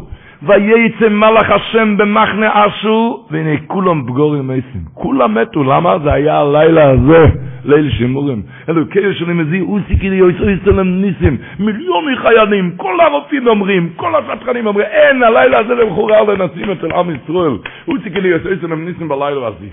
[0.43, 4.81] וייצא מלאך השם במחנה אשור, והנה כולם בגורים עשים.
[4.93, 5.99] כולם מתו, למה?
[6.03, 7.25] זה היה הלילה הזה,
[7.65, 8.41] ליל שימורים.
[8.69, 14.67] אלוקי שלי מזיע, אוסי לי יויסו יסלם ניסים, מיליוני חיילים, כל הרופאים אומרים, כל השטחנים
[14.67, 17.57] אומרים, אין, הלילה הזה למחורה לנשים אצל עם ישראל.
[17.87, 19.67] אוסי לי יויסו יסלם ניסים בלילה הזה.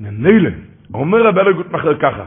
[0.00, 0.50] ממילא,
[0.94, 2.24] אומר רבי אלגות מחר ככה,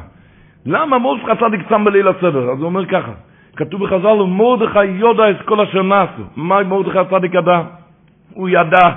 [0.66, 2.52] למה מורדכי צדיק צם בליל הסדר?
[2.52, 3.12] אז הוא אומר ככה,
[3.56, 6.24] כתוב בחז"ל, ומרדכי יודע את כל אשר נעשו.
[6.36, 7.62] מה מרדכי הצדיק ידע?
[8.34, 8.90] הוא ידע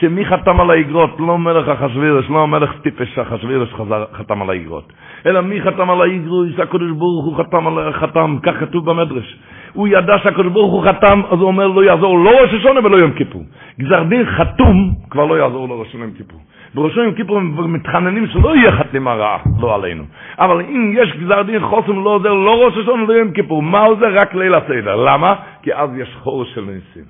[0.00, 1.20] שמי חתם על האגרות?
[1.20, 3.74] לא מלך אחשווירש, לא המלך טיפש אחשווירש
[4.12, 4.92] חתם על האגרות.
[5.26, 6.48] אלא מי חתם על האגרות?
[6.56, 9.38] שהקדוש ברוך הוא חתם על חתם, כך כתוב במדרש.
[9.72, 12.96] הוא ידע שהקדוש ברוך הוא חתם, אז הוא אומר לא יעזור לא ראש השונה ולא
[12.96, 13.42] יום כיפור.
[13.80, 16.40] גזר דין חתום, כבר לא יעזור לו ראש השונה יום כיפור.
[16.76, 20.04] בראשו יום כיפור מתחננים שלא יהיה חתימה רעה, לא עלינו.
[20.38, 23.80] אבל אם יש גזר דין חוסם לא עוזר, לא ראש השונה ולא יום כיפור, מה
[23.80, 24.14] עוזר?
[24.14, 24.96] רק ליל הסדר.
[24.96, 25.34] למה?
[25.62, 27.04] כי אז יש חור של ניסים.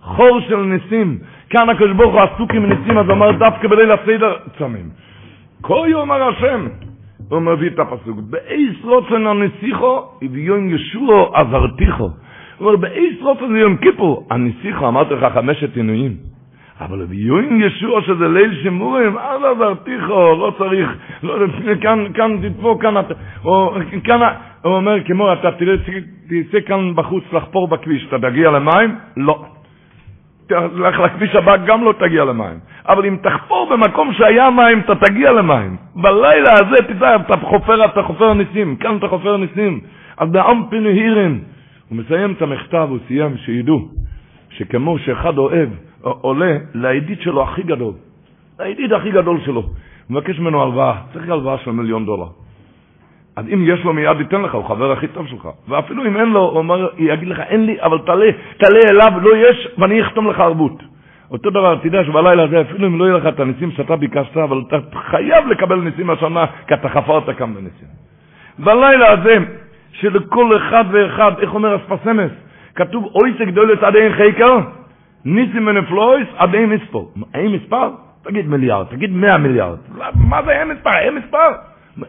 [0.00, 1.18] חור של ניסים.
[1.50, 4.88] כאן הקדוש ברוך הוא עסוק עם ניסים, אז אמר דווקא בליל הסדר צמים.
[5.62, 6.66] כה יאמר השם,
[7.28, 12.04] הוא מביא את הפסוק, באיס רוצן הנסיכו, וביום ישוע עזרתיכו.
[12.58, 16.33] הוא אומר, באיס רוצן יום כיפור, הנסיכו, אמרתי לך חמשת עינויים.
[16.80, 20.88] אבל ביום ישוע שזה ליל שימורים, אז עזרתיכו, לא צריך,
[21.22, 21.34] לא,
[21.80, 22.94] כאן, כאן תדפוק, כאן,
[23.44, 24.20] או, כאן,
[24.62, 28.96] הוא אומר, כמו, אתה תצא כאן בחוץ לחפור בכביש, אתה תגיע למים?
[29.16, 29.44] לא.
[30.46, 32.58] תלך לכביש הבא גם לא תגיע למים.
[32.88, 35.76] אבל אם תחפור במקום שהיה מים, אתה תגיע למים.
[35.96, 39.80] בלילה הזה תדע, אתה חופר, אתה חופר ניסים, כאן אתה חופר ניסים.
[40.18, 41.38] אז בעם פינו הירן.
[41.88, 43.88] הוא מסיים את המכתב, הוא סיים, שידעו,
[44.58, 45.68] שכמו שאחד אוהב,
[46.00, 47.92] עולה לידיד שלו הכי גדול,
[48.60, 49.72] לידיד הכי גדול שלו, הוא
[50.10, 52.26] מבקש ממנו הלוואה, צריך הלוואה של מיליון דולר.
[53.36, 55.48] אז אם יש לו מיד ייתן לך, הוא חבר הכי טוב שלך.
[55.68, 58.26] ואפילו אם אין לו, הוא אומר, יגיד לך, אין לי, אבל תעלה,
[58.58, 60.82] תעלה אליו, לא יש, ואני אחתום לך ערבות.
[61.30, 64.62] אותו דבר, תדע שבלילה הזה, אפילו אם לא יהיה לך את הניסים שאתה ביקשת, אבל
[64.68, 64.76] אתה
[65.10, 67.88] חייב לקבל ניסים השנה, כי אתה חפרת כמה ניסים.
[68.58, 69.36] בלילה הזה,
[69.92, 72.30] שלכל אחד ואחד, איך אומר אספסמס,
[72.74, 74.58] כתוב, אוי סגדולת עד אין חקר,
[75.24, 77.12] ניסים ונפלויס עד אין מספור.
[77.34, 77.90] אין מספר?
[78.24, 79.78] תגיד מיליארד, תגיד מאה מיליארד.
[80.14, 80.90] מה זה אין מספר?
[80.98, 81.48] אין מספר?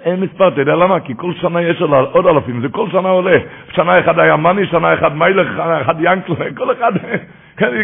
[0.03, 0.99] אין מספר, אתה יודע למה?
[0.99, 3.37] כי כל שנה יש עוד אלפים, זה כל שנה עולה.
[3.71, 6.91] שנה אחד היה מאני, שנה אחד מיילך, שנה אחד ינקלה, כל אחד,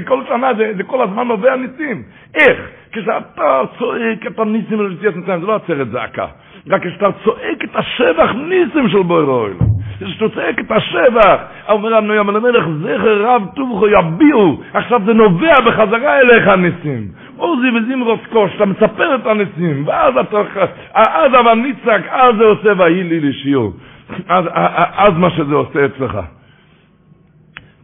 [0.08, 2.04] כל שנה זה, זה כל הזמן נובע ניסים.
[2.36, 2.70] איך?
[2.92, 6.26] כשאתה צועק את הניסים ולציאת ניסים, זה לא עצרת זעקה.
[6.70, 9.58] רק כשאתה צועק את השבח ניסים של בוי רויל.
[10.34, 11.36] צועק את השבח,
[11.70, 17.08] אומר ים המלך, זכר רב טובכו יביעו, עכשיו זה נובע בחזרה אליך הניסים.
[17.38, 20.42] עוזי וזמרוס קוש, אתה מספר את הניסים, ואז אתה,
[20.94, 23.74] אז אבל ניצק, אז זה עושה ויהי לי לשיעור.
[24.28, 24.46] אז,
[24.96, 26.20] אז מה שזה עושה אצלך.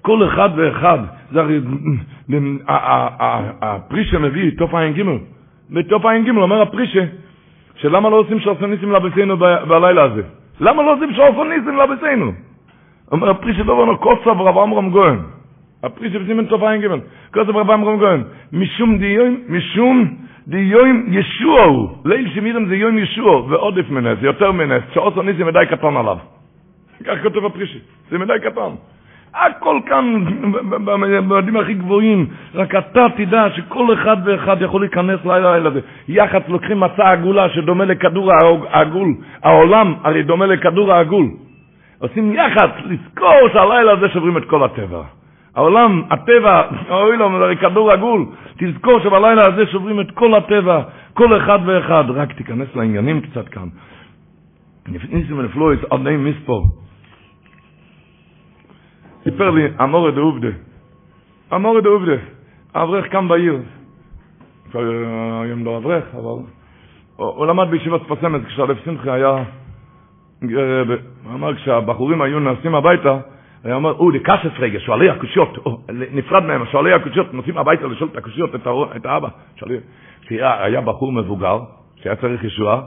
[0.02, 1.00] כל אחד ואחד,
[1.32, 1.60] זה הרי,
[3.62, 5.18] הפרישה מביא, תוף עין גימל,
[5.70, 7.04] בתוף עין גימל אומר הפרישה,
[7.76, 10.22] שלמה לא עושים שרפניסים לביתנו בלילה הזה?
[10.60, 12.32] למה לא עושים שרפניסים לביתנו?
[13.12, 15.20] אומר הפרישה לא אומר קוצה ורב עמרם גויין.
[15.84, 17.00] הפרישה בסימן תוף עין גימל,
[17.34, 18.24] קוצה ורב עמרם גויין.
[18.54, 20.16] משום דיון, משום
[20.48, 21.90] דיון ישוע הוא.
[22.06, 26.18] ליל שמירם זה יום ישוע, ועודף מנס, יותר מנס, שעושה ניסים מדי קטן עליו.
[27.06, 27.80] כך כתוב הפרישה,
[28.10, 28.72] זה מדי קטן.
[29.36, 30.24] הכל כאן
[31.28, 35.80] במדים הכי גבוהים, רק אתה תדע שכל אחד ואחד יכול להיכנס לילה הזה.
[36.08, 38.32] יחד לוקחים מצע עגולה שדומה לכדור
[38.70, 39.14] העגול,
[39.44, 41.26] העולם הרי דומה לכדור העגול.
[42.00, 45.04] עושים יחד לזכור שהלילה הזה שוברים את כל הטבע.
[45.56, 48.26] העולם, הטבע, אוי לו, הרי כדור עגול,
[48.58, 50.82] תזכור שבלילה הזה שוברים את כל הטבע,
[51.14, 52.04] כל אחד ואחד.
[52.10, 53.68] רק תיכנס לעניינים קצת כאן.
[54.88, 56.87] נפניסים ונפלויס עד נעים מספור.
[59.30, 60.48] סיפר לי אמורי דעובדה,
[61.56, 62.16] אמורי דעובדה,
[62.74, 63.60] האברך קם בעיר,
[64.74, 66.44] היום לא אברך, אבל
[67.16, 69.44] הוא למד בישיבת פסמת כשהלב שמחה היה,
[70.42, 73.18] הוא אמר כשהבחורים היו נוסעים הביתה,
[73.64, 75.58] היה אומר, הוא לקשס רגע, שואלי הקושיות,
[75.90, 78.56] נפרד מהם, שואלי הקושיות, נוסעים הביתה לשאול את הקושיות,
[78.96, 79.28] את האבא,
[80.22, 81.60] כשהיה בחור מבוגר,
[81.96, 82.82] שהיה צריך ישועה,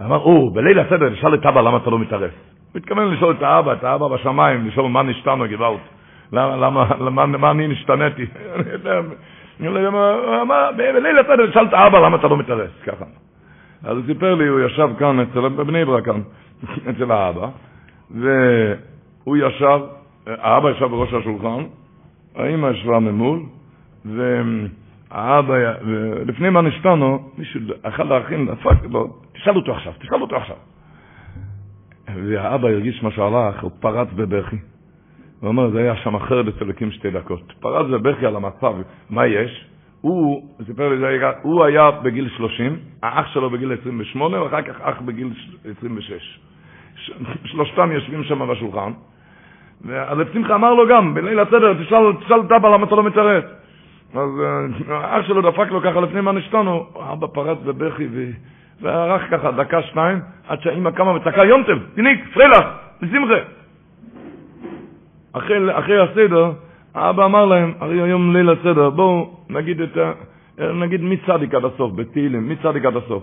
[0.00, 2.55] אמר, הוא, בליל הסדר, נשאל את אבא למה אתה לא מתערף.
[2.72, 5.80] הוא התכוון לשאול את האבא, את האבא בשמיים, לשאול מה נשתנו גבעות.
[6.32, 8.26] למה, למה, מה אני נשתניתי?
[9.60, 13.04] הוא אמר, בליל הסדר שאל את האבא למה אתה לא מתארס, ככה.
[13.84, 16.20] אז הוא סיפר לי, הוא ישב כאן, בבני ברק כאן,
[16.90, 17.48] אצל האבא,
[18.10, 19.80] והוא ישב,
[20.26, 21.64] האבא ישב בראש השולחן,
[22.36, 23.42] האמא ישבה ממול,
[24.04, 25.54] והאבא,
[26.26, 30.56] לפני מה נשתנו, מישהו, אחד האחים דפק לו, תשאל אותו עכשיו, תשאל אותו עכשיו.
[32.14, 34.56] והאבא הרגיש מה שהלך, הוא פרץ בבכי.
[35.40, 37.52] הוא אומר, זה היה שם אחר לצלקים שתי דקות.
[37.60, 38.74] פרץ בבכי על המצב,
[39.10, 39.66] מה יש?
[40.00, 45.00] הוא, סיפר לי, זה, הוא היה בגיל 30, האח שלו בגיל 28, ואחר כך אח
[45.00, 45.30] בגיל
[45.78, 46.40] 26.
[47.44, 48.92] שלושתם יושבים שם בשולחן.
[49.90, 53.44] אז שמחה אמר לו גם, בליל הסדר, תשאל, תשאל את אבא למה אתה לא מתערץ.
[54.14, 54.30] אז
[54.88, 58.08] האח שלו דפק לו ככה לפני מה נשתנו, אבא פרץ בבכי
[58.80, 62.64] וערך ככה דקה, שניים, עד שהאימא קמה וצעקה, יונטב, תניק, פרילך,
[63.02, 63.34] בשמחה.
[65.32, 66.52] אחרי, אחרי הסדר,
[66.94, 70.12] האבא אמר להם, הרי היום ליל הסדר, בואו נגיד את ה...
[70.58, 73.22] נגיד מי צדיק עד הסוף, בתהילים, מי צדיק עד הסוף.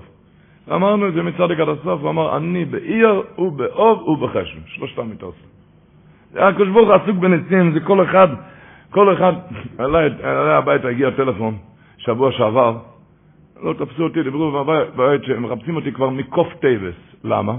[0.71, 5.49] אמרנו את זה מצדיק עד הסוף, הוא אמר, אני בעיר ובאוב ובחשם, שלושתם מתערסים.
[6.35, 8.27] הקדוש ברוך עסוק בניסים, זה כל אחד,
[8.91, 9.33] כל אחד,
[9.79, 11.57] אליי הביתה הגיע טלפון,
[11.97, 12.77] שבוע שעבר,
[13.63, 16.95] לא תפסו אותי, דיברו בבית שהם מחפשים אותי כבר מכ"ף טבת.
[17.23, 17.53] למה?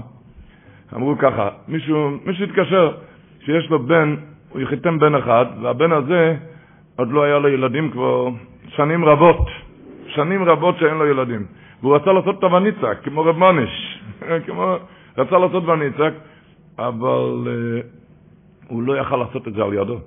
[0.95, 2.91] אמרו ככה, מישהו, מישהו התקשר
[3.45, 4.15] שיש לו בן,
[4.49, 6.35] הוא חיתן בן אחד, והבן הזה
[6.95, 8.29] עוד לא היה לו ילדים כבר
[8.67, 9.47] שנים רבות,
[10.07, 11.45] שנים רבות שאין לו ילדים.
[11.81, 14.03] והוא רצה לעשות את הונצעק, כמו רב מוניש,
[14.45, 14.75] כמו,
[15.17, 16.13] רצה לעשות ונצעק,
[16.79, 17.85] אבל אה,
[18.67, 19.99] הוא לא יכל לעשות את זה על ידו.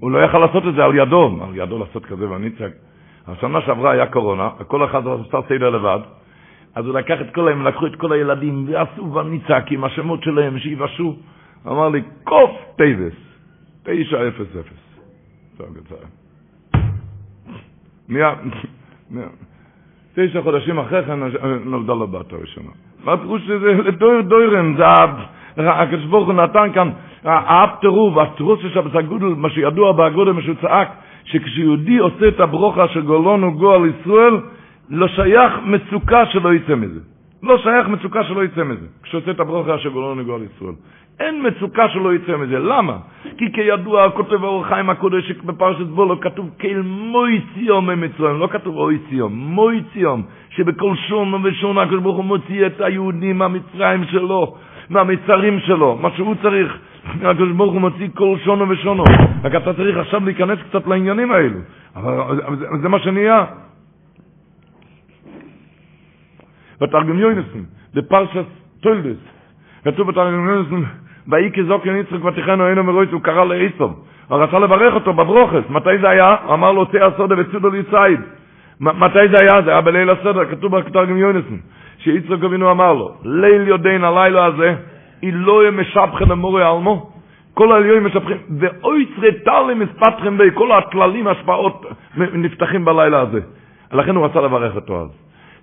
[0.00, 2.85] הוא לא יכל לעשות את זה על ידו, על ידו לעשות כזה ונצעק.
[3.28, 5.98] השנה שעברה היה קורונה, וכל אחד עשה סדר לבד,
[6.74, 10.58] אז הוא לקח את כל, הם לקחו את כל הילדים ועשו ונצעק עם השמות שלהם
[10.58, 11.16] שיבשו.
[11.66, 13.12] אמר לי, כ"ף טבת,
[13.82, 14.86] תשע אפס אפס.
[20.14, 21.18] תשע חודשים אחרי כן
[21.64, 22.70] נולדה לו בת הראשונה.
[23.04, 26.90] מה פירוש שזה לדור דורים, זה הקדוש ברוך הוא נתן כאן,
[27.24, 30.88] האב טירוב, הטירוס יש בגודל, מה שידוע בגודל, מה שהוא צעק,
[31.26, 34.34] שכשיהודי עושה את הברוכה של גולון וגועל ישראל,
[34.90, 37.00] לא שייך מצוקה שלא יצא מזה.
[37.42, 40.74] לא שייך מצוקה שלא יצא מזה, כשעושה את הברוכה של גולון וגועל ישראל.
[41.20, 42.58] אין מצוקה שלא יצא מזה.
[42.58, 42.96] למה?
[43.38, 48.76] כי כידוע, כותב האור חיים הקודש בפרשת בולו, כתוב כאל מוי ציום ממצרים, לא כתוב
[48.76, 54.54] אוי ציום, מוי ציום, שבכל שון ושון הקדוש ברוך הוא מוציא את היהודים מהמצרים שלו,
[54.90, 56.78] מהמצרים שלו, מה שהוא צריך.
[57.14, 59.04] הקדוש ברוך הוא מוציא כל שונו ושונו.
[59.44, 61.58] רק אתה צריך עכשיו להיכנס קצת לעניינים האלו.
[61.96, 62.40] אבל
[62.82, 63.44] זה מה שנהיה.
[66.80, 68.44] בתרגום יוינסון, בפרשת
[68.80, 69.16] טולדס,
[69.84, 70.84] כתוב בתרגום יוינסון,
[71.28, 74.04] ויהי כזוקן יצחק ותיכנו אינו מרויס, הוא קרא לעיסוב.
[74.28, 75.70] הוא רצה לברך אותו בברוכס.
[75.70, 76.36] מתי זה היה?
[76.44, 78.20] הוא אמר לו, צא הסודה וצודו ליצייד.
[78.80, 79.62] מתי זה היה?
[79.62, 81.58] זה היה בליל הסדר, כתוב בתרגום יוינסון,
[81.98, 84.74] שיצחק אבינו אמר לו, ליל יודעין הלילה הזה,
[85.22, 87.10] אילוי משבחם אמורי אלמו,
[87.54, 91.86] כל העליונים משבחים, ואוי צרטלים מספתחם בי, כל הכללים, השפעות,
[92.16, 93.40] נפתחים בלילה הזה.
[93.92, 95.08] לכן הוא רצה לברך אותו אז.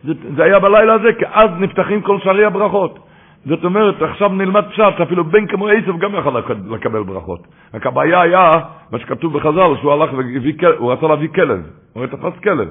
[0.04, 3.00] זה, זה היה בלילה הזה, כי אז נפתחים כל שערי הברכות.
[3.46, 7.48] זאת אומרת, עכשיו נלמד פשט, אפילו בן כמו עשב גם יכול לקבל ברכות.
[7.74, 8.52] רק הבעיה היה,
[8.92, 11.62] מה שכתוב בחז"ל, שהוא הלך והוא רצה להביא כלב,
[11.94, 12.70] הוא תפס כלב.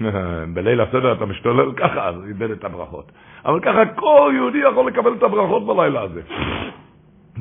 [0.54, 3.12] בליל הסדר אתה משתולל ככה, אז איבד את הברכות.
[3.46, 6.20] אבל ככה כל יהודי יכול לקבל את הברכות בלילה הזה.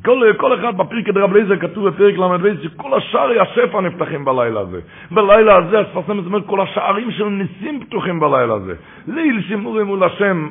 [0.04, 4.80] כל, כל אחד בפרק דרב לייזר כתוב בפרק ל"ו שכל השערי השפע נפתחים בלילה הזה.
[5.12, 8.74] בלילה הזה, הספרסם זאת אומרת, כל השערים של ניסים פתוחים בלילה הזה.
[9.08, 10.50] ליל שימורים מול השם,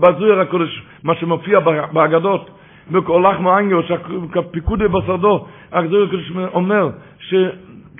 [0.00, 1.60] בזוהר הקודש, מה שמופיע
[1.92, 2.50] באגדות,
[2.90, 6.88] בכל לחמו אנגיו, שהפיקודי בסרדו, הזוהר הקודש אומר.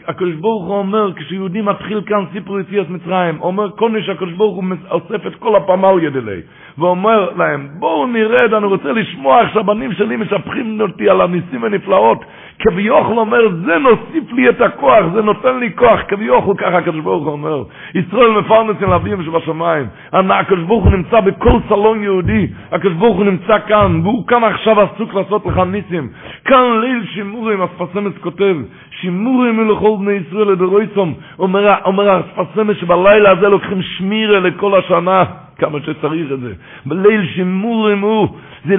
[0.07, 4.57] הקדוש ברוך הוא אומר, כשיהודי מתחיל כאן סיפור יציאת מצרים, אומר כל מי שהקדוש ברוך
[4.57, 6.41] הוא אוסף את כל הפמל ידילי,
[6.79, 12.25] ואומר להם, בואו נרד, אני רוצה לשמוע איך שהבנים שלי משבחים אותי על הניסים הנפלאות,
[12.59, 17.25] כביכול אומר, זה נוסיף לי את הכוח, זה נותן לי כוח, כביכול ככה הקדוש ברוך
[17.25, 17.63] הוא אומר.
[17.95, 19.87] ישראל מפרנס אל אביהם שבשמיים.
[20.13, 24.81] הקדוש ברוך הוא נמצא בכל סלון יהודי, הקדוש ברוך הוא נמצא כאן, והוא כאן עכשיו
[24.81, 26.09] עסוק לעשות לך ניסים.
[26.45, 28.57] כאן ליל שימורים, הספסמס כותב,
[29.01, 31.15] שימורים מלכל בני ישראל לדורויצום.
[31.39, 35.25] אומר, אומר הספסמס שבלילה הזה לוקחים שמירה לכל השנה.
[35.59, 36.53] כמה שצריך את זה.
[36.87, 38.29] בליל שימורים הוא,
[38.65, 38.77] זה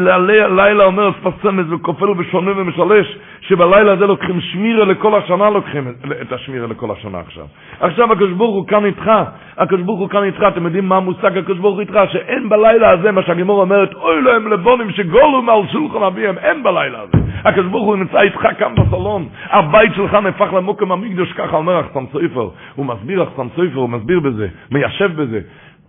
[0.47, 6.67] לילה אומר ספסמס וכופל בשונה ומשלש, שבלילה הזה לוקחים שמירה לכל השנה, לוקחים את השמירה
[6.67, 7.45] לכל השנה עכשיו.
[7.79, 9.11] עכשיו הקדוש ברוך הוא כאן איתך,
[9.57, 11.99] הקדוש ברוך הוא כאן איתך, אתם יודעים מה המושג הקדוש ברוך הוא איתך?
[12.11, 16.99] שאין בלילה הזה, מה שהגימור אומרת, אוי להם לבונים שגולו מעל שולחן אביהם, אין בלילה
[16.99, 17.23] הזה.
[17.45, 22.05] הקדוש ברוך הוא נמצא איתך כאן בסלון, הבית שלך נהפך למוקם המקדוש, ככה אומר אחסם
[22.11, 25.39] סופר, הוא מסביר אחסם סופר, הוא מסביר בזה, מיישב בזה.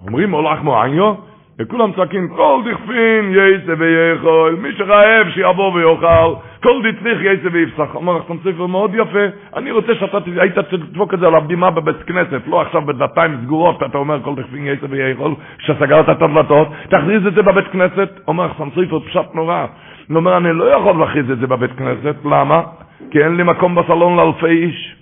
[0.06, 1.14] אומרים הולך מועניו,
[1.58, 7.94] וכולם צועקים, כל דכפין יסה ויכול, מי שרעב שיבוא ויאכל, כל דצריך יסה ויפסח.
[7.94, 9.24] אומר לך ספר מאוד יפה,
[9.56, 13.82] אני רוצה שאתה היית תדפוק את זה על הבימה בבית כנסת, לא עכשיו בדלתיים סגורות,
[13.82, 18.20] אתה אומר כל דכפין יסה ויכול, כשסגרת את הדלתות, תכריז את זה בבית כנסת.
[18.28, 19.66] אומר לך ספר פשט נורא.
[20.08, 22.62] הוא אומר, אני לא יכול להכריז את זה בבית כנסת, למה?
[23.10, 24.96] כי אין לי מקום בסלון לאלפי איש.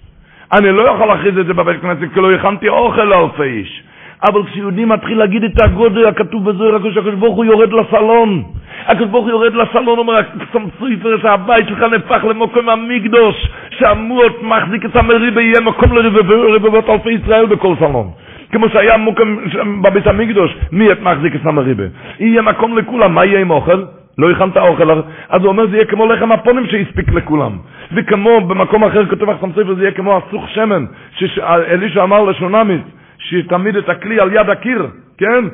[0.53, 3.83] אני לא יכול להכריז את זה בבית כנסת, כי לא הכנתי אוכל לאלפי איש.
[4.29, 8.43] אבל כשיהודי מתחיל להגיד את הגודל הכתוב בזוהר הקדוש, הקדוש ברוך הוא יורד לסלון.
[8.87, 10.21] הקדוש ברוך הוא יורד לסלון, אומר,
[10.53, 17.47] סמסריפר, שהבית שלך נהפך למקום המקדוש, שהמות מחזיק את המריבה, יהיה מקום לרבבות אלפי ישראל
[17.47, 18.11] בכל סלון.
[18.53, 19.37] כמו שהיה מוקם
[19.83, 21.85] בבית המקדוש, מי את מחזיק את המריבה?
[22.21, 23.83] יהיה מקום לכולם, מה יהיה עם אוכל?
[24.19, 24.91] לא הכנת אוכל,
[25.29, 27.53] אז הוא אומר זה יהיה כמו לחם הפונים שהספיק לכולם.
[27.93, 30.85] וכמו במקום אחר כתוב אחסם ספר זה יהיה כמו הסוך שמן,
[31.17, 32.83] שאלישע אמר לשונמית,
[33.23, 34.87] שתמיד את הכלי על יד הקיר,
[35.19, 35.45] כן?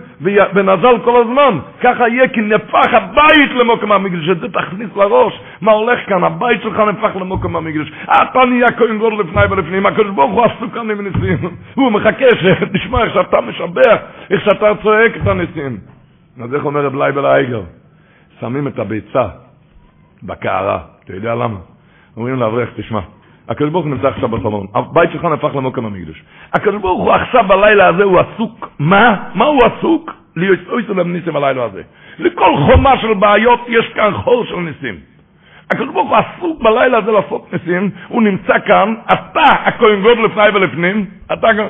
[0.55, 1.59] ונזל כל הזמן.
[1.81, 4.25] ככה יהיה כי נפח הבית למוקם המקדש.
[4.25, 5.41] שזה תכניס לראש.
[5.61, 6.25] מה הולך כאן?
[6.25, 7.93] הבית שלך נפח למוקם המקדש.
[8.05, 9.87] אתה נהיה כהן גדול לפני ולפנים.
[9.87, 11.39] הקדוש ברוך הוא עסוק כאן עם ניסים.
[11.75, 13.99] הוא מחכה שתשמע איך שאתה משבח,
[14.31, 15.79] איך שאתה צועק את הניסים.
[16.45, 17.63] אז איך אומר רב לייבל האייגר?
[18.41, 19.29] שמים את הביצה
[20.23, 20.79] בקערה.
[21.05, 21.59] אתה יודע למה?
[22.17, 23.01] אומרים לאברך, תשמע.
[23.49, 26.23] הקדוש ברוך הוא נמצא עכשיו בסלון, הבית שלך נהפך למקום המקדש.
[26.53, 29.17] הקדוש ברוך הוא עכשיו בלילה הזה הוא עסוק, מה?
[29.35, 30.13] מה הוא עסוק?
[30.37, 31.83] להיות עושה ניסים בלילה הזה.
[32.19, 34.95] לכל חומה של בעיות יש כאן חור של ניסים.
[35.71, 40.49] הקדוש ברוך הוא עסוק בלילה הזה לעשות ניסים, הוא נמצא כאן, אתה הכהן גדול לפני
[40.55, 41.67] ולפנים, אתה גם...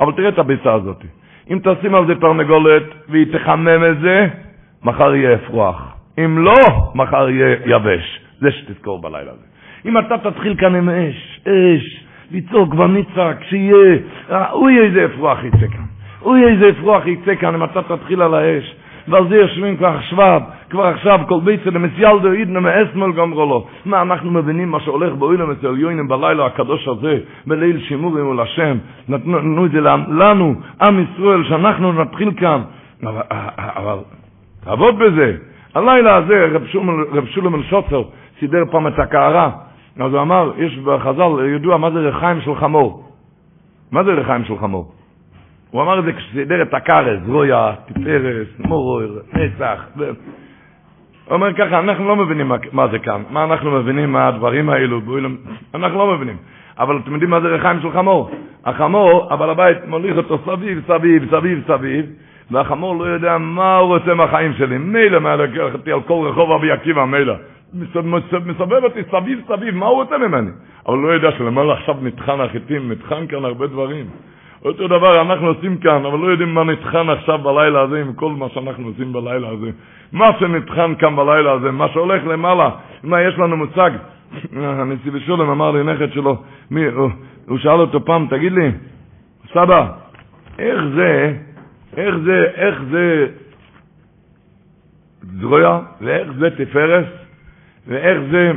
[0.00, 1.04] אבל תראה את הביצה הזאת.
[1.50, 4.26] אם תשים על זה תרנגולת והיא תחמם את זה,
[4.84, 5.96] מחר יהיה אפרוח.
[6.18, 6.54] אם לא,
[6.94, 8.20] מחר יהיה יבש.
[8.40, 9.53] זה שתזכור בלילה הזה.
[9.84, 13.98] אם אתה תתחיל כאן עם אש, אש, לצעוק ונצעק, שיהיה,
[14.50, 15.84] הוא יהיה איזה אפרוח יצא כאן.
[16.36, 18.74] יהיה איזה אפרוח יצא כאן אם אתה תתחיל על האש.
[19.08, 23.66] ועל זה יושבים כבר עכשיו, כבר עכשיו, כל בית של מסיילדו אידנה מאסמל גמרו לו.
[23.86, 28.78] מה אנחנו מבינים מה שהולך באוילם אצל יוינים בלילה הקדוש הזה, בליל שימורים מול השם.
[29.08, 32.62] נתנו את זה לנו, עם ישראל, שאנחנו נתחיל כאן.
[33.02, 33.22] אבל,
[33.58, 33.98] אבל
[34.64, 35.36] תעבוד בזה.
[35.74, 36.46] הלילה הזה,
[37.12, 38.02] רב שולם אל-שוצר
[38.40, 39.50] סידר פעם את הקערה.
[40.00, 43.04] אז הוא אמר, יש בחז"ל ידוע מה זה ריחיים של חמור.
[43.92, 44.92] מה זה ריחיים של חמור?
[45.70, 49.00] הוא אמר את זה כשסידר את הכרס, רויה, תפארס, מורור,
[49.32, 49.84] נצח.
[49.96, 50.06] הוא
[51.30, 55.00] אומר ככה, אנחנו לא מבינים מה, מה זה כאן, מה אנחנו מבינים מה הדברים האלו,
[55.74, 56.36] אנחנו לא מבינים.
[56.78, 58.30] אבל אתם יודעים מה זה ריחיים של חמור?
[58.64, 62.06] החמור, הבעל הבית מוליך אותו סביב, סביב, סביב, סביב,
[62.50, 64.78] והחמור לא יודע מה הוא רוצה מהחיים שלי.
[64.78, 65.20] מילא
[65.74, 67.34] אותי על כל רחוב אבי עקיבא, מילא.
[68.44, 70.50] מסובב אותי סביב סביב, מה הוא רוצה ממני?
[70.86, 74.06] אבל לא יודע שלמעלה עכשיו נטחן החיטים, נטחן כאן הרבה דברים.
[74.64, 78.30] אותו דבר אנחנו עושים כאן, אבל לא יודעים מה נטחן עכשיו בלילה הזה עם כל
[78.30, 79.70] מה שאנחנו עושים בלילה הזה.
[80.12, 82.70] מה שנטחן כאן בלילה הזה, מה שהולך למעלה,
[83.02, 83.90] מה יש לנו מושג.
[84.56, 87.10] הנשיא בשולם אמר לי נכד שלו, מי, הוא,
[87.48, 88.70] הוא שאל אותו פעם, תגיד לי,
[89.52, 89.86] סבא,
[90.58, 91.36] איך זה,
[91.96, 93.26] איך זה, איך זה
[95.40, 97.06] זרויה, ואיך זה תפארס,
[97.88, 98.52] ואיך זה,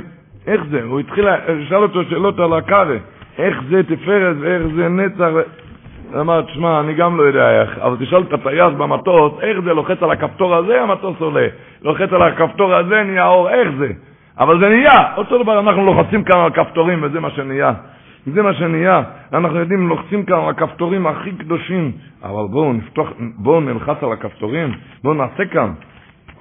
[0.48, 1.26] איך זה, הוא התחיל,
[1.70, 2.98] שאל אותו שאלות על הקארה,
[3.38, 5.30] איך זה תפארס ואיך זה נצח,
[6.20, 10.04] אמר, תשמע, אני גם לא יודע איך, אבל תשאל את הטייס במטוס, איך זה לוחץ
[10.04, 11.48] על הכפתור הזה, המטוס עולה.
[11.82, 13.88] לוחץ על הכפתור הזה, נהיה אור, איך זה?
[14.40, 17.74] אבל זה נהיה, אותו דבר, אנחנו לוחצים כאן על כפתורים, וזה מה שנהיה.
[18.34, 19.04] זה מה שנהיה.
[19.34, 21.92] אנחנו יודעים, לוחצים כאן על הכפתורים הכי קדושים.
[22.24, 24.74] אבל בואו נפתוח, בואו נלחץ על הכפתורים,
[25.04, 25.72] בואו נעשה כאן.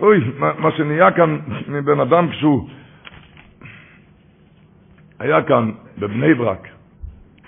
[0.01, 1.38] אוי, מה, מה שנהיה כאן
[1.68, 2.68] מבן אדם כשהוא...
[5.18, 6.68] היה כאן בבני ברק,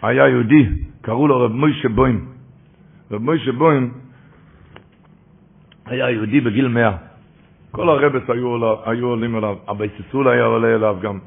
[0.02, 0.66] היה יהודי,
[1.02, 2.26] קראו לו רב מוישה בוים.
[3.10, 3.90] רב מוישה בוים
[5.86, 6.96] היה יהודי בגיל מאה.
[7.70, 11.18] כל הרבס היו, היו עולים אליו, הבייססול היה עולה אליו גם.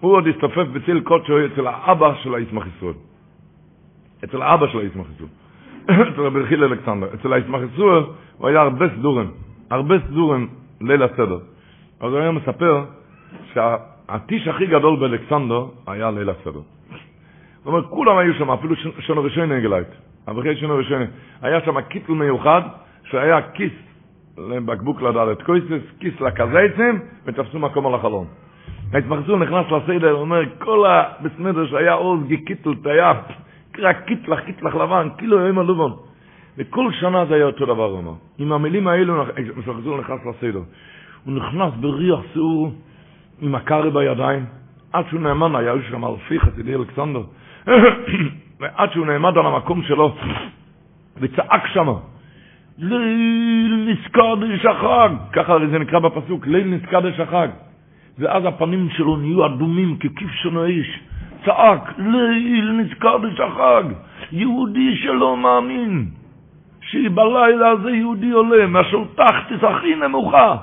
[0.00, 2.94] הוא עוד הסתופף בציל קודשו אצל האבא של הישמח ישראל.
[4.24, 5.28] אצל האבא של הישמח ישראל.
[6.12, 7.06] אצל רבי חיל אלכסנדר.
[7.14, 8.02] אצל הישמח ישראל
[8.38, 9.30] הוא היה הרבה סדורים,
[9.70, 10.48] הרבה סדורים
[10.80, 11.38] ליל הסדר.
[12.00, 12.84] אז היה מספר
[13.52, 16.60] שהטיש הכי גדול באלכסנדר היה ליל הסדר.
[17.58, 19.88] זאת אומרת, כולם היו שם, אפילו שונו ראשוני גלייט.
[20.28, 21.04] אברכי שונו ראשוני.
[21.42, 22.62] היה שם קיטל מיוחד,
[23.04, 23.72] שהיה כיס
[24.38, 28.26] לבקבוק לדלת קויסס, כיס לקזייצים, ותפסו מקום על החלון.
[28.92, 33.12] ההתמחזור נכנס לסדר, אומר, כל הבסמדר שהיה עוז גיקיטל, היה
[33.78, 35.92] רק קיטלח, קיטלח לבן, כאילו יום הלובון.
[36.58, 38.12] וכל שנה זה היה אותו דבר, הוא אומר.
[38.38, 39.24] עם המילים האלו,
[39.66, 40.62] המחזור נכנס לסדר.
[41.24, 42.72] הוא נכנס בריח סעור,
[43.42, 44.44] עם הקארי בידיים,
[44.92, 47.22] עד שהוא נאמן, היה שם אלפי חסידי אלכסנדר.
[48.60, 50.14] ועד שהוא נעמד על המקום שלו,
[51.20, 51.94] וצעק שמה,
[52.78, 57.48] ליל נסקדש החג, ככה זה נקרא בפסוק, ליל נסקדש החג.
[58.18, 61.00] ואז הפנים שלו נהיו אדומים ככבשון האיש.
[61.44, 63.84] צעק, ליל נסקדש החג,
[64.32, 66.06] יהודי שלא מאמין,
[66.94, 70.56] שבלילה הזה יהודי עולה, מהשולטח הכי נמוכה,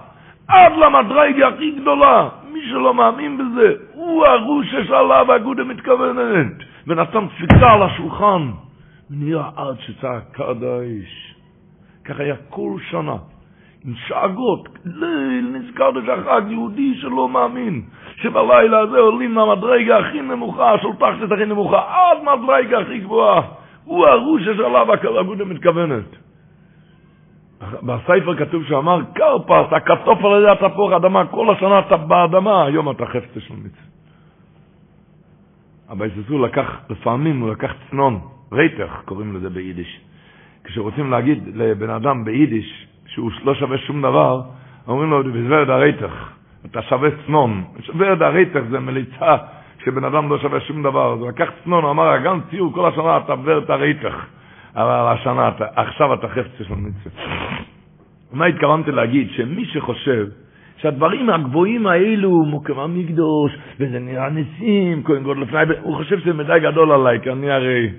[0.47, 2.29] עד למדרגה הכי גדולה.
[2.53, 6.53] מי שלא מאמין בזה, הוא הרוש שעליו הגודה מתכוונת.
[6.88, 8.51] ונתן דפיקה על השולחן,
[9.11, 11.36] ונהיה עד שצעק קדש.
[12.05, 13.15] כך היה כל שנה,
[13.86, 17.82] עם שאגות, ליל נזכר לשחג, יהודי שלא מאמין,
[18.15, 23.41] שבלילה הזה עולים למדרגה הכי נמוכה, שולטחת הכי נמוכה, עד מדרגה הכי גבוהה.
[23.86, 26.20] הוא הרוש שעליו הגודה מתכוונת.
[27.62, 33.05] בספר כתוב שאמר, קרפס, הכתוף על ידי התפוח אדמה, כל השנה אתה באדמה, היום אתה
[33.05, 33.91] חפצה של מצווה.
[35.89, 38.20] אבל יססו לקח, לפעמים הוא לקח צנון,
[38.51, 39.99] רייטך קוראים לזה ביידיש.
[40.64, 44.41] כשרוצים להגיד לבן אדם ביידיש שהוא לא שווה שום דבר,
[44.88, 46.30] אומרים לו, בזוורד הרייטך,
[46.66, 47.64] אתה שווה צנון.
[47.88, 49.38] זוורד הרייטך זה מליצה
[49.86, 51.14] שבן אדם לא שווה שום דבר.
[51.14, 54.26] אז הוא לקח צנון, הוא אמר, גם ציור כל השנה אתה ורד הרייטך.
[54.76, 57.24] אבל השנה, אתה, עכשיו אתה חפץ של מצווה.
[58.32, 59.30] מה התכוונתי להגיד?
[59.32, 60.28] שמי שחושב
[60.78, 66.59] שהדברים הגבוהים האלו, מוקם המקדוש, וזה נראה ניסים, כהן גוד לפני, הוא חושב שזה מדי
[66.61, 67.89] גדול עליי, כי אני הרי,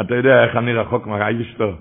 [0.00, 1.72] אתה יודע איך אני רחוק מהאייבשטר.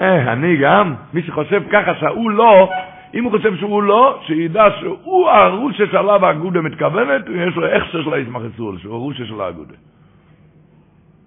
[0.00, 2.68] אה, אני גם, מי שחושב ככה שהוא לא,
[3.14, 8.14] אם הוא חושב שהוא לא, שידע שהוא הרושה שעליו האגודה מתכוונת, יש לו הכשר של
[8.14, 9.74] הישמחסול, שהוא הרושה של האגודה.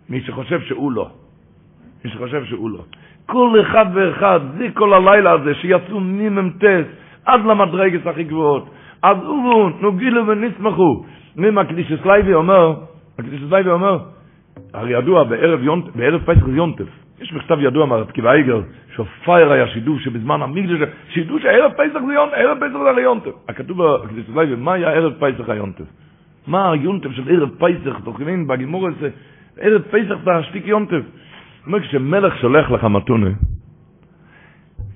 [0.10, 1.10] מי שחושב שהוא לא.
[2.06, 2.84] מי שחושב שהוא לא.
[3.26, 6.86] כל אחד ואחד, זה כל הלילה הזה, שיצאו ממ"טס
[7.26, 8.70] עד למדרגס הכי גבוהות.
[9.02, 11.06] אז אובו, נוגילו ונשמחו.
[11.36, 12.74] ממה קדישס לייבי אומר,
[13.20, 14.00] הקדישס לייבי אומר,
[14.74, 16.86] הרי ידוע בערב, יונט, בערב פסח יונטף,
[17.22, 18.62] יש מכתב ידוע מהרב קיבא איגר,
[18.96, 23.32] שפייר היה שידור שבזמן המקדש, שידור שערב פסח זה יונטף, ערב פסח זה יונטף.
[23.50, 25.86] הכתוב בקדישס לייבי, מה היה ערב פסח היונטף?
[26.48, 29.10] מה היונטף של ערב פסח, תוכנין בגימור הזה,
[29.60, 31.02] ערב פסח זה השתיק יונטף.
[31.70, 33.30] אומר, כשמלך שולח לך מתונה,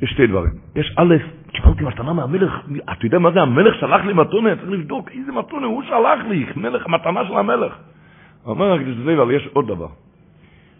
[0.01, 0.51] יש שתי דברים.
[0.75, 1.15] יש א',
[1.51, 2.51] קיבלתי מתנה מהמלך,
[2.91, 6.45] אתה יודע מה זה, המלך שלח לי מתונה, צריך לבדוק איזה מתונה, הוא שלח לי,
[6.55, 7.73] מלך, מתנה של המלך.
[8.45, 9.87] אומר הקדוש אבל יש עוד דבר.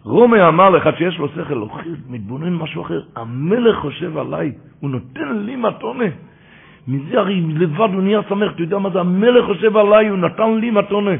[0.02, 5.36] רומי אמר לך שיש לו שכל, אוכל, מתבונן משהו אחר, המלך חושב עליי, הוא נותן
[5.38, 6.10] לי מתונה.
[6.88, 10.54] מזה הרי לבד הוא נהיה שמח, אתה יודע מה זה, המלך חושב עליי, הוא נתן
[10.54, 11.10] לי מתונה.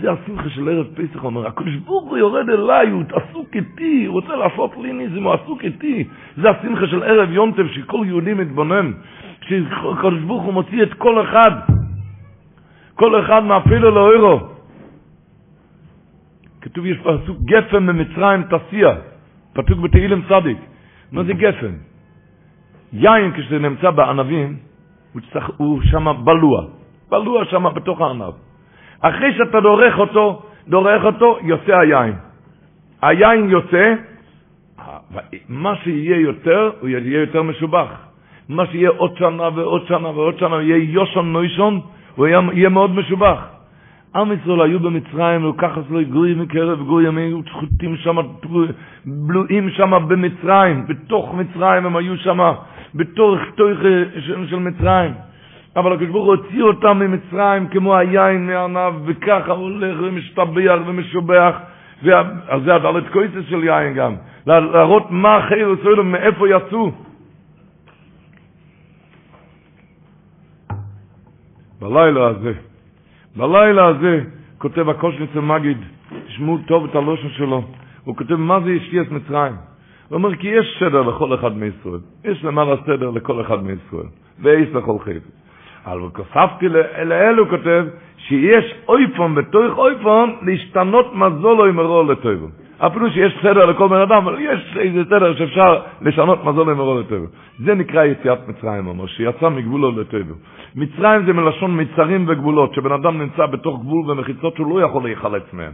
[0.00, 4.12] זה השמחה של ערב פסח, אומר, הקדוש ברוך הוא יורד אליי, הוא עסוק איתי, הוא
[4.14, 6.04] רוצה לעשות לי ניזם, הוא עסוק איתי.
[6.36, 8.92] זה השמחה של ערב יונטב, שכל יהודי מתבונן,
[9.40, 11.50] שהקדוש ברוך הוא מוציא את כל אחד,
[12.94, 14.40] כל אחד מאפילו לאוירו.
[16.60, 18.88] כתוב יש פסוק גפן ממצרים תסיע,
[19.52, 20.58] פתוק בתהילם צדיק.
[21.12, 21.74] מה זה גפן?
[22.92, 24.56] יין כשזה נמצא בענבים,
[25.12, 25.22] הוא,
[25.56, 26.64] הוא שם בלוע,
[27.10, 28.45] בלוע שם בתוך הענב.
[29.00, 32.12] אחרי שאתה דורך אותו, דורך אותו, יוצא היין.
[33.02, 33.94] היין יוצא,
[35.48, 37.88] מה שיהיה יותר, הוא יהיה יותר משובח.
[38.48, 41.80] מה שיהיה עוד שנה ועוד שנה ועוד שנה, יהיה יושון נוישון,
[42.16, 43.46] הוא יהיה מאוד משובח.
[44.16, 48.16] עם ישראל היו במצרים, וככה לא גוי מקרב גוי, הם היו שחוטים שם,
[49.06, 52.52] בלועים שם במצרים, בתוך מצרים הם היו שם,
[52.94, 53.68] בתוך תוך
[54.48, 55.12] של מצרים.
[55.76, 61.56] אבל הקדוש ברוך הוא הוציא אותם ממצרים כמו היין מענב, וככה הולך ומשתבח ומשובח.
[62.48, 64.14] אז זה הדלת קויצס של יין גם,
[64.46, 66.92] להראות מה חייר ישראל ומאיפה יצאו.
[71.80, 72.52] בלילה הזה,
[73.36, 74.20] בלילה הזה,
[74.58, 75.78] כותב הקושניצר מגיד,
[76.26, 77.62] תשמעו טוב את הלושן שלו,
[78.04, 79.52] הוא כותב מה זה ישתיית מצרים.
[80.08, 84.06] הוא אומר כי יש סדר לכל אחד מישראל, יש למעלה סדר לכל אחד מישראל,
[84.42, 85.45] ואיס לכל חפץ.
[85.86, 86.66] אבל כוספתי
[87.04, 87.84] לאלו כותב
[88.18, 92.46] שיש אויפון בתוך אויפון להשתנות מזולו עם הרול לטויבו.
[92.78, 97.00] אפילו שיש סדר לכל בן אדם, אבל יש איזה סדר שאפשר לשנות מזולו עם הרול
[97.00, 97.26] לטויבו.
[97.58, 100.34] זה נקרא יציאת מצרים, אומר, שיצא מגבולו לטויבו.
[100.76, 105.42] מצרים זה מלשון מצרים וגבולות, שבן אדם נמצא בתוך גבול ומחיצות שהוא לא יכול להיחלץ
[105.52, 105.72] מהן.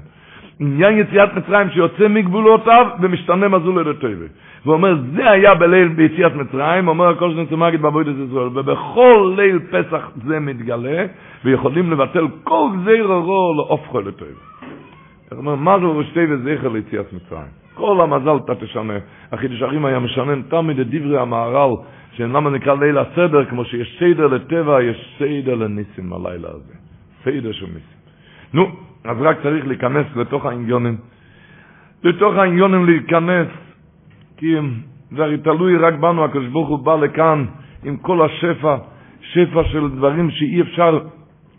[0.63, 4.25] עניין יציאת מצרים שיוצא מגבולותיו ומשתנה מזול לטויבה.
[4.65, 9.59] והוא אומר, זה היה בליל ביציאת מצרים, אומר הכל שנצא מגיד בעבודת ישראל, ובכל ליל
[9.59, 11.07] פסח זה מתגלה,
[11.45, 14.41] ויכולים לבטל כל גזיר הרוע להופכו לטויבה.
[15.31, 17.53] זאת אומרת, מה זה רשתי וזכר ליציאת מצרים?
[17.75, 18.99] כל המזל אתה תשנה.
[19.33, 21.77] החידוש הרים היה משנן תמיד את דברי המהר"ל,
[22.13, 26.75] שלמה נקרא ליל הסדר, כמו שיש סדר לטבע, יש סדר לניסים הלילה הזה.
[27.25, 27.99] סדר של ניסים.
[28.55, 28.67] נו,
[29.05, 30.97] אז רק צריך להיכנס לתוך העניונים.
[32.05, 33.49] לתוך העניונים להיכנס,
[34.37, 34.57] כי
[35.11, 37.45] זה הרי תלוי רק בנו, הקדוש ברוך הוא בא לכאן
[37.85, 38.77] עם כל השפע,
[39.21, 40.99] שפע של דברים שאי אפשר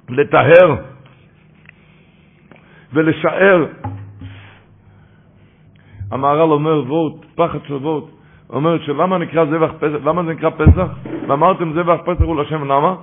[0.10, 0.76] לטהר
[2.94, 3.66] ולשער.
[6.12, 8.04] המהר"ל אומר וורט, פחד של וורט,
[8.50, 10.88] אומר שלמה נקרא זבח פסח, למה זה נקרא פסח?
[11.28, 12.96] ואמרתם זבח פסח הוא לשם, למה?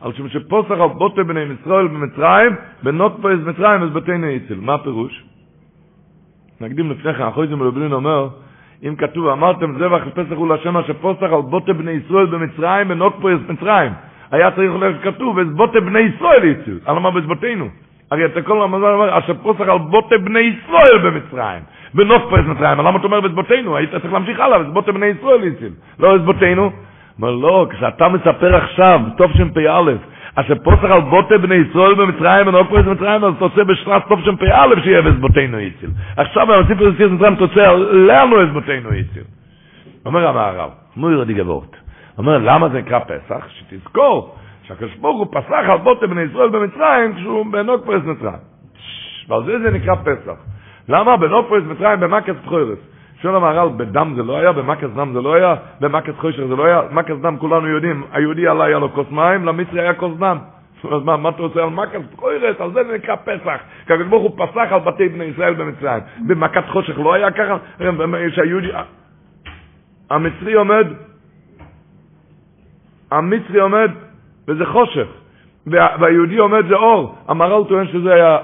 [0.00, 4.54] על שם שפוסח על בוטה בני ישראל במצרים, בנות פרס מצרים אז בתינו יצל.
[4.60, 5.24] מה הפירוש?
[6.60, 8.28] נקדים לפני כן, אחרי זה מלובלין אומר,
[8.82, 13.40] אם כתוב, אמרתם זבח פסח הוא לשם שפוסח על בוטה בני ישראל במצרים, בנות פרס
[13.48, 13.92] מצרים.
[14.30, 16.78] היה צריך להיות כתוב, בוטה בני ישראל יצל.
[16.84, 17.68] על מה בזבותינו?
[18.10, 21.62] הרי אתה כל הזמן אומר, אשר פוסח על בוטה בני ישראל במצרים,
[21.94, 22.78] בנות פרס מצרים.
[22.78, 23.76] למה אתה אומר בזבותינו?
[23.76, 25.70] היית צריך להמשיך הלאה, בזבוטה בני ישראל יצל.
[25.98, 26.70] לא בזבותינו.
[27.18, 29.92] אומר, לא, כשאתה מספר עכשיו, טוב שם פ"א,
[30.34, 34.20] אשר פוסח על בוטה בני ישראל במצרים ונאו פרס במצרים, אז אתה עושה בשטרס טוב
[34.24, 35.90] שם פ"א שיהיה בסבותינו יציל.
[36.16, 39.22] עכשיו, אני מוסיף לזה מצרים, עושה לנו בסבותינו יציל.
[40.06, 41.76] אומר המערב, מו ירדי גבורת.
[42.18, 43.46] אומר, למה זה נקרא פסח?
[43.48, 48.40] שתזכור, שהקדוש ברוך הוא פסח על בוטה בני ישראל במצרים כשהוא בנוק פרס מצרים.
[49.28, 50.36] ועל זה זה נקרא פסח.
[50.88, 52.95] למה בנוק פרס מצרים במקס בחורס?
[53.22, 56.64] שואל המהר"ל, בדם זה לא היה, במכס דם זה לא היה, במכס חושך זה לא
[56.64, 60.38] היה, מכס דם כולנו יודעים, היהודי עלה היה לו כוס מים, למצרי היה כוס דם.
[60.96, 62.60] אז מה, מה אתה עושה על מכס חורס?
[62.60, 63.60] על זה נקרא פסח.
[63.84, 66.02] הקדוש ברוך הוא פסח על בתי בני ישראל במצרים.
[66.26, 67.56] במכת חושך לא היה ככה?
[68.30, 68.68] שהיהודי...
[70.10, 70.86] המצרי עומד,
[73.10, 73.90] המצרי עומד,
[74.48, 75.06] וזה חושך.
[75.66, 77.14] והיהודי עומד זה אור.
[77.28, 78.38] המהר"ל טוען שזה היה,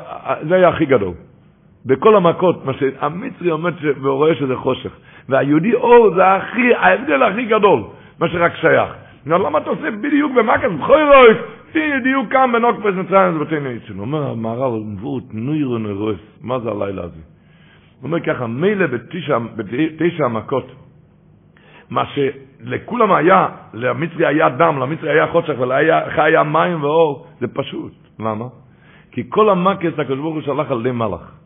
[0.51, 1.15] היה הכי גדול.
[1.87, 3.73] בכל המכות, מה שהמצרי עומד
[4.03, 4.91] ורואה שזה חושך.
[5.29, 7.83] והיהודי אור זה הכי, ההבדל הכי גדול,
[8.21, 8.95] מה שרק שייך.
[9.27, 11.37] נו, למה אתה עושה בדיוק במכס בחוירויס?
[11.75, 14.03] בדיוק כאן בנוקפס מצרים זה בתינו יצאנו.
[14.03, 17.21] אומר המהר"ל, נבואות נוירו נרוס, מה זה הלילה הזה?
[18.01, 20.73] הוא אומר ככה, מילא בתשע המכות,
[21.91, 27.93] מה שלכולם היה, למצרי היה דם, למצרי היה חושך, ולך היה מים ואור, זה פשוט.
[28.21, 28.45] למה?
[29.13, 31.42] כי כל המכס הקדוש ברוך הוא שלח על ידי מלאך.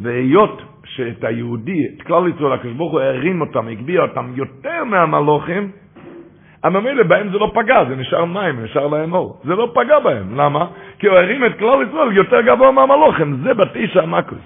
[0.00, 5.70] והיות שאת היהודי, את כלל ישראל, הקדוש ברוך הוא הרים אותם, הגביה אותם יותר מהמלוכים,
[6.64, 9.40] הממילא בהם זה לא פגע, זה נשאר מים, נשאר להם אור.
[9.44, 10.66] זה לא פגע בהם, למה?
[10.98, 14.38] כי הוא הרים את כלל ישראל יותר גבוה מהמלוכים, זה בתשע המקוס.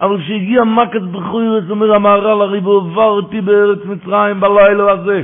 [0.00, 5.22] אבל כשהגיע מקס בחוירס, אומר המהר"ל, הרי ועברתי בארץ מצרים בלילה הזה.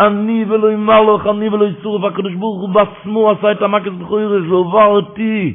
[0.00, 5.54] אני ולא מלוך, אני ולא יסורף, הקדוש ברוך הוא בעצמו עשה את המקס בחוירס, ועברתי.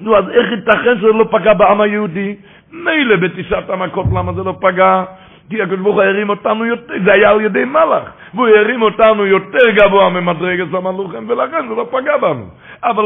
[0.00, 2.34] נו, אז איך ייתכן שזה לא פגע בעם היהודי?
[2.74, 5.04] מילא בתשעת המכות למה זה לא פגע?
[5.50, 8.02] כי הקדוש ברוך הוא הרים אותנו יותר, זה היה על ידי מלאך,
[8.34, 12.44] והוא הרים אותנו יותר גבוה ממדרגת המלוכים, ולכן זה לא פגע בנו.
[12.84, 13.04] אבל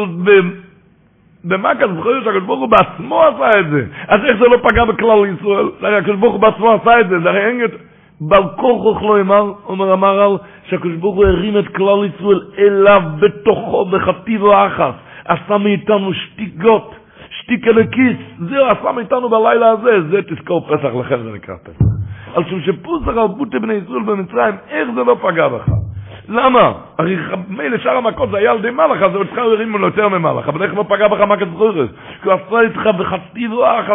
[1.44, 5.34] במכת זכויות שהקדוש ברוך הוא בעצמו עשה את זה, אז איך זה לא פגע בכלל
[5.38, 5.68] ישראל?
[5.80, 7.76] הרי הקדוש ברוך הוא בעצמו עשה את זה, זה הרי אין יותר...
[8.20, 10.36] בל כוחו לא אמר, אומר המהר"ל,
[10.68, 16.94] שהקדוש ברוך הוא הרים את כלל ישראל אליו בתוכו בחטיבו אחת, עשה מאיתנו שתיקות.
[17.30, 21.84] שתיק אלוקיס, זה עשה מאיתנו בלילה הזה, זה תזכור פסח, לכן זה נקרא פסח.
[22.34, 25.68] על שם שפוסח על בוטה בני ישראל במצרים, איך זה לא פגע בך?
[26.28, 26.72] למה?
[26.98, 27.16] הרי
[27.48, 30.62] מילא שאר המכות זה היה על ידי מלאך, אז אותך הרימו לו יותר ממלאך, אבל
[30.62, 31.88] איך לא פגע בך מכת זכורת?
[32.22, 33.86] כי הוא עשה איתך בחצי רוח,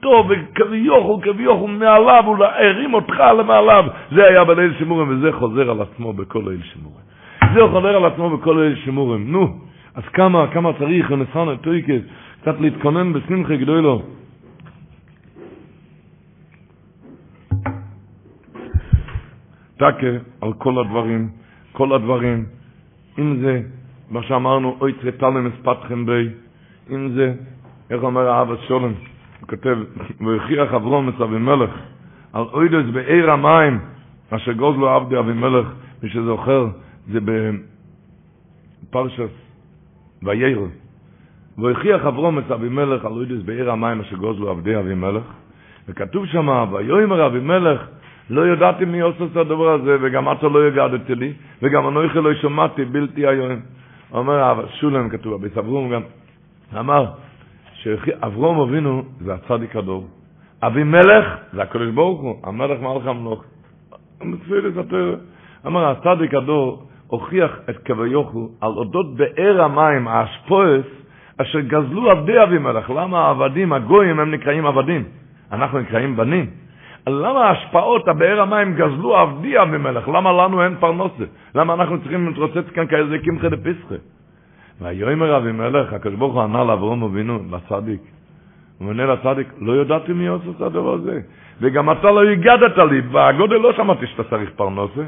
[0.00, 3.84] טוב, וכביוכו, כביוכו מעליו, הוא הרים אותך למעליו.
[4.12, 7.04] זה היה בליל שימורים, וזה חוזר על עצמו בכל ליל שימורים.
[7.54, 9.32] זה חוזר על עצמו בכל ליל שימורים.
[9.32, 9.46] נו,
[9.94, 12.00] אז כמה, כמה צריך, ונסענו טויקס,
[12.44, 14.02] קצת להתכונן בשמחה גדולו.
[19.76, 21.28] טקה על כל הדברים,
[21.72, 22.44] כל הדברים,
[23.18, 23.62] אם זה
[24.10, 26.28] מה שאמרנו, אוי צרטלם אספתכם בי,
[26.90, 27.34] אם זה,
[27.90, 28.92] איך אומר האב השולם,
[29.40, 29.78] הוא כותב,
[30.20, 31.70] והכריח אברום את אבימלך,
[32.32, 33.80] על אוידס בעיר המים,
[34.30, 35.66] אשר גוזלו עבדי אבימלך,
[36.02, 36.66] מי שזוכר,
[37.08, 37.18] זה
[38.90, 39.32] בפרשס
[40.22, 40.83] ויירא.
[41.58, 45.22] והכריח אברום את אבימלך על אוידס בעיר המים, אשר גוזלו עבדי אבימלך,
[45.88, 47.80] וכתוב שם, ויאמר אבימלך,
[48.30, 51.32] לא ידעתי מי עושה את הדבר הזה, וגם אתה לא יגדת לי,
[51.62, 53.60] וגם אנוכי לא שמעתי בלתי היום.
[54.12, 56.02] אומר שולם כתוב, אביס אברום גם,
[56.78, 57.06] אמר,
[57.74, 60.06] שאברום אבינו זה הצדיק הדור.
[60.62, 63.44] אבימלך זה הקדוש ברוך הוא, המלך מלך המלוך.
[65.66, 71.03] אמר, הצדיק הדור הוכיח את כביוכו על אודות באר המים, האשפועס,
[71.42, 72.90] אשר גזלו עבדי אבימלך.
[72.90, 75.04] למה העבדים, הגויים, הם נקראים עבדים?
[75.52, 76.46] אנחנו נקראים בנים.
[77.06, 80.08] למה ההשפעות, הבאר המים גזלו עבדי אבימלך?
[80.08, 81.24] למה לנו אין פרנסה?
[81.54, 83.94] למה אנחנו צריכים להתרוצץ כאן כאיזה קמחא דפסחא?
[84.80, 88.00] ויאמר אבימלך, הקדוש ברוך הוא ענה לאברום אבינו, לצדיק.
[88.78, 91.20] הוא עונה לצדיק, לא ידעתי מי עושה את הדבר הזה.
[91.60, 95.02] וגם אתה לא הגדת לי, בגודל לא שמעתי שאתה צריך פרנסה.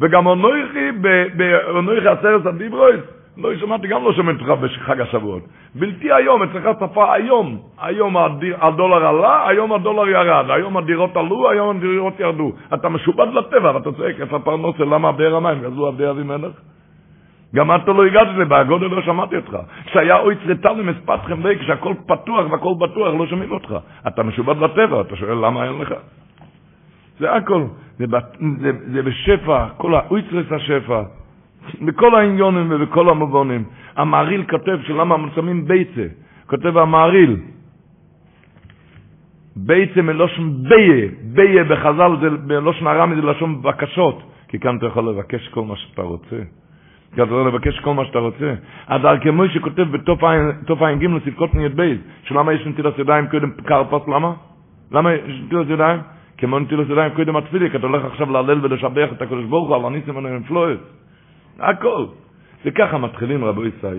[0.00, 0.92] וגם אנוכי,
[1.36, 5.42] באנוכי עשרת הדיברויס, לא שמעתי, גם לא שומעים אותך בחג השבועות.
[5.74, 7.58] בלתי היום, אצלך שפה היום.
[7.78, 8.16] היום
[8.60, 10.50] הדולר עלה, היום הדולר ירד.
[10.50, 12.52] היום הדירות עלו, היום הדירות ירדו.
[12.74, 15.62] אתה משובד לטבע, ואתה צועק, איפה הפרנסה, למה באר המים?
[15.62, 16.52] גזלו עבדי אבי מלך?
[17.54, 19.56] גם אתה לא הגעת לזה, בהגודל לא שמעתי אותך.
[19.84, 23.74] כשהיה אוי צרטל ומספתכם די, כשהכל פתוח והכל בטוח, לא שומעים אותך.
[24.06, 25.94] אתה משובד לטבע, אתה שואל למה אין לך?
[27.18, 27.62] זה הכל,
[27.98, 28.04] זה,
[28.60, 31.02] זה, זה בשפע, כל האויצרס השפע.
[31.82, 33.64] בכל העניונים ובכל המובנים.
[33.96, 36.06] המעריל כותב שלמה שמים ביצה.
[36.46, 37.36] כותב המעריל,
[39.56, 45.08] ביצה מלושן ביה, ביה בחז"ל זה בלושן ארמי זה לשון בקשות, כי כאן אתה יכול
[45.08, 46.36] לבקש כל מה שאתה רוצה.
[47.14, 48.54] כי אתה יכול לבקש כל מה שאתה רוצה.
[48.86, 53.50] אז על כמו שכותב בתוף עין ג' ספקות נהיית בייז, שלמה יש נטילת ידיים קודם
[53.64, 54.32] קרפס, למה?
[54.92, 56.00] למה יש נטילת ידיים?
[56.38, 59.76] כמו נטילת ידיים קודם התפילי, כי אתה הולך עכשיו להלל ולשבח את הקדוש ברוך הוא,
[59.76, 60.78] אבל ניסים עליהם פלויס.
[61.58, 62.06] הכל.
[62.64, 63.98] וככה מתחילים רבו ישראל.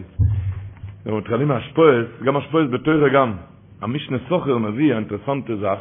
[1.06, 3.34] מתחילים מהשפועס, גם השפועס בתוירה גם.
[3.82, 5.80] המשנה סוחר מביא, האינטרסנטי זך,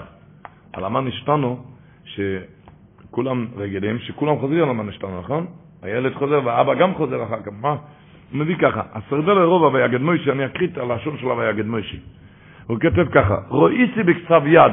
[0.73, 1.65] על המן השתנו,
[2.05, 5.47] שכולם רגילים, שכולם חוזרים על המן השתנו, נכון?
[5.83, 7.77] הילד חוזר והאבא גם חוזר אחר כך, מה?
[8.33, 12.01] הוא מביא ככה, הסרדל לרוב ויגד מוישי, אני אקריא את הלשון של ויגד מוישי.
[12.67, 14.73] הוא כותב ככה, רואיסי בכתב יד,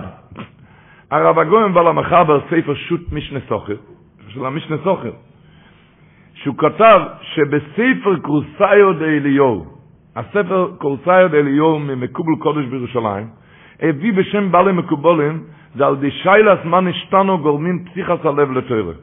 [1.11, 3.75] הרב הגויים בעל המחבר ספר שו"ת משנה סוחר,
[4.27, 5.11] של המשנה סוחר,
[6.43, 9.65] שהוא כתב שבספר קורסאיו דאליהו,
[10.15, 13.27] הספר קורסאיו דאליהו ממקובל קודש בירושלים,
[13.81, 15.43] הביא בשם בעלי מקובולים,
[15.75, 18.93] זה על די שיילס מה נשתנו גורמים פסיכס הלב לתוירה.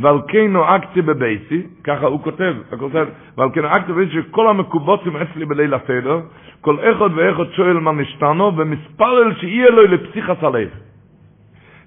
[0.00, 3.06] ועל כן נוהגתי בבייסי, ככה הוא כותב, הוא כותב,
[3.36, 6.20] ועל כן נוהגתי בבייסי שכל המקובוצים אצלי בליל הסדר,
[6.60, 10.68] כל אחד ואחד שואל מה נשתנו, ומספרל שיהיה לו לפסיכס הלב.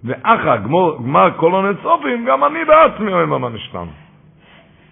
[0.03, 4.00] ואחר גמר כל הנצופים, גם אני בעצמי אומר מה נשתנו.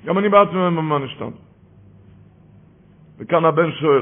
[0.05, 1.31] גם אני בעצמי אומר נשתנו.
[3.19, 4.01] וכאן הבן שואל,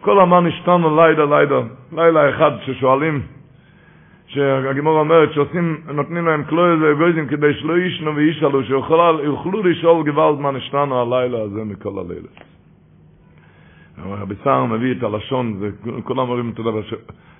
[0.00, 1.60] כל המה נשתנו לילה לילה,
[1.92, 3.22] לילה אחד ששואלים,
[4.26, 10.50] שהגימור אומרת שעושים, נותנים להם כלוי וגויזים כדי שלא ישנו וישאלו, שיוכלו לשאול גוואלד מה
[10.50, 12.28] נשתנו הלילה הזה מכל הלילה.
[14.04, 15.60] רבי סער מביא את הלשון,
[16.04, 16.80] כולם אומרים את הדבר,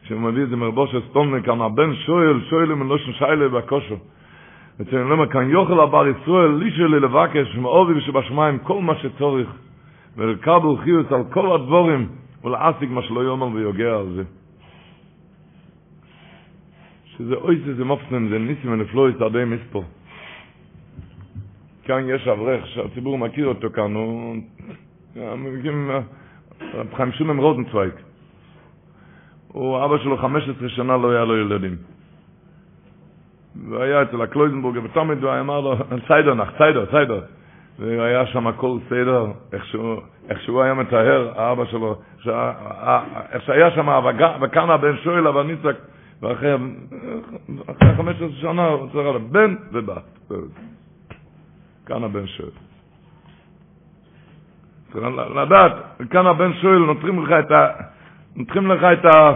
[0.02, 3.96] שהוא מביא את זה מרבו של סטומנה, כאן הבן שואל, שואל אם לא שיילה בקושו.
[4.82, 9.48] אצל למה כאן יוכל הבר ישראל לי לבקש מאובי ושבשמיים כל מה שצורך
[10.16, 12.08] ולקבל חיוס על כל הדבורים
[12.44, 14.22] ולעסיק מה שלא יאמר ויוגע על זה.
[17.04, 19.84] שזה אוי זה זה מופסם, זה ניסים ונפלו יסעדי מספור.
[21.84, 24.36] כאן יש אברך שהציבור מכיר אותו כאן, הוא...
[26.74, 27.92] רב חיים שולם רוזנצוויג.
[29.48, 31.76] הוא אבא שלו 15 שנה לא היה לו ילדים.
[33.70, 37.20] והיה אצל הקלויזנבורג, ותמיד הוא אמר לו, סיידר נח, סיידר, סיידר.
[37.78, 39.64] והיה שם הכל סדר, איך
[40.40, 41.96] שהוא, היה מתאר, האבא שלו,
[43.32, 43.88] איך שהיה שם,
[44.40, 45.76] וכאן הבן שואל, אבל ניצק,
[46.22, 46.56] ואחרי
[47.96, 50.18] 15 שנה הוא צריך עליו בן ובת.
[51.86, 52.50] כאן הבן שואל.
[55.42, 55.72] לדעת,
[56.10, 56.78] כאן הבן שואל.
[56.78, 59.32] נותרים לך את ה...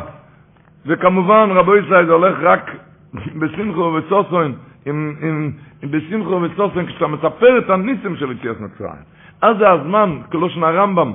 [0.86, 2.70] וכמובן, רבו ישראל, זה הולך רק
[3.14, 4.52] בשמחו ובסוסוין,
[4.86, 5.50] עם, עם,
[5.82, 9.02] עם בשמחו ובסוסוין, כשאתה מספר את הניסים של יציאת מצרים.
[9.42, 11.12] אז זה הזמן, כמו שנה הרמב"ם,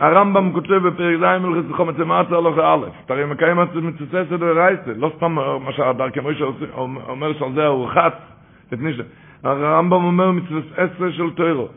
[0.00, 5.10] הרמב"ם כותב בפרק ז' מלכס חומת למטה הלכה א', תראי מקיים את מצוצסת ורייסה, לא
[5.16, 5.32] סתם
[5.64, 8.14] מה שהדר כמו שאומר שעל זה הוא חץ,
[8.72, 9.00] לפני ש...
[9.44, 11.68] הרמב"ם אומר מצוצסת של טרו,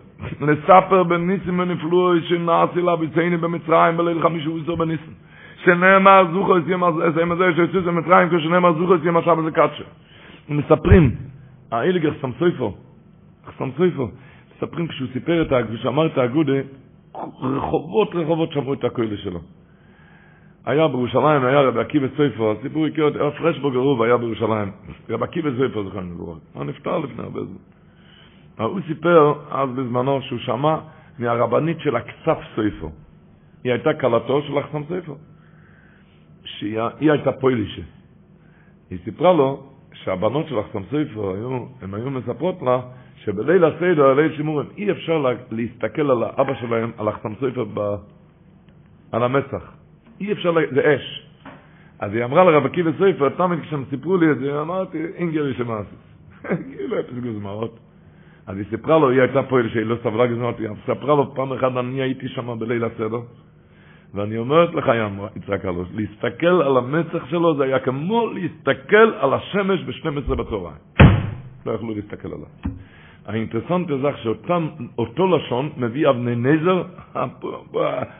[0.42, 5.28] לספר בניסים ונפלו שנעשי לה ביצייני במצרים בליל חמישי וסור בניסים.
[5.64, 6.84] שנאמר זוכו את יום
[7.31, 9.84] הזה שיוצאו זה מצרים כשנאמר זוכו את יום השבת זה קדשה.
[10.49, 11.15] מספרים,
[11.72, 12.73] האיליגר סמסויפו,
[13.57, 14.07] סמסויפו,
[14.56, 16.53] מספרים כשהוא סיפר את, כשאמר את האגודה,
[17.41, 19.40] רחובות רחובות שמעו את הקוילה שלו.
[20.65, 24.72] היה בירושלים, היה רבי עקיבא סויפו, הסיפור הכיר אותי, היה פרשבורג ערוב, היה בירושלים.
[25.10, 26.38] רבי עקיבא סויפו, זוכר מבורך.
[26.53, 28.65] הוא נפטר לפני הרבה זמן.
[28.65, 30.77] הוא סיפר אז בזמנו שהוא שמע
[31.19, 32.91] מהרבנית של הכסף סויפו.
[33.64, 35.15] היא הייתה כלתו של אחסם סויפו.
[36.60, 37.81] שהיא הייתה פוילישה.
[38.90, 39.64] היא סיפרה לו
[39.94, 41.34] שהבנות של אחסם סויפו,
[41.81, 42.81] הן היו מספרות לה
[43.15, 47.61] שבליל הסדר, ליל שימורים, אי אפשר להסתכל על האבא שלהם, על אחסם סויפו,
[49.11, 49.73] על המצח.
[50.19, 51.26] אי אפשר, זה אש.
[51.99, 56.03] אז היא אמרה לרב עקיבא סויפו, תמיד כשהם סיפרו לי את זה, אמרתי, אינגרי שמאסיס.
[56.72, 57.80] כאילו אפס גוזמאות.
[58.48, 61.53] אז היא סיפרה לו, היא הייתה פועל שהיא לא סבלה גזמאות, היא סיפרה לו פעם
[61.53, 63.22] אחת, אני הייתי שם בליל הסדר,
[64.14, 64.91] ואני אומרת לך,
[65.36, 70.77] יצחק אלוש, להסתכל על המצח שלו זה היה כמו להסתכל על השמש ב-12 בצהריים.
[71.65, 72.48] לא יכלו להסתכל עליו.
[73.26, 76.84] האינטרסנט זה שאותו לשון מביא אבני נזר,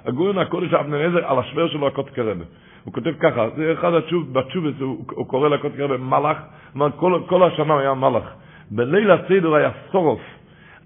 [0.06, 2.45] הגורן הקודש אבני נזר, על השוור שלו הקודש כרבה.
[2.84, 6.38] הוא כותב ככה, זה אחד התשוב, בתשובס הוא, הוא קורא לקודש כרבה מלאך,
[6.95, 8.24] כל, כל השנה היה מלאך.
[8.72, 10.22] בליל הסדר היה סורוף,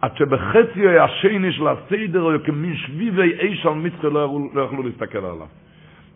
[0.03, 5.17] עד שבחצי השני של הסדר היו כמין שביבי אש על מצחה לא, לא יכלו להסתכל
[5.17, 5.47] עליו.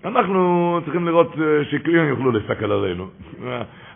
[0.06, 1.36] אנחנו צריכים לראות
[1.72, 3.08] שכלים יוכלו להסתכל עלינו.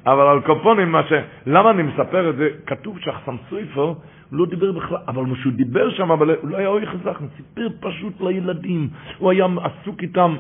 [0.06, 1.14] אבל על קופונים, מה ש...
[1.46, 2.50] למה אני מספר את זה?
[2.68, 3.94] כתוב שהחסם סויפר
[4.32, 7.68] לא דיבר בכלל, אבל כשהוא דיבר שם, אבל הוא לא היה אוי חזק, הוא סיפר
[7.80, 8.90] פשוט לילדים.
[9.18, 10.36] הוא היה עסוק איתם.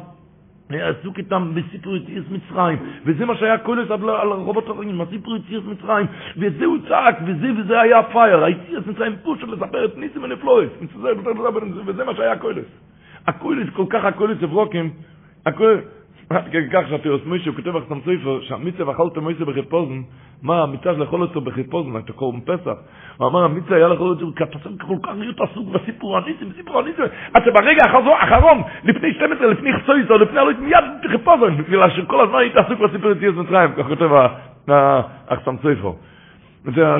[0.79, 6.05] עסוק איתם בסיפור יציאת מצרים, וזה מה שהיה כולס על, רחובות הרעים, הסיפור יציאת מצרים,
[6.37, 10.69] וזה הוא צעק, וזה וזה היה פייר, היציאת מצרים פושר לספר את ניסים ונפלויס,
[11.85, 12.65] וזה מה שהיה כולס.
[13.27, 14.89] הכולס, כל כך הכולס אברוקים,
[16.35, 20.01] הכולס, כך שהפירוס מוישה, הוא כותב אחסם סופר, שהמיצה ואכלת מוישה בחיפוזן,
[20.43, 22.75] מה, המיצה לאכול אותו בחיפוזן, אתה קוראים פסח,
[23.17, 26.49] הוא אמר, המיצה היה לאכול אותו, כי אתה צריך כל כך להיות עסוק בסיפור הניסים,
[26.49, 31.89] בסיפור הניסים, עד שברגע האחרון, לפני 12, לפני חצויס, או לפני הלוית, מיד בחיפוזן, בגלל
[31.89, 34.09] שכל הזמן היית עסוק בסיפור יציאת מצרים, כך כותב
[35.27, 35.91] אחסם סופר.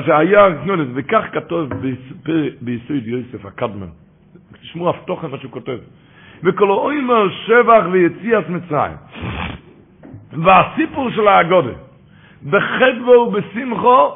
[0.06, 0.46] שהיה,
[0.94, 1.68] וכך כתוב
[2.60, 3.86] ביסוד יוסף הקדמן.
[4.62, 5.78] תשמעו אף תוכן מה שהוא כותב.
[6.42, 8.96] וכל אוימר שבח ויציאת מצרים.
[10.32, 11.72] והסיפור של האגודה,
[12.50, 14.08] בחדבו ובשמחו,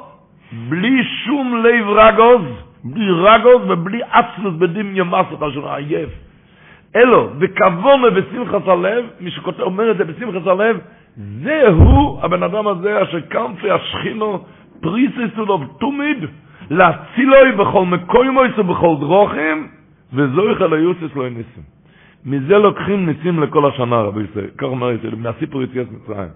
[0.69, 2.43] בלי שום לב רגוז,
[2.85, 6.11] בלי רגוז ובלי עצלות בדמייה מסות, אשר עייף.
[6.97, 10.79] אלו, וכבונה בשמחת הלב, מי שאומר את זה בשמחת הלב,
[11.17, 14.45] זהו הבן אדם הזה אשר קמפי השכינו
[14.81, 16.25] פריסיס ולוב תומיד,
[16.71, 19.69] להצילוי בכל מקוימויס ובכל דרוכים,
[20.13, 21.76] וזויך על היוסס לא יניסים.
[22.27, 26.29] מזה לוקחים ניסים לכל השנה, רבי ישראל, כך אומר ישראל, מהסיפור יציאת מצרים.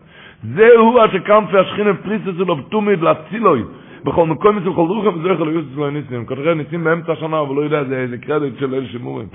[0.55, 3.63] זהו אשר קמפי השכינה פריסס שלו בתומיד להצילוי,
[4.05, 6.27] בכל מקום מסוים, בכל רוחם, וזה יכול להיות אצלו ניסים.
[6.27, 9.29] כנראה ניסים באמצע השנה, אבל לא יודע, זה איזה קרדיט של אלה שמורים.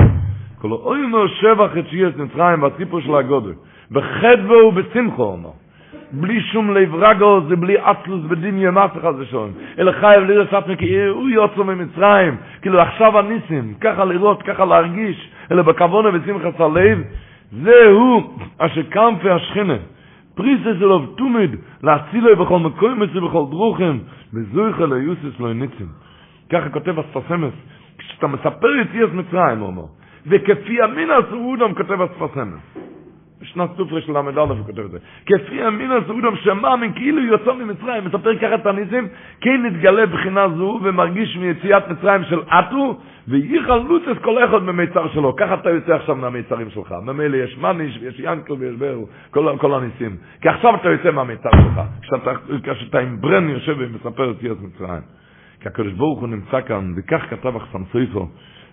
[0.61, 3.53] כל אוי נו שבח את שיהיה מצרים, והסיפור של הגודל.
[3.91, 5.49] בחדבו ובשמחו, אומר.
[6.11, 8.22] בלי שום לב רגו, זה בלי אצלוס
[8.57, 9.52] ימאס אחד ושון.
[9.80, 10.80] אלא חייב לראות ספק,
[11.10, 12.38] הוא יוצא ממצרים.
[12.61, 15.30] כאילו עכשיו הניסים, ככה לראות, ככה להרגיש.
[15.51, 16.99] אלא בכוונה ושמחת הלב,
[17.51, 19.77] זהו אשר קמפי השכנה.
[20.35, 23.97] פריסס אלוב תומיד, להצילו בכל מקום אצלי בכל דרוכם,
[24.34, 25.88] וזויך ליוסס לא ניצים.
[26.49, 27.53] ככה כותב הספסמס,
[27.97, 29.84] כשאתה מספר יציאת מצרים, הוא אומר,
[30.27, 32.94] וכפי המין הסעודם כותב הספסמס.
[33.41, 34.97] בשנת סופרי של ל"א הוא כותב את זה.
[35.25, 39.07] כפי המין הסעודם שמאמין כאילו יוצא ממצרים, מספר ככה את הניסים,
[39.41, 42.97] כן נתגלה בחינה זו ומרגיש מיציאת מצרים של אטו,
[43.27, 45.35] וייחל לוצס כל אחד במיצר שלו.
[45.35, 46.95] ככה אתה יוצא עכשיו מהמיצרים שלך.
[47.03, 50.17] ממילא יש מניש ויש ינקל ויש ברו, כל, כל הניסים.
[50.41, 51.81] כי עכשיו אתה יוצא מהמיצר שלך.
[52.01, 52.31] כשאתה,
[52.63, 55.01] כשאתה עם ברן יושב ומספר יציאת מצרים.
[55.61, 58.27] כי הקדוש ברוך הוא נמצא כאן, וכך כתב אחסם סויפו,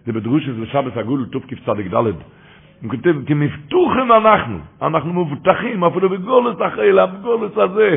[0.07, 2.42] זה בדרוש של שבת עגול טוב כפצדיק ד'
[2.83, 7.97] הוא כותב, כי מבטוחים אנחנו, אנחנו מבטחים, אפילו בגולס החילה, בגולס הזה,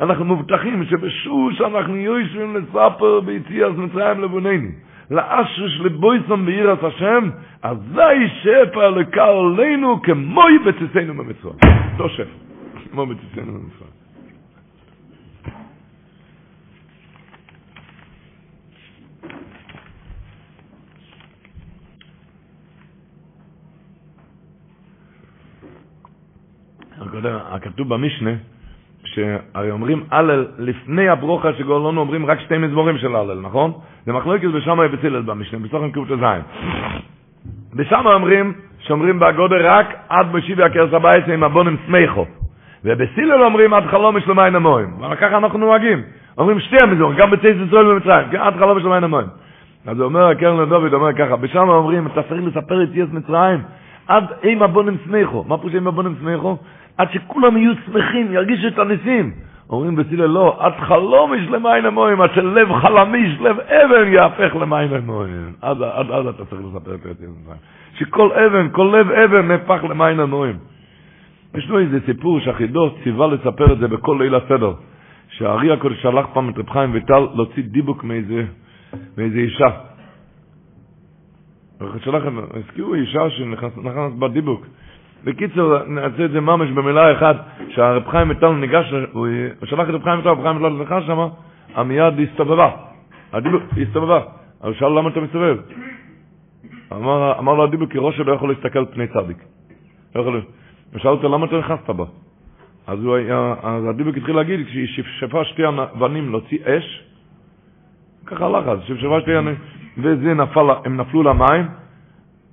[0.00, 4.68] אנחנו מבטחים שבשוש אנחנו יושבים לספר ביציאת מצרים לבונני.
[5.10, 7.30] לאשוש לבויסון בעירת השם,
[7.62, 11.54] אזי שפע אלוקה עלינו כמוי בציסינו במצרים.
[11.92, 12.24] אותו שפע,
[12.92, 13.97] כמו בציסינו במצרים.
[27.50, 28.30] הכתוב במשנה,
[29.04, 33.72] שהרי אומרים הלל לפני הברוכה שגאולנו אומרים רק שתי מזמורים של הלל, נכון?
[34.06, 36.24] זה מחלוקת בשמה בצילל במשנה, בסוכן ק"ז.
[37.74, 42.26] בשמה אומרים שאומרים בגודל רק עד בשיבי הכרס הבית עם הבונים סמיכו.
[42.84, 45.02] ובסילל אומרים עד חלום משלום עין המוים.
[45.12, 46.02] וככה אנחנו נוהגים.
[46.38, 49.26] אומרים שתי המזמורים, גם בצייס ישראל במצרים, עד חלום משלום עין המוים.
[49.86, 53.60] אז אומר הקרן לדוד, אומר ככה, בשמה אומרים, אתה צריך לספר את יס מצרים,
[54.08, 55.44] עד עם הבונים סמיכו.
[55.48, 56.56] מה פירוש עם הבונים סמיכו?
[56.98, 59.32] עד שכולם יהיו שמחים, ירגישו את הניסים.
[59.70, 64.92] אומרים בסילה לא, עד חלום יש למים המוים, עד שלב חלמיש, לב אבן יהפך למים
[64.94, 65.52] המוים.
[65.62, 67.26] עד, עד, עד אתה צריך לספר את זה.
[67.94, 70.56] שכל אבן, כל לב אבן נהפך למים המוים.
[71.54, 74.72] יש לו איזה סיפור שהחידוש ציווה לספר את זה בכל ליל הסדר.
[75.30, 78.44] שהארי הקודש שלח פעם את רב חיים ויטל להוציא דיבוק מאיזה,
[79.18, 79.70] מאיזה אישה.
[82.04, 82.22] שלח,
[82.54, 83.78] הזכירו אישה שנכנסת
[84.18, 84.66] בדיבוק.
[85.24, 87.36] בקיצור, נעשה את זה ממש במילה אחת,
[87.68, 89.26] שהרב חיים מטל ניגש, הוא
[89.64, 91.18] שלח את רב חיים מטל, רב חיים מטל נכנס שם,
[91.74, 92.70] המיד הסתובבה.
[93.32, 94.20] הדיבוק, הסתובבה.
[94.60, 95.56] אז שאל למה אתה מסתובב?
[96.92, 99.36] אמר, אמר לו הדיבוק, כי ראש לא יכול להסתכל פני צדיק.
[100.14, 100.42] לא יכול...
[100.92, 102.04] ושאל אותו, למה אתה נכנסת בה?
[102.86, 103.16] אז, הוא
[103.62, 107.04] אז הדיבוק התחיל להגיד, כשהיא שפשפה שתי אבנים להוציא אש,
[108.26, 109.54] ככה הלך אז, שפשפה שתי אבנים,
[109.98, 111.66] וזה נפל, הם נפלו למים,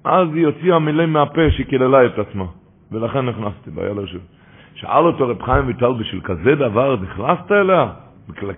[0.05, 2.45] אז היא הוציאה מילים מהפה שהיא קיללה את עצמה.
[2.91, 4.21] ולכן נכנסתי, והיה לה שוב.
[4.75, 7.87] שאל אותו רב חיים ויטל, בשביל כזה דבר נכנסת אליה?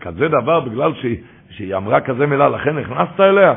[0.01, 1.17] כזה דבר, בגלל שהיא,
[1.49, 3.53] שהיא אמרה כזה מילה, לכן נכנסת אליה?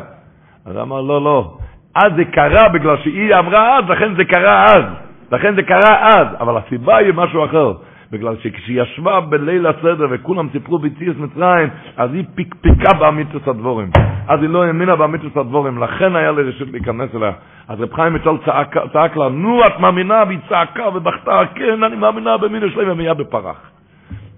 [0.66, 1.56] אז אמר, לא, לא.
[1.94, 4.84] אז זה קרה בגלל שהיא אמרה אז, לכן זה קרה אז.
[5.32, 7.72] לכן זה קרה אז, אבל הסיבה היא משהו אחר.
[8.12, 13.90] בגלל שכשהיא ישבה בליל הסדר וכולם סיפרו ביציאס מצרים, אז היא פיקפיקה באמיתוס הדבורים.
[14.28, 17.32] אז היא לא האמינה באמיתוס הדבורים, לכן היה לה רשות להיכנס אליה.
[17.68, 20.22] אז רב חיים מצל צעק, צעק לה, נו, את מאמינה?
[20.26, 23.70] והיא צעקה ובכתה, כן, אני מאמינה במינו שלהם, ומיד בפרח.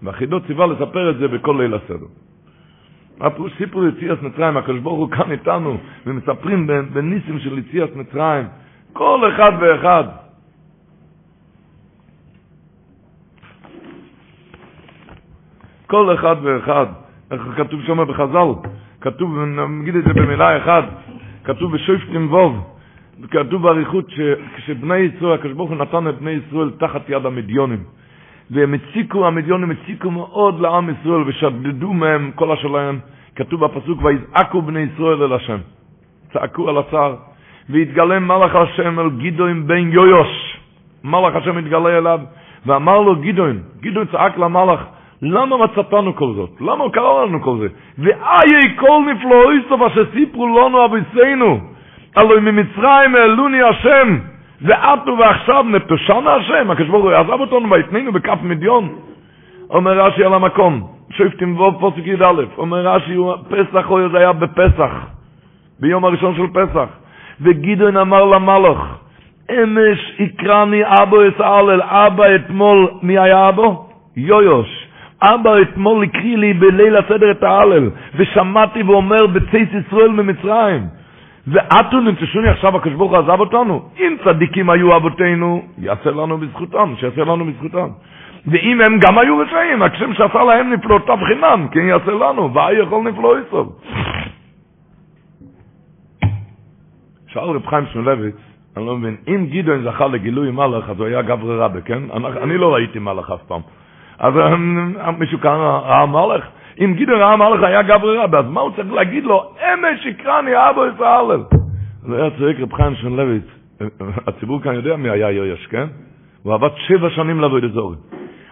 [0.03, 2.07] והחידות ציווה לספר את זה בכל ליל הסדר.
[3.20, 5.77] הפירוש סיפור יציאס מצרים, הקדוש ברוך הוא כאן איתנו,
[6.07, 8.44] ומספרים בניסים של יציאס מצרים,
[8.93, 10.22] כל אחד ואחד.
[15.93, 16.86] כל אחד ואחד.
[17.31, 18.69] איך כתוב שם בחז"ל?
[19.01, 19.39] כתוב,
[19.81, 20.85] נגיד את זה במילה אחת,
[21.44, 22.74] כתוב בשופטים ווב,
[23.31, 27.78] כתוב באריכות שכשבני ישראל, הקדוש ברוך הוא נתן את בני ישראל תחת יד המדיונים.
[28.51, 32.98] והם הציקו, המדיונים הציקו מאוד לעם ישראל ושדדו מהם כל השלהם.
[33.36, 35.59] כתוב בפסוק, ויזעקו בני ישראל אל השם.
[36.32, 37.14] צעקו על הצער.
[37.70, 40.59] והתגלם מלאך השם אל גדעון בן יויוש.
[41.05, 42.20] מלאך השם התגלה אליו,
[42.66, 44.81] ואמר לו גדעון, גדעון צעק למלאך,
[45.23, 46.51] למה מצאתנו כל זאת?
[46.61, 47.66] למה קרה לנו כל זה?
[47.99, 51.61] ואיי כל נפלאויסטו אשר סיפרו לנו אביסינו,
[52.16, 54.19] הלוא ממצרים העלוני השם,
[54.61, 58.89] ועטו ועכשיו נטושנה השם, הקדוש ברוך הוא עזב אותנו ויתננו בכף מדיון.
[59.70, 63.16] אומר רש"י על המקום, שופטים ווב פוסק י"א, אומר רש"י,
[63.49, 64.93] פסח או זה היה בפסח,
[65.81, 66.89] ביום הראשון של פסח,
[67.40, 68.78] וגדעון אמר למלוך,
[69.51, 73.89] אמש יקרני אבו אסאלל, אבא אתמול, מי היה אבו?
[74.16, 74.91] יויוש.
[75.23, 80.86] אבא אתמול הקריא לי בליל הסדר את ההלל, ושמעתי ואומר בצייס ישראל ממצרים.
[81.47, 83.82] ואתו ננטשוני עכשיו הקדוש ברוך הוא עזב אותנו.
[83.99, 87.89] אם צדיקים היו אבותינו, יעשה לנו בזכותם, שיעשה לנו בזכותם.
[88.47, 93.03] ואם הם גם היו רשעים, הכשם שעשה להם נפלאותיו חינם, כן יעשה לנו, ואי יכול
[93.03, 93.65] נפלוא ישראל.
[97.27, 98.35] שאל רב חיים שמלביץ,
[98.77, 102.03] אני לא מבין, אם גדעון זכה לגילוי מלאך, אז הוא היה גברי רבי, כן?
[102.43, 103.61] אני לא ראיתי מלאך אף פעם.
[104.23, 104.35] אז
[105.40, 106.44] כאן ראה מלך?
[106.81, 109.55] אם גדעון ראה מלך היה גברי רבי, אז מה הוא צריך להגיד לו?
[109.61, 111.43] אמש יקרני אבו ההלל.
[112.09, 113.44] זה היה צועק רב חיים שמלביץ.
[114.27, 115.86] הציבור כאן יודע מי היה יויש, כן?
[116.43, 117.97] הוא עבד שבע שנים לעבוד אזורי.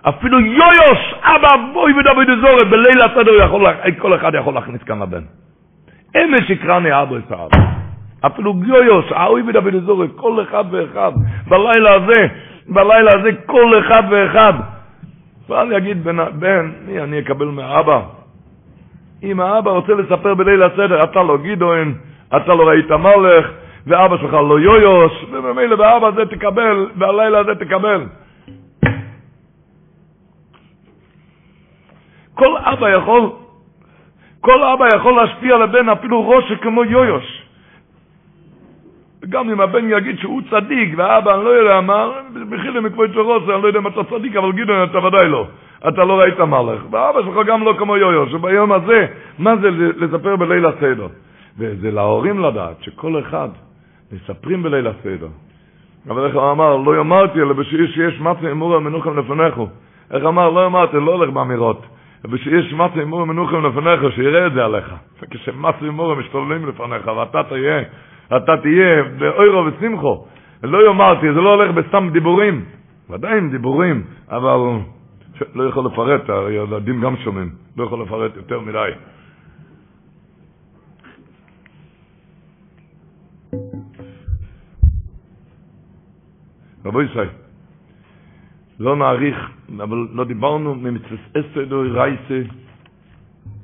[0.08, 3.44] אפילו יויוש, אבא בואי ודוד אזורי, בליל הסדר
[3.98, 5.22] כל אחד יכול להכניס כאן לבן.
[6.16, 7.64] אמש יקרני אבו ההלל.
[8.26, 11.12] אפילו יויוש, האוי ודוד אזורי, כל אחד ואחד,
[11.48, 12.26] בלילה הזה,
[12.68, 14.52] בלילה הזה כל אחד ואחד.
[15.50, 18.00] ואל יגיד בן, בן, מי אני אקבל מהאבא?
[19.22, 21.94] אם האבא רוצה לספר בליל הסדר, אתה לא גדעון,
[22.36, 23.46] אתה לא ראית מלך,
[23.86, 28.06] ואבא שלך לא יויוש, וממילא באבא זה תקבל, והלילה הזה תקבל.
[32.34, 33.30] כל אבא יכול,
[34.40, 37.39] כל אבא יכול להשפיע לבן אפילו ראש כמו יויוש.
[39.28, 42.08] גם אם הבן יגיד שהוא צדיק, ואבא, אני לא יודע מה,
[42.50, 45.46] בחילה מקבוי צ'ורוסי, אני לא יודע אם אתה צדיק, אבל גדעון, אתה ודאי לא.
[45.88, 46.80] אתה לא ראית מלך.
[46.90, 49.06] ואבא שלך גם לא כמו יויו, שביום הזה,
[49.38, 51.06] מה זה לספר בליל הסדר?
[51.58, 53.48] וזה להורים לדעת, שכל אחד
[54.12, 55.28] מספרים בליל הסדר.
[56.08, 59.68] אבל איך הוא אמר, לא יאמרתי, אלא שיש מצה אמור מנוחם לפניכו.
[60.10, 61.86] איך אמר, לא יאמרתי, לא הולך באמירות.
[62.30, 64.94] ושיש מצה אמור מנוחם לפניך, שיראה את זה עליך.
[65.30, 67.82] כשמצה אמור משתוללים לפניך, ואתה תהיה,
[68.36, 70.26] אתה תהיה באוירו ושמחו.
[70.62, 72.64] לא יאמרתי, זה לא הולך בסתם דיבורים.
[73.10, 74.80] ודאי עם דיבורים, אבל
[75.54, 78.90] לא יכול לפרט, הילדים גם שומעים, לא יכול לפרט יותר מדי.
[86.84, 87.28] רבו ישראל,
[88.80, 92.40] לא נאריך, אבל לא דיברנו ממצווה אסדו רייסה,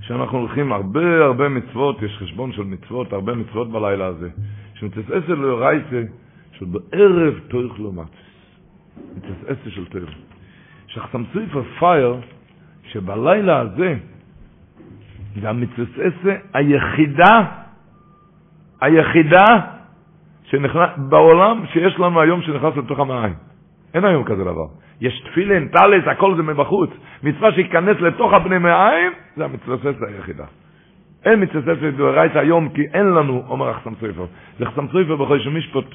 [0.07, 4.31] שאנחנו הולכים הרבה הרבה מצוות, יש חשבון של מצוות, הרבה מצוות בלילה הזה.
[4.75, 6.03] שמצווה אסדו רייסה,
[6.53, 8.27] שבערב תורך לא מצס.
[9.47, 10.11] אסדו של תורך.
[10.87, 12.17] שחסמצוי פר פייר,
[12.83, 13.95] שבלילה הזה,
[15.41, 17.45] זה המצווה היחידה,
[18.81, 19.45] היחידה
[20.45, 23.35] שנכנס, בעולם שיש לנו היום שנכנס לתוך המים.
[23.95, 24.67] אין היום כזה דבר.
[25.01, 26.91] יש תפילין, טלס, הכל זה מבחוץ.
[27.23, 29.77] מצווה שייכנס לתוך הבני מעיים, זה המצווה
[30.09, 30.45] היחידה.
[31.25, 34.25] אין מצווה דאורייתא היום, כי אין לנו, אומר החסם סופר.
[34.59, 35.95] זה חסם סופר בכל שמשפוט,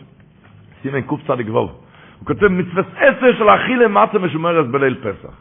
[0.81, 1.33] סימן קצ"ו.
[2.21, 5.33] הוא כותב מצווה עשר של אכילה מצה משומרת בליל פסח.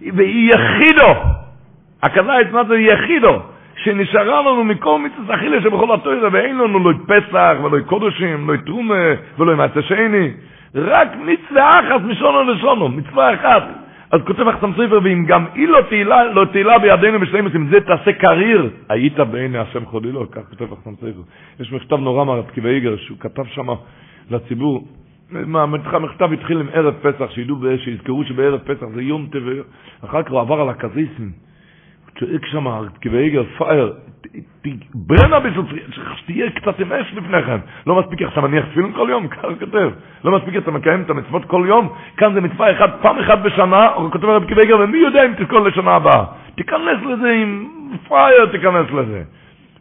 [0.00, 1.12] והיא יחידו,
[2.02, 3.42] הכוונה את מה זה יחידו,
[3.76, 9.04] שנשארה לנו מכל מצווה אכילה שבכל התוירה, ואין לנו לא פסח ולא קודשים, לא תרומה
[9.38, 10.30] ולא מעשה שני.
[10.74, 13.62] רק מצווה אחת משונו לשונו, מצווה אחת.
[14.10, 17.80] אז כותב החסם סופר, ואם גם היא לא תהילה, לא תהילה בידינו בשני אם זה
[17.80, 21.22] תעשה קריר, היית בעיני השם חולילו, כך כותב החסם סופר.
[21.60, 23.66] יש מכתב נורא מהרב איגר, שהוא כתב שם
[24.30, 24.88] לציבור,
[25.92, 29.52] המכתב התחיל עם ערב פסח, שידעו, שיזכרו שבערב פסח זה יום טבע,
[30.04, 31.32] אחר כך הוא עבר על הקזיסים,
[32.18, 32.66] צועק שם,
[33.00, 33.92] כבייגר, פייר,
[34.94, 35.60] ברנה בישל,
[36.16, 37.58] שתהיה קצת עם אש לפניכם.
[37.86, 39.90] לא מספיק עכשיו אני תפילין כל יום, ככה כותב.
[40.24, 43.88] לא מספיק אתה מקיים את המצוות כל יום, כאן זה מצווה אחת, פעם אחת בשנה,
[43.88, 46.24] הוא כותב הרב כבייגר, ומי יודע אם תזכור לשנה הבאה.
[46.56, 47.68] תיכנס לזה עם
[48.08, 49.22] פייר, תיכנס לזה.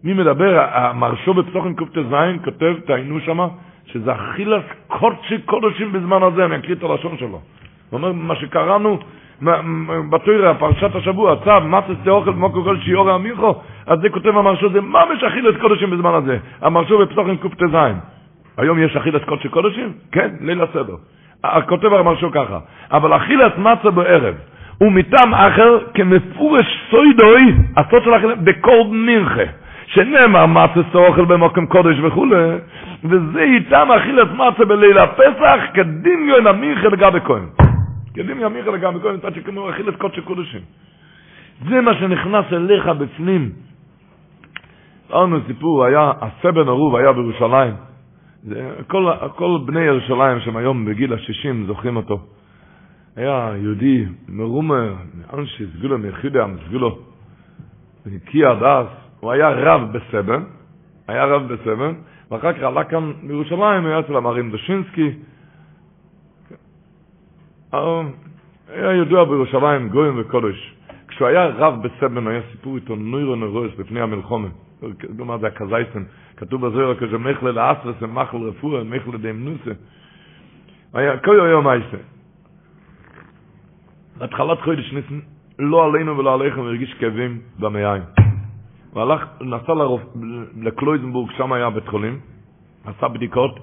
[0.03, 0.65] מי מדבר?
[0.71, 3.47] המרשו בפסוחים קט"ז כותב, תעיינו שמה,
[3.85, 7.41] שזה אכילס קודשי קודשים בזמן הזה, אני אקריא את הלשון שלו.
[7.89, 8.99] הוא אומר, מה שקראנו
[10.09, 13.55] בתוירה, פרשת השבוע, צו, מצס תאוכל במוקו כל שיעור אמיכו,
[13.87, 16.37] אז זה כותב המרשו, זה ממש אכילס קודשים בזמן הזה.
[16.61, 17.75] המרשו בפסוחים קט"ז.
[18.57, 19.93] היום יש אכילס קודשי קודשים?
[20.11, 20.95] כן, ליל הסדר.
[21.67, 22.59] כותב המרשו ככה,
[22.91, 24.35] אבל אכילס מצה בערב,
[24.81, 29.43] ומטעם אחר כמפורש סוידוי, הסוד של אכילס, בכל מנחה.
[29.87, 32.49] שנאמר מצס אוכל במוקם קודש וכולי,
[33.03, 37.66] וזה איתם אכילת מצה בליל הפסח, כדמיון המינכה לגבי כהן.
[38.17, 40.61] כדמיון המינכה לגבי כהן, מצד שכמו אכילת קודש קודשים.
[41.69, 43.51] זה מה שנכנס אליך בפנים.
[45.11, 47.73] אמרנו סיפור, היה, הסבן ערוב היה בירושלים.
[48.43, 52.19] זה, כל, כל בני ירושלים שהם היום בגיל השישים זוכרים אותו.
[53.15, 54.93] היה יהודי מרומר,
[55.33, 56.99] אנשי סגולו מיחידה, סגולו,
[58.25, 58.87] קיע דס,
[59.19, 60.43] הוא היה רב בסבן,
[61.07, 61.93] היה רב בסבן,
[62.31, 65.11] ואחר כך עלה כאן בירושלים, היה אצל המרים דושינסקי.
[67.73, 70.73] היה ידוע בירושלים, גויים וקודש.
[71.07, 74.47] כשהוא היה רב בסבן, היה סיפור איתו נוירו נרוס לפני המלחומה.
[75.17, 76.03] כלומר זה הקזייסן.
[76.37, 79.71] כתוב בזוהר כזה מחלה לאסרס ומחל רפואה, מחלה דמנוסה.
[80.93, 81.97] היה כל יום מייסה.
[84.17, 85.19] בהתחלת חודש ניסן,
[85.59, 88.03] לא עלינו ולא עליכם, הרגיש כאבים במעיים.
[88.91, 89.73] הוא הלך, נסע.
[90.61, 92.19] לקלויזנבורג, שם היה בית חולים,
[92.85, 93.59] עשה בדיקות,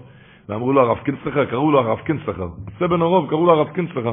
[0.49, 4.13] ואמרו לו הרב קינסטלר, קראו לו הרב קינסטלר, עושה בן הרוב, קראו לו הרב קינסטלר,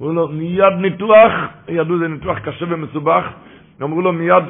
[0.00, 1.32] אמרו לו מיד ניתוח,
[1.68, 3.24] ידעו זה ניתוח קשה ומסובך,
[3.82, 4.44] אמרו לו מיד,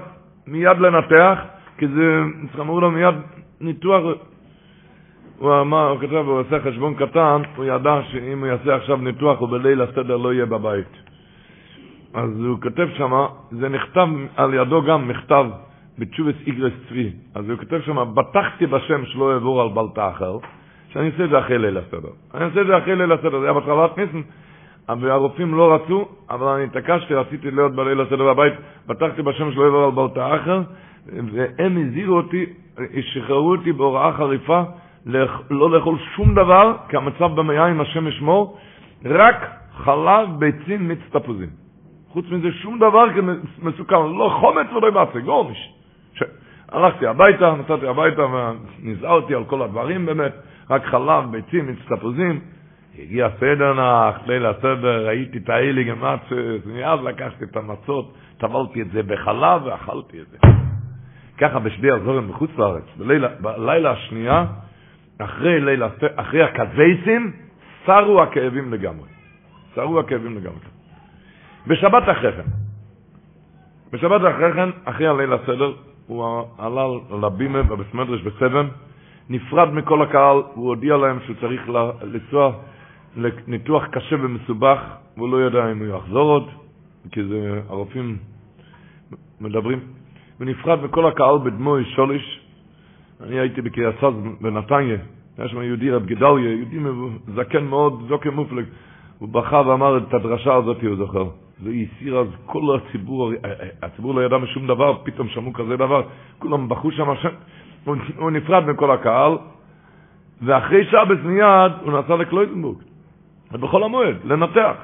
[0.47, 1.39] מיד לנתח,
[1.79, 2.23] כי זה,
[2.61, 3.15] אמרו לו מיד
[3.61, 4.03] ניתוח,
[5.39, 9.39] הוא אמר, הוא כתב, הוא עושה חשבון קטן, הוא ידע שאם הוא יעשה עכשיו ניתוח,
[9.41, 10.93] הוא בליל הסדר לא יהיה בבית.
[12.15, 15.47] אז הוא כותב שמה, זה נכתב על ידו גם מכתב
[15.99, 17.11] בתשובס איגרס צבי.
[17.35, 20.39] אז הוא כותב שם, בטחתי בשם שלא יעבור על בלטה אחר,
[20.93, 22.09] שאני אעשה את זה אחרי ליל הסדר.
[22.35, 24.21] אני אעשה את זה אחרי ליל הסדר, זה היה בהתחלת ניסן,
[25.01, 28.53] והרופאים לא רצו, אבל אני התעקשתי, רציתי להיות בליל הסדר בבית,
[28.87, 30.61] בטחתי בשם שלא יעבור על בלטה אחר,
[31.07, 32.47] והם הזהירו אותי,
[33.01, 34.63] שחררו אותי בהוראה חריפה,
[35.51, 38.59] לא לאכול שום דבר, כי המצב במעיים, השם ישמור,
[39.05, 41.49] רק חלב, ביצים, מיץ תפוזים.
[42.09, 43.05] חוץ מזה שום דבר
[43.63, 45.73] מסוכן, לא חומץ ולא יבצע, גורניש.
[46.73, 50.33] הלכתי הביתה, נסעתי הביתה ונזהרתי על כל הדברים באמת.
[50.73, 52.41] רק חלב, ביצים, מיץ תפוזים.
[52.99, 58.91] הגיע סדר נח, ליל הסדר, ראיתי את האלי גמצס, מיד לקחתי את המצות, טבלתי את
[58.91, 60.39] זה בחלב ואכלתי את זה.
[61.39, 64.45] ככה בשדי הזורם בחוץ לארץ, בלילה, בלילה השנייה,
[65.19, 67.33] אחרי, לילה, אחרי הקזייסים,
[67.87, 69.09] סרו הכאבים לגמרי.
[69.75, 70.67] סרו הכאבים לגמרי.
[71.67, 72.49] בשבת אחרי כן,
[73.93, 75.73] בשבת אחרי כן, אחרי הליל הסדר,
[76.07, 76.87] הוא עלה
[77.23, 78.69] לבימה בבסמדרש בסבן,
[79.31, 81.69] נפרד מכל הקהל, הוא הודיע להם שהוא צריך
[82.03, 82.53] לנסוע
[83.17, 84.79] לניתוח קשה ומסובך,
[85.17, 86.49] והוא לא ידע אם הוא יחזור עוד,
[87.13, 88.17] כי זה, הרופאים
[89.41, 89.81] מדברים,
[90.41, 92.41] ונפרד מכל הקהל בדמוי שוליש.
[93.21, 94.97] אני הייתי בקריית סאז בנתניה,
[95.39, 96.79] היה שם יהודי רב גדליה, יהודי
[97.35, 98.65] זקן מאוד, זוקר מופלג,
[99.19, 101.25] הוא בכה ואמר את הדרשה הזאת, הוא זוכר.
[101.63, 103.33] זה הסיר אז כל הציבור,
[103.83, 106.03] הציבור לא ידע משום דבר, פתאום שמעו כזה דבר,
[106.39, 107.31] כולם בכו שם, הוא,
[108.17, 109.39] הוא נפרד מכל הקהל,
[110.43, 112.77] ואחרי שעה מיד הוא נסע לקלויזנבורג,
[113.53, 114.77] בחול המועד, לנתח.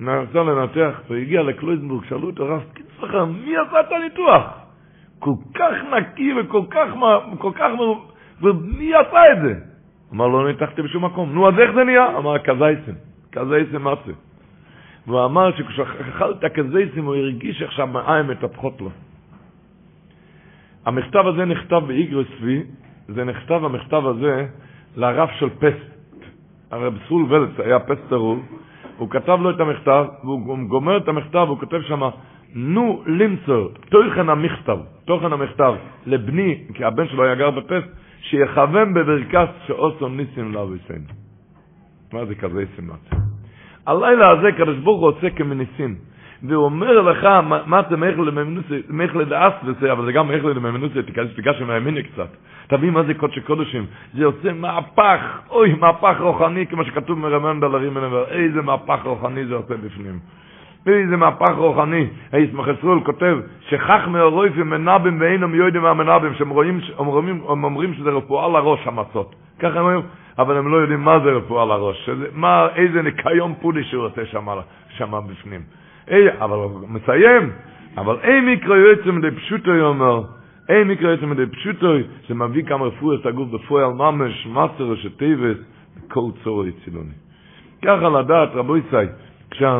[0.00, 4.44] נסע לנתח, והגיע לקלויזנבורג, שאלו אותו, רב קיצר, מי עשה את הניתוח?
[5.18, 6.88] כל כך נקי וכל כך,
[7.38, 7.70] כל כך,
[8.42, 9.54] ומי עשה את זה?
[10.12, 11.32] אמר לא ניתחתי בשום מקום.
[11.32, 12.18] נו, אז איך זה נהיה?
[12.18, 12.92] אמר, כזייסם,
[13.32, 14.12] כזייסם מצה.
[15.06, 18.90] והוא אמר שכשאכל את הכזייסים הוא הרגיש איך שהמעיים מטפחות לו.
[20.86, 22.26] המכתב הזה נכתב באיגרס
[23.08, 24.46] זה נכתב המכתב הזה
[24.96, 25.98] לרב של פסט.
[26.70, 28.38] הרב סול ולץ היה פסטרול,
[28.96, 32.00] הוא כתב לו את המכתב, והוא גומר את המכתב, הוא כותב שם,
[32.54, 35.74] נו למצוא, תוכן המכתב, תוכן המכתב,
[36.06, 37.88] לבני, כי הבן שלו היה גר בפסט,
[38.20, 41.12] שיכוון בברכס שאוסו ניסים לאביסנו.
[42.12, 43.18] מה זה כזה סימציה?
[43.86, 45.94] הלילה הזה קדוש ברוך הוא עושה כמניסים.
[46.42, 47.24] והוא אומר לך,
[47.66, 51.02] מה זה מייכל לממנוסי, מייכל לדאס וזה, אבל זה גם מייכל לממנוסי,
[51.36, 52.28] תיגש עם הימיני קצת.
[52.66, 53.86] תבין מה זה קודשי קודשים.
[54.14, 55.20] זה יוצא מהפך,
[55.50, 60.18] אוי, מהפך רוחני, כמו שכתוב מרמן דלרים מנבר, איזה מהפך רוחני זה עושה בפנים.
[60.86, 62.06] איזה מהפך רוחני.
[62.32, 63.38] הישמח ישראל כותב,
[63.68, 66.80] שכח מאורויפים מנבים ואינם יודעים מהמנבים, שהם רואים,
[67.48, 69.34] הם אומרים שזה רפואה לראש המצות.
[69.58, 70.02] ככה הם אומרים,
[70.38, 74.26] אבל הם לא יודעים מה זה רפואה לראש, שזה, מה, איזה ניקיון פולי שהוא עושה
[74.96, 75.60] שם בפנים.
[76.10, 77.50] אי, אבל הוא מסיים,
[77.96, 80.22] אבל אין מקרא יועצם מדי פשוטו, אומר,
[80.68, 81.86] אין מקרא יועצם מדי פשוטו,
[82.28, 85.56] זה מביא כמה רפואה את הגוף בפועל ממש, מסר שטייבס,
[86.08, 87.14] כל צורו יצילוני.
[87.82, 89.06] ככה לדעת, רבו יצאי,
[89.50, 89.78] כשה,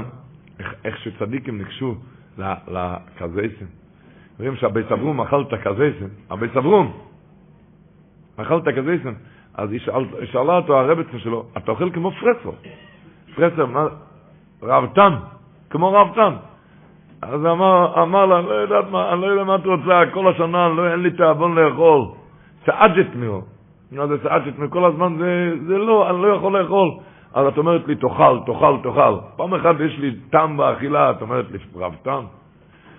[0.85, 1.95] איך שצדיקים ניגשו
[2.39, 3.67] לקזייסים,
[4.39, 6.93] רואים שהבי סברום אכל את הקזייסים, הבי סברום
[8.37, 9.15] אכל את הקזייסים,
[9.55, 9.81] אז היא
[10.25, 12.51] שאלה אותו הרבצן שלו, אתה אוכל כמו פרסר.
[13.35, 13.87] פרסר, מה,
[14.63, 15.13] רבתן,
[15.71, 16.35] כמו רבתן.
[17.23, 20.69] אז אמר, אמר לה, לא יודעת מה, אני לא יודע מה את רוצה, כל השנה
[20.69, 22.03] לא, אין לי תאבון לאכול.
[22.67, 23.43] סעג'ת מיהו.
[23.93, 24.71] מה זה סעג'ת מיהו?
[24.71, 26.89] כל הזמן זה, זה לא, אני לא יכול לאכול.
[27.35, 29.15] אז את אומרת לי, תאכל, תאכל, תאכל.
[29.37, 32.21] פעם אחת יש לי טעם באכילה, את אומרת לי, רבתן.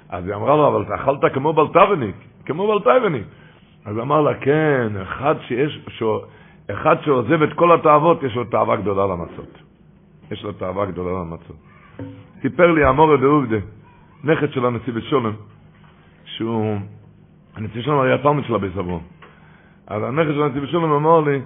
[0.10, 2.16] אז היא אמרה לו, אבל אתה אכלת כמו בלטבניק,
[2.46, 3.26] כמו בלטבניק.
[3.86, 6.20] אז אמר לה, כן, אחד שיש, שהוא,
[6.72, 9.58] אחד שעוזב את כל התאוות, יש לו תאווה גדולה למצות.
[10.32, 11.69] יש לו תאווה גדולה למצות.
[12.42, 13.58] סיפר לי אמורי דעובדה,
[14.24, 15.34] נכד של הנשיא בשולם,
[16.26, 16.78] שהוא,
[17.56, 19.02] הנשיא בשולם היה תלמיד של הבית אברום.
[19.88, 21.42] אז הנכד של הנשיא בשולם אמר לי,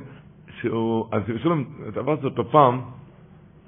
[0.60, 1.64] שהוא, הנשיא בשולם,
[1.94, 2.82] תפס אותו פעם,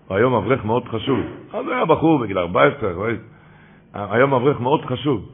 [0.09, 1.19] היום אברך מאוד חשוב.
[1.53, 2.89] אז היה בחור בגיל 14,
[3.93, 5.29] היום אברך מאוד חשוב.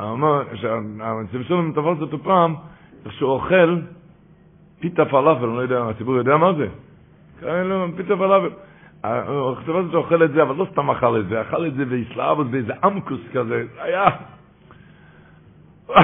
[0.00, 2.54] אמר, שהנשיא בשולם תפס אותו פעם,
[3.10, 3.78] שהוא אוכל
[4.80, 6.68] פיתה פלאפל, אני לא יודע, הציבור יודע מה זה?
[7.42, 8.48] לא, פיתה פלאפל.
[9.06, 12.46] הכתוב הזה אוכל את זה, אבל לא סתם אכל את זה, אכל את זה והסלאבוס
[12.50, 14.06] באיזה אמקוס כזה, זה היה,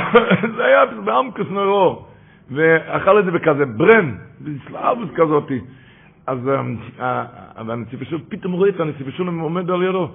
[0.56, 2.06] זה היה באמקוס נורו,
[2.50, 5.50] ואכל את זה בכזה ברן, באסלאבוס כזאת.
[6.26, 6.38] אז
[7.56, 10.08] הנציב שולם, פתאום רואה את הנציב שולם עומד על ידו.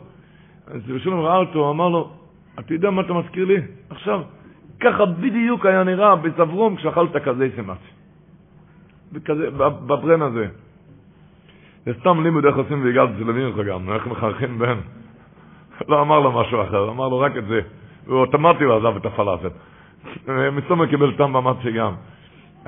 [0.67, 2.11] הנציב שולם ראה אותו, אמר לו,
[2.59, 3.57] אתה יודע מה אתה מזכיר לי?
[3.89, 4.21] עכשיו,
[4.79, 7.49] ככה בדיוק היה נראה בסברום כשאכלת כזה.
[9.13, 10.47] וכזה, בברן הזה.
[11.87, 14.77] זה סתם לימוד איך עושים והגעתי שלבים לך גם, איך מחרכים בן.
[15.87, 17.61] לא אמר לו משהו אחר, אמר לו רק את זה.
[18.07, 19.49] הוא אוטומטי הוא עזב את הפלאפל.
[20.51, 21.93] מסתום קיבל טעם במצ'י גם.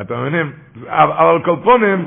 [0.02, 0.52] אתם מבינים?
[0.88, 2.06] אבל קולפונים...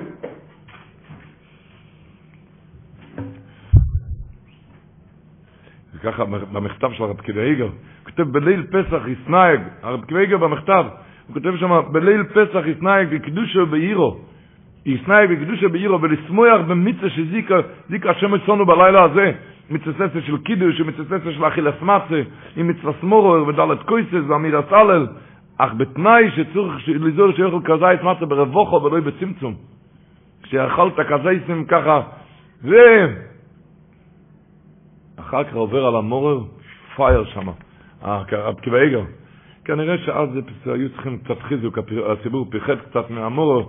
[6.03, 7.73] ככה במכתב של הרב קדאיגר, הוא
[8.05, 10.85] כותב בליל פסח יסנאג, הרב קדאיגר במכתב,
[11.27, 14.21] הוא כותב שם, בליל פסח יסנאי בקדושו בעירו,
[14.87, 17.55] יסנאי בקדושו בעירו, ולסמויח במצווה שזיקה,
[17.89, 19.33] זיקה השם אצלנו בלילה הזה,
[19.71, 22.23] מצווה של קידוש, ומצווה של אכילס מצה,
[22.57, 25.07] עם מצווה סמורו, ודלת קויסס, ואמיר הסלל,
[25.59, 29.55] אך בתנאי שצריך לזור שיוכל כזית מצה ברבוכו ולא בצמצום.
[30.47, 32.01] שיכולת כזייסים ככה,
[32.63, 33.07] זה...
[35.17, 36.41] אחר כך עובר על המורר,
[36.97, 37.49] פייר שם,
[38.03, 39.03] רב קיבה איגר.
[39.65, 40.29] כנראה שאז
[40.67, 41.79] היו צריכים קצת חיזוק,
[42.13, 43.65] הציבור פיחד קצת מהמורר,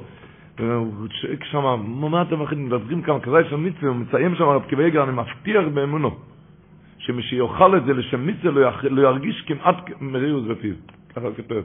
[1.44, 5.04] שם, מה אתם מכינים, מדברים כמה כזי של מצווה, הוא מציין שם רב קיבה איגר,
[5.04, 6.16] אני מבטיח באמונו,
[6.98, 10.74] שמי שיאכל את זה לשם מצווה לא ירגיש כמעט מריאוס בפיו.
[11.16, 11.62] ככה הוא כותב.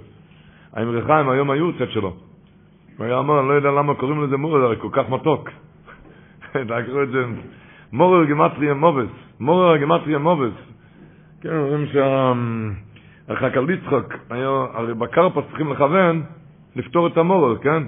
[0.73, 2.17] האמרי חיים היום היו צד שלו.
[2.97, 5.51] הוא היה אומר, אני לא יודע למה קוראים לזה מורר, הרי כל כך מתוק.
[6.53, 7.25] תקראו את זה,
[7.93, 9.11] מורר גמטריה מובס,
[9.41, 10.53] מורר גמטריה מובס.
[11.41, 11.87] כן, אומרים
[13.27, 14.15] שהחכ"ל יצחק,
[14.75, 16.23] הרי בקרפס צריכים לכוון
[16.77, 17.83] לפתור את המורר, כן?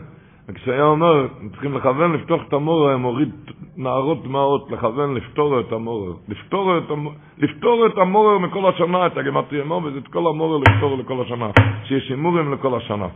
[0.51, 3.31] וכשהיה אומר, צריכים לכוון לפתוח את המורר, היה מוריד
[3.77, 6.13] נערות דמעות, לכוון לפתור את המורר.
[6.29, 7.07] לפתור את, המ...
[7.39, 11.51] לפתור את המורר מכל השנה, את הגמטריה מובס, את כל המורר לפתור לכל השנה.
[11.85, 13.07] שיש הימורים לכל השנה.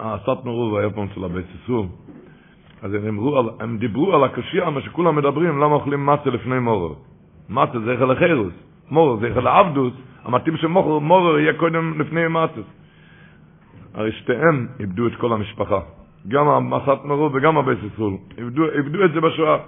[0.00, 1.86] הסטנו רוב היה פעם אצל הבית סיסור.
[2.82, 6.94] אז הם, אמרו, הם דיברו על הקשייה, מה שכולם מדברים, למה אוכלים מצה לפני מורר.
[7.48, 8.52] מצה זה יחל החירוס,
[8.90, 9.92] מורר זה יחל העבדוס,
[10.24, 12.60] המתאים שמורר יהיה קודם לפני מצה.
[13.94, 15.80] הרי שתיהם איבדו את כל המשפחה.
[16.28, 18.16] גם המסת מרוב וגם הבית סיסול.
[18.38, 19.58] איבדו, איבדו את זה בשואה.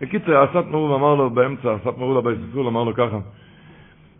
[0.00, 3.18] בקיצר, הסת מרוב אמר לו באמצע, הסת מרוב לבית סיסול אמר לו ככה,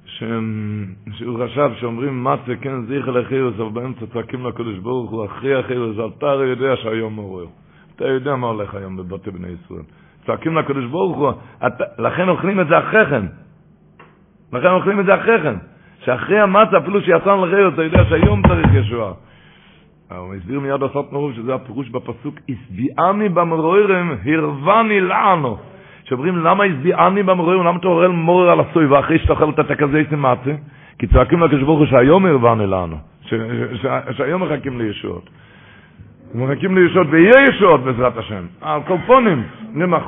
[0.04, 5.96] שהוא חשב שאומרים מצה, כן, זיכל החירוס, אבל באמצע צועקים לקדוש ברוך הוא, אחרי החירוס,
[6.18, 7.46] אתה הרי יודע שהיום מעורר.
[7.96, 9.82] אתה יודע מה הולך היום בבתי בני ישראל.
[10.26, 11.32] צועקים לקדוש ברוך הוא,
[11.66, 13.26] אתה, לכן אוכלים את זה אחרי כן.
[14.52, 15.54] לכן אוכלים את זה אחרי כן.
[16.04, 19.12] שאחרי המצה, אפילו שיצאנו לחירוס, אתה יודע שהיום צריך ישועה.
[20.16, 25.56] הוא הסביר מיד עשת מרוב שזה הפירוש בפסוק, הסביעני במרוירם, הרווני לענו.
[26.04, 30.02] שאומרים, למה הסביעני במרוירם, למה אתה אוכל מורר על הסוי, ואחרי שאתה אוכל את הכזה
[30.16, 30.54] מצה?
[30.98, 32.96] כי צועקים לקדוש ברוך הוא שהיום הרווני לנו,
[34.12, 35.30] שהיום מחכים לישועות.
[36.34, 38.44] מחכים לישועות, ויהיה ישועות בעזרת השם.
[38.60, 39.42] על קופונים,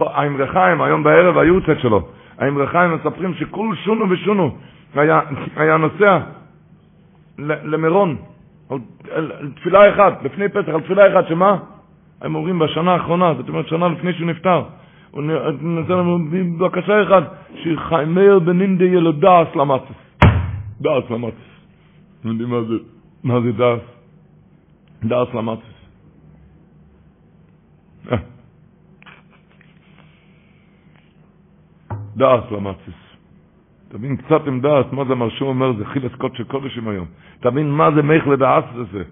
[0.01, 2.09] האמרי חיים, היום בערב היורצת שלו,
[2.39, 4.57] האמרי חיים מספרים שכל שונו ושונו
[5.57, 6.19] היה נוסע
[7.39, 8.17] למירון,
[8.71, 8.79] על,
[9.11, 11.59] על, על תפילה אחת, לפני פסח, על תפילה אחת, שמה?
[12.21, 14.63] הם אומרים בשנה האחרונה, זאת אומרת שנה לפני שהוא נפטר.
[15.11, 15.23] הוא
[15.61, 16.19] נותן לנו
[16.59, 20.25] בקשה אחת, שחיימר בנינדה ילו דאס למצס.
[20.81, 21.53] דאס למצס.
[22.21, 22.75] אתם יודעים מה זה,
[23.25, 23.81] מה זה דאס?
[25.05, 25.73] דאס למצס.
[32.17, 33.12] דאס למצס.
[33.93, 37.07] תבין קצת עם דעת מה זה מרשום אומר, זה חילס קודש קודשים היום.
[37.41, 39.03] תבין מה זה מייך לדעת זה.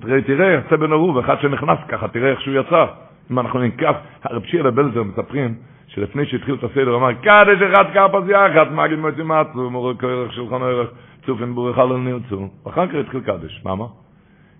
[0.00, 2.84] תראה, תראה, יצא בן ערוב, אחד שנכנס ככה, תראה איך שהוא יצא.
[3.30, 5.54] אם אנחנו נקף, הרב שירה בלזר מספרים,
[5.86, 10.62] שלפני שהתחיל את הסדר, אמר, קדש אחד קרפס יחד, מגיד מוציא מצו, מורה כערך שולחן
[10.62, 10.88] ערך,
[11.26, 12.48] צופן בורך הלל נרצו.
[12.66, 13.84] ואחר כך התחיל קדש, למה?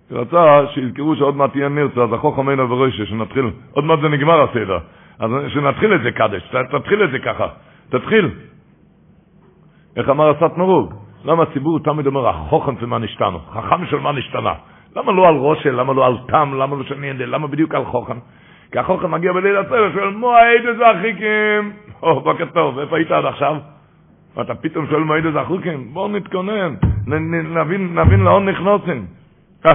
[0.09, 4.09] כי רצה שיזכרו שעוד מעט תהיה נרצו, אז החוכם אין ורוישה, שנתחיל, עוד מעט זה
[4.09, 4.77] נגמר הסדר.
[5.19, 7.47] אז שנתחיל את זה קדש, תתחיל את זה ככה,
[7.89, 8.29] תתחיל.
[9.95, 10.93] איך אמר הסת מרוג?
[11.25, 14.53] למה הציבור תמיד אומר, החוכם של מה נשתנו, חכם של מה נשתנה.
[14.95, 17.85] למה לא על רושל, למה לא על תם, למה לא שאני יודע, למה בדיוק על
[17.85, 18.17] חוכם?
[18.71, 21.71] כי החוכם מגיע בליל הסדר, שואל, מו היית איזה אחיקים?
[22.03, 23.55] או, בוקר טוב, איפה היית עד עכשיו?
[24.35, 25.93] ואתה פתאום שואל מה היית איזה אחיקים?
[25.93, 26.75] בואו נתכונן,
[27.07, 29.05] נבין, לאן נכנסים.
[29.65, 29.71] אה,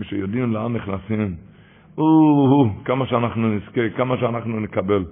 [0.00, 1.34] כשיודעים לאן נכנסים,
[1.98, 5.04] או, כמה שאנחנו נזכה, כמה שאנחנו נקבל.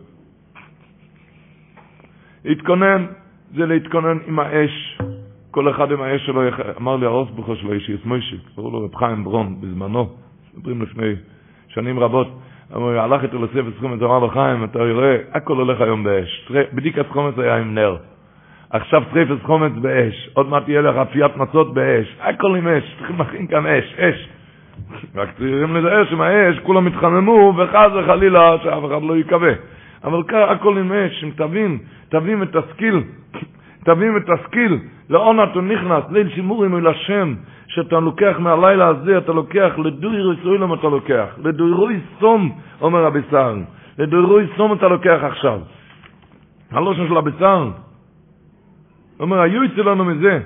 [2.45, 3.07] התכונן,
[3.55, 4.99] זה להתכונן עם האש.
[5.51, 6.43] כל אחד עם האש שלו,
[6.81, 10.09] אמר לי הרוסבוכר שלו, איש יש מוישיק, קראו לו רב חיים ברון, בזמנו,
[10.57, 11.15] מדברים לפני
[11.69, 12.29] שנים רבות,
[12.77, 16.51] אמר, הלך איתו לספר סכומץ, אמר לו חיים, אתה רואה, הכל הולך היום באש.
[16.73, 17.97] בדיקת סכומץ היה עם נר.
[18.71, 23.19] עכשיו ספר סכומץ באש, עוד מעט תהיה לך אפיית מצות באש, הכל עם אש, צריכים
[23.19, 24.29] להכין כאן אש, אש.
[25.15, 29.53] רק צריכים לזהר שמהאש כולם יתחממו, וחס וחלילה שאף אחד לא יקווה.
[30.05, 31.79] אבל הכל עם אש, אם תבין,
[32.09, 33.03] תבין את הסקיל,
[33.85, 37.35] תבין את הסקיל, אתה נכנס, ליל שימורים אל השם,
[37.67, 43.57] שאתה לוקח מהלילה הזה, אתה לוקח, לדוי רסוילם אתה לוקח, לדוירוי סום, אומר רבי סער,
[43.99, 45.61] לדוירוי סום אתה לוקח עכשיו.
[46.71, 47.71] הלושן של רבי סער,
[49.21, 50.41] אומר, היו אצל לנו מזה,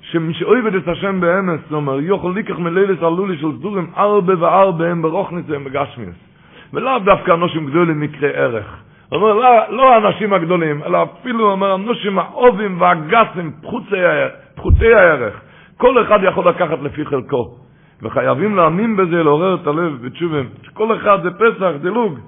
[0.00, 5.44] שמשאויבד את השם באמס, אומר, יוכל ליקח מלילס עלולי של סדורים, ארבה וארבה הם ברוכניס
[5.48, 6.25] והם בגשמיס.
[6.72, 8.82] ולאו דווקא אנושים גדולים מקרי ערך.
[9.08, 13.96] הוא אומר, לא, לא האנשים הגדולים, אלא אפילו, הוא אומר, אנושים האובים והגסים, פחוצי,
[14.54, 15.40] פחותי הערך.
[15.76, 17.54] כל אחד יכול לקחת לפי חלקו.
[18.02, 20.48] וחייבים להאמין בזה, לעורר את הלב בתשובים.
[20.62, 22.18] שכל אחד זה פסח, דילוג.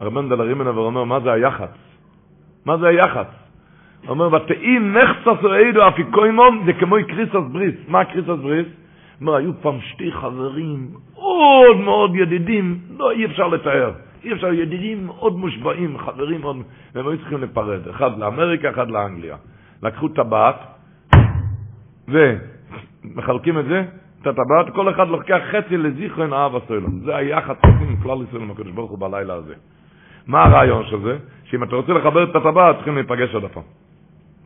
[0.00, 1.74] הרמנדל הרימנה ואומר, מה זה היחס?
[2.66, 3.26] מה זה היחס?
[4.02, 7.74] הוא אומר, ותהי נחצס רעידו אפיקוימום, זה כמו קריסס בריס.
[7.88, 8.66] מה קריסס בריס?
[9.20, 10.88] אומר, היו פעם שתי חברים,
[11.24, 13.92] מאוד מאוד ידידים, לא, אי אפשר לתאר.
[14.24, 16.56] אי אפשר, ידידים מאוד מושבעים, חברים מאוד,
[16.94, 19.36] והם היו צריכים לפרד, אחד לאמריקה, אחד לאנגליה.
[19.82, 20.56] לקחו טבעת,
[22.08, 23.82] ומחלקים את זה,
[24.22, 27.00] את הטבעת, כל אחד לוקח חצי לזיכרון אהב הסוילום.
[27.04, 29.54] זה היחד שעושים עם כלל ישראל עם הקדוש ברוך הוא בלילה הזה.
[30.26, 31.16] מה הרעיון של זה?
[31.44, 33.83] שאם אתה רוצה לחבר את הטבעת, צריכים להיפגש עוד הפעם.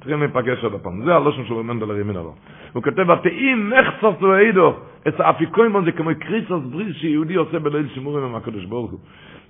[0.09, 1.05] צריכים להיפגש עוד הפעם.
[1.05, 2.35] זה הלושן של מנדלר ימינה לו.
[2.72, 4.74] הוא כותב, התאים מחצוס ואידו,
[5.09, 9.01] את האפיקוימון זה כמו קריסוס בריס שיהודי עושה בליל שימורים עם הקדוש ברוך הוא.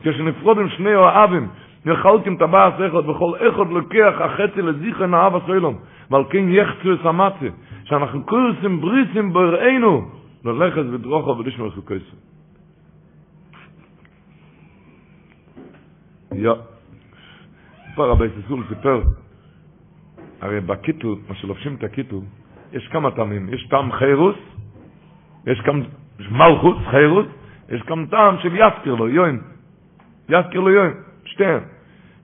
[0.02, 1.48] כשנפרודים שני אוהבים,
[1.86, 5.78] נחלקים טבעת אחד, וכל אחד לוקח החצי לזיכרון האב הסוילום,
[6.10, 7.48] ועל כן יחצו את המצה,
[7.84, 10.08] שאנחנו קורסים בריסים בראינו,
[10.44, 12.16] ללכת ודרוכו ולשמור חוקייסו.
[16.34, 16.52] יא,
[17.90, 19.00] סיפר רבי סיסול סיפר,
[20.40, 22.16] הרי בקיטל, מה שלובשים את הקיטל,
[22.72, 24.36] יש כמה טעמים, יש טעם חירוס,
[25.46, 25.82] יש גם
[26.30, 27.26] מלכוס, חירוס,
[27.68, 29.40] יש גם טעם של יזכיר לו, יוין,
[30.28, 30.92] יזכיר לו יוין,
[31.24, 31.62] שתיהם.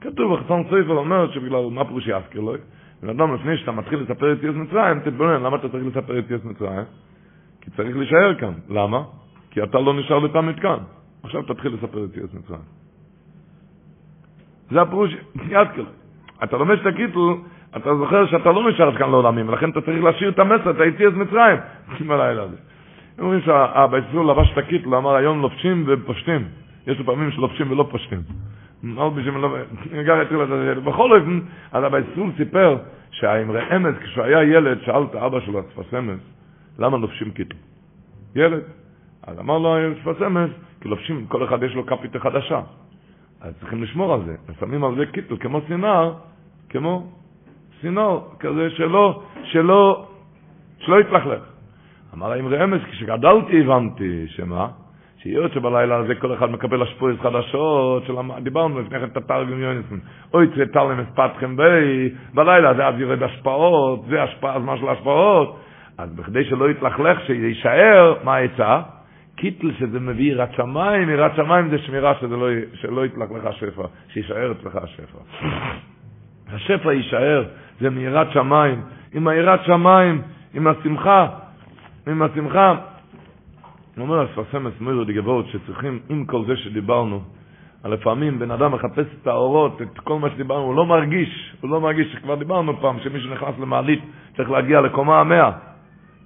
[0.00, 2.54] כתוב בחסון סופר אומר שבגלל מה פירוש יזכיר לו,
[3.02, 6.30] בן אדם לפני שאתה מתחיל לספר את יוס מצרים, תתבונן, למה אתה צריך לספר את
[6.30, 6.84] יוס מצרים?
[7.60, 8.52] כי צריך להישאר כאן.
[8.68, 9.02] למה?
[9.50, 10.78] כי אתה לא נשאר לתמיד כאן.
[11.22, 12.60] עכשיו תתחיל לספר את יוס מצרים.
[14.70, 15.86] זה הפירוש, יזכיר.
[16.44, 17.18] אתה לומד את הקיטל,
[17.76, 21.14] אתה זוכר שאתה לא נשאר כאן לעולמים, ולכן אתה צריך להשאיר את המסר, את היציאת
[21.14, 21.58] מצרים,
[22.06, 22.56] בלילה הזה.
[23.18, 26.44] הם אומרים שהאבא ישראל לבש את הקיטל, אמר היום לובשים ופושטים.
[26.86, 28.18] יש פעמים שלובשים ולא פושטים.
[30.84, 31.40] בכל אופן,
[31.72, 32.76] אז אבא ישראל סיפר
[33.10, 36.18] שהאמרי אמץ, כשהוא היה ילד, שאל את האבא שלו, שפת אמץ,
[36.78, 37.56] למה לובשים קיטל?
[38.36, 38.62] ילד.
[39.26, 42.60] אז אמר לו שפת אמץ, כי לובשים, כל אחד יש לו כפית חדשה.
[43.40, 44.36] אז צריכים לשמור על זה.
[44.48, 46.12] ושמים על זה קיטל כמו סינר,
[46.68, 47.06] כמו
[47.84, 50.06] סינור, כזה שלא, שלא,
[50.78, 51.42] שלא יתלכלך.
[52.14, 54.68] אמר האמרי אמץ, כשגדלתי הבנתי, שמה?
[55.18, 58.14] שהיות שבלילה הזה כל אחד מקבל השפויס חדשות, של...
[58.42, 60.00] דיברנו לפני כן את התרגם יוניסון,
[60.34, 65.58] אוי צייתר למספתכם בי, בלילה זה אז יורד השפעות, זה השפעה, הזמן של השפעות,
[65.98, 68.80] אז בכדי שלא יתלכלך, שיישאר, מה העצה?
[69.36, 74.52] קיטל שזה מביא יראת שמיים, יראת שמיים זה שמירה שזה לא, שלא יתלכלך השפע, שיישאר
[74.52, 75.18] אצלך השפע.
[76.52, 77.44] השפע יישאר,
[77.80, 78.80] זה מיראת שמיים,
[79.14, 80.22] עם היראת שמיים,
[80.54, 81.26] עם השמחה,
[82.06, 82.74] עם השמחה.
[83.96, 87.20] הוא אומר, הספרסמס מוירו דגבות שצריכים, עם כל זה שדיברנו,
[87.84, 91.80] לפעמים בן אדם מחפש את האורות, את כל מה שדיברנו, הוא לא מרגיש, הוא לא
[91.80, 94.00] מרגיש, שכבר דיברנו פעם, שמישהו נכנס למעלית,
[94.36, 95.50] צריך להגיע לקומה המאה.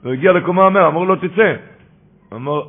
[0.05, 1.55] הוא הגיע לקומה המאה, אמרו לו, תצא.
[2.33, 2.63] אמר,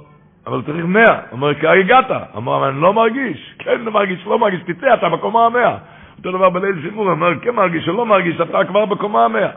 [0.48, 1.20] אבל צריך מאה.
[1.32, 2.12] אומר, כי הגעת.
[2.38, 3.56] אמר, אבל אני לא מרגיש.
[3.60, 5.78] כן מרגיש, לא מרגיש, תצא, אתה בקומה המאה.
[6.20, 9.50] אותו דבר בליל שימור, הוא אומר, כן מרגיש, לא מרגיש, אתה כבר בקומה המאה.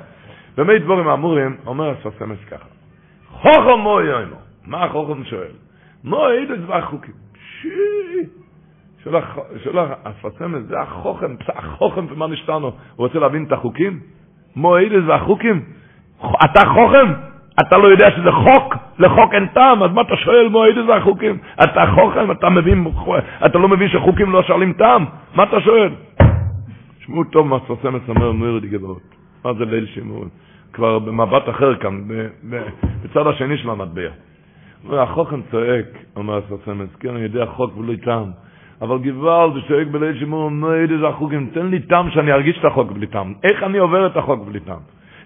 [0.57, 2.65] במי דבורים אמורים, אומר הספסמס ככה,
[3.29, 4.37] חוכם מו יוימו,
[4.67, 5.53] מה החוכם שואל?
[6.05, 7.15] מו אידס והחוקים.
[9.65, 14.01] שולח הספסמס, זה החוכם, החוכם ומה נשתנו, הוא רוצה להבין את החוקים?
[14.57, 15.63] מו אידס והחוקים?
[16.21, 17.13] אתה חוכם?
[17.61, 21.39] אתה לא יודע שזה חוק, לחוק אין טעם, אז מה אתה שואל מו אידס והחוקים?
[21.65, 22.87] אתה חוכם, אתה מבין,
[23.47, 25.05] אתה לא מבין שחוקים לא שואלים טעם?
[25.35, 25.91] מה אתה שואל?
[27.07, 29.03] שמעו טוב מה סוסמס אומר מוירדי גבעות.
[29.45, 30.25] מה זה ליל שימור?
[30.73, 32.03] כבר במבט אחר כאן,
[33.05, 34.11] בצד השני של המטבע.
[34.91, 38.31] החוכם צועק, אומר הסוסמס, כן, אני יודע חוק ולא טעם.
[38.83, 42.93] אבל גוואל וצועק בליל שימור, מויד איזה החוקים, תן לי טעם שאני ארגיש את החוק
[42.93, 43.35] בלי טעם.
[43.45, 44.81] איך אני עובר את החוק בלי טעם?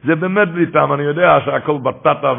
[0.04, 2.32] זה באמת בלי טעם, אני יודע שהכל בטטה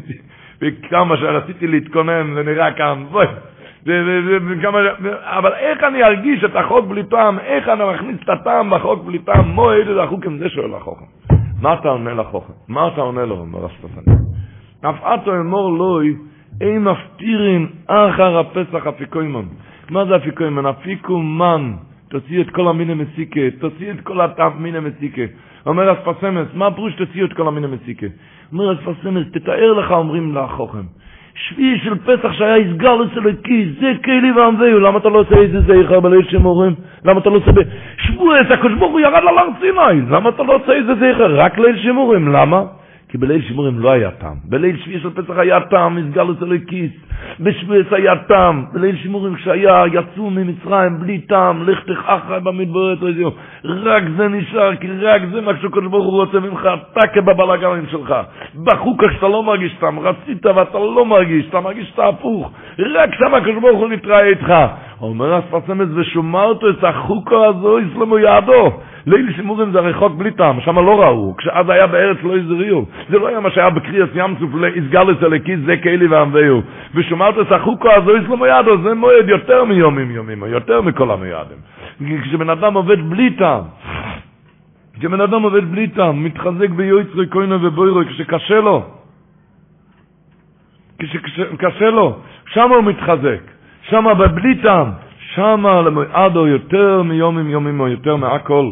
[0.60, 3.26] וכמה שרציתי להתכונן, זה נראה כאן, בואי.
[5.24, 9.18] אבל איך אני ארגיש את החוק בלי טעם, איך אני מכניס את הטעם בחוק בלי
[9.18, 11.04] טעם, מו איזה החוקים, זה שואל החוכם.
[11.62, 12.52] מה אתה עונה לחוכם?
[12.68, 14.14] מה אתה עונה לו, אומר הספסני?
[14.80, 16.16] אף אתו אמור לוי,
[16.60, 19.44] אין מפטירין אחר הפסח אפיקוימן.
[19.90, 20.66] מה זה אפיקוימן?
[20.66, 21.72] אפיקו מן.
[22.08, 25.22] תוציא את כל המין המסיקה, תוציא את כל הטעם מין המסיקה.
[25.66, 28.06] אומר הספסמס, מה הפירוש תוציא את כל המין המסיקה?
[28.52, 30.84] אומר הספסמס, תתאר לך, אומרים לחוכם.
[31.34, 32.96] שביעי של פסח שהיה יסגר
[33.30, 36.74] הכיס, זה כלי ועמביהו, למה אתה לא עושה איזה זכר בליל שמורים?
[37.04, 40.54] למה אתה לא עושה בשבועס, הקדוש ברוך הוא ירד על הר סיני, למה אתה לא
[40.54, 41.36] עושה איזה זכר?
[41.36, 42.62] רק ליל שמורים, למה?
[43.12, 44.36] כי בליל שימורים לא היה טעם.
[44.44, 46.90] בליל שביעי של פסח היה טעם, מסגל אצל הכיס.
[47.40, 48.64] בשבועס היה טעם.
[48.72, 52.98] בליל שימורים כשהיה, יצאו ממצרים בלי טעם, לך תכחה במדברת,
[53.64, 58.14] רק זה נשאר, כי רק זה מה שקדוש ברוך הוא רוצה ממך, אתה כבבלגנים שלך.
[58.64, 62.50] בחוקה שאתה לא מרגיש טעם, רצית ואתה לא מרגיש, אתה מרגיש את ההפוך.
[62.78, 64.54] רק שם הקדוש ברוך הוא נתראה איתך.
[65.02, 68.70] אומר הספרסמס, ושומרת את החוקו הזו, יסלמו יעדו.
[69.06, 72.84] ליל שימורים זה רחוק בלי טעם, שם לא ראו, כשאז היה בארץ לא הזריעו.
[73.10, 76.62] זה לא היה מה שהיה בקריאס ים סוף, איסגלס אלקיס, זה כאלי ועמביהו.
[76.94, 81.58] ושומרת את החוקו הזו, יסלמו יעדו, זה מועד יותר מיומים יומים, יותר מכל המועדים.
[82.22, 83.62] כשבן אדם עובד בלי טעם,
[84.98, 88.82] כשבן אדם עובד בלי טעם, מתחזק ביועצרי כהנה ובוירו, כשקשה לו,
[90.98, 92.16] כשקשה לו,
[92.46, 93.40] שם הוא מתחזק,
[93.90, 94.90] שם בבלי טעם,
[95.34, 98.70] שם למועדו יותר מיומים יומים או יותר מהכל.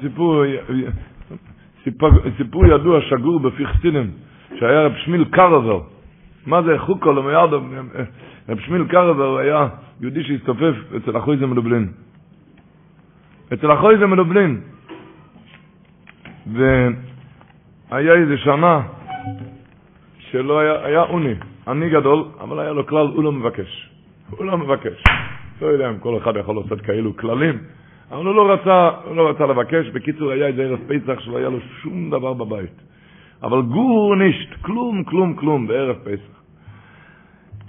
[0.00, 0.44] סיפור,
[1.84, 4.10] סיפור, סיפור ידוע שגור בפי חסידים,
[4.58, 5.80] שהיה רב שמיל קרובר.
[6.46, 7.60] מה זה חוקו למיאדו?
[8.48, 9.68] רב שמיל קרובר היה
[10.00, 11.88] יהודי שהסתופף אצל אחויזה מלובלין.
[13.52, 14.60] אצל אחויזה מלובלין.
[16.52, 18.80] והיה איזה שנה
[20.18, 21.34] שלא היה, היה עוני,
[21.68, 23.90] עני גדול, אבל היה לו כלל, הוא לא מבקש.
[24.30, 25.02] הוא לא מבקש.
[25.62, 27.58] לא יודע אם כל אחד יכול לעשות כאלו כללים.
[28.10, 29.88] אבל הוא לא רצה, הוא לא רצה לבקש.
[29.88, 32.82] בקיצור, היה איזה ערב פסח שלא היה לו שום דבר בבית.
[33.42, 36.42] אבל גור נישט, כלום, כלום, כלום, בערב פסח.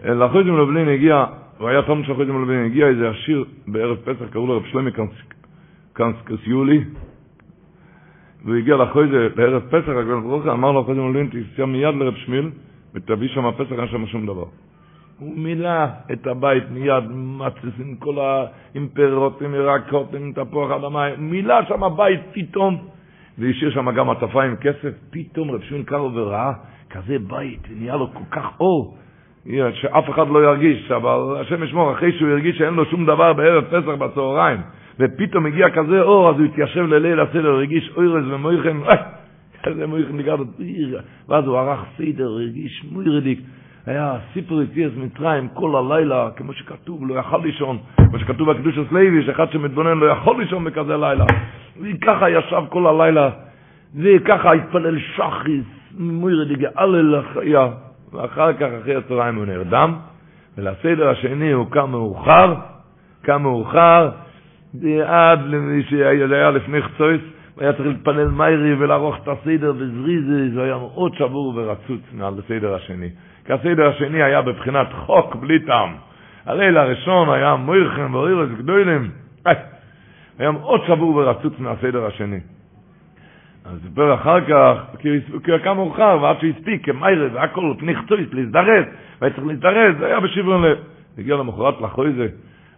[0.04, 1.26] לאחוז עם לובלין הגיע,
[1.58, 4.66] הוא היה תום של אחוז עם לובלין, הגיע איזה עשיר בערב פסח, קראו לו רב
[4.66, 4.92] שלמי
[5.94, 6.84] קנסקסיולי,
[8.46, 9.06] והוא הגיע לאחוז
[9.36, 9.90] בערב פסח,
[10.54, 12.50] אמר לו אחוז עם לובלין, תסתיה מיד לרב שמיל,
[12.94, 14.46] ותביא שם פסח, אין שם שום דבר.
[15.20, 18.46] הוא מילא את הבית מיד, מצס עם כל ה...
[18.76, 22.78] עם פירות, עם ירקות, עם תפוח אדמה, מילא שם הבית פתאום,
[23.38, 26.54] והשאיר שם גם עטפה עם כסף, פתאום רב שמעון קרא וראה
[26.90, 28.98] כזה בית, נהיה לו כל כך אור,
[29.74, 33.64] שאף אחד לא ירגיש, אבל השם ישמור, אחרי שהוא הרגיש שאין לו שום דבר בערב
[33.64, 34.60] פסח בצהריים,
[35.00, 38.78] ופתאום הגיע כזה אור, אז הוא התיישב לליל הסדר, הרגיש אוירס ומויכן,
[39.68, 40.38] איזה מויכן נגד,
[41.30, 43.40] ואז הוא ערך סדר, הרגיש מוירדיק,
[43.86, 49.26] היה סיפור יציאס מצרים כל הלילה, כמו שכתוב, לא יכל לישון, כמו שכתוב בקדוש הסלוי,
[49.26, 51.26] שאחד שמתבונן לא יכול לישון בכזה לילה.
[51.82, 53.30] וככה ישב כל הלילה,
[53.96, 55.66] וככה התפלל שחיס,
[55.98, 57.68] מוירד יגאל לחיה,
[58.14, 59.94] ואחר כך, אחרי הצהריים הוא נרדם,
[60.58, 62.56] ולסדר השני הוא קם מאוחר,
[63.22, 64.10] קם מאוחר,
[65.06, 67.22] עד למי שהיה לפני חצויס,
[67.58, 72.76] והיה צריך להתפלל מיירי ולערוך את הסדר בזריזי, זה היה מאוד שבור ורצוץ מעל הסדר
[72.76, 73.10] השני.
[73.46, 75.96] כי הסדר השני היה בבחינת חוק בלי טעם.
[76.46, 79.12] הליל הראשון היה מוירכם ואוירס גדולים.
[80.40, 82.40] היה מאוד שבור ורצוץ מהסדר השני.
[83.66, 88.86] אז דיבר אחר כך, כי הוא קם מאוחר, ועד שהספיק, כמיירה והכל, פניחצויס, להזדרז,
[89.22, 90.78] והיה צריך להזדרז, זה היה בשברון לב.
[91.18, 92.28] הגיע למחרת לחוי זה,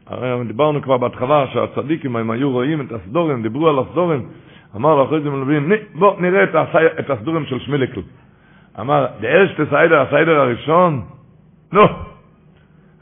[0.08, 4.26] הרי דיברנו כבר בהתחלה שהצדיקים, הם היו רואים את הסדורים, דיברו על הסדורים,
[4.76, 6.44] אמר לאחרי זה מלווים, בוא נראה
[7.00, 8.02] את הסדורים של שמיליקל.
[8.80, 11.02] אמר, דאר שתי סיידר, הסיידר הראשון,
[11.74, 11.82] נו,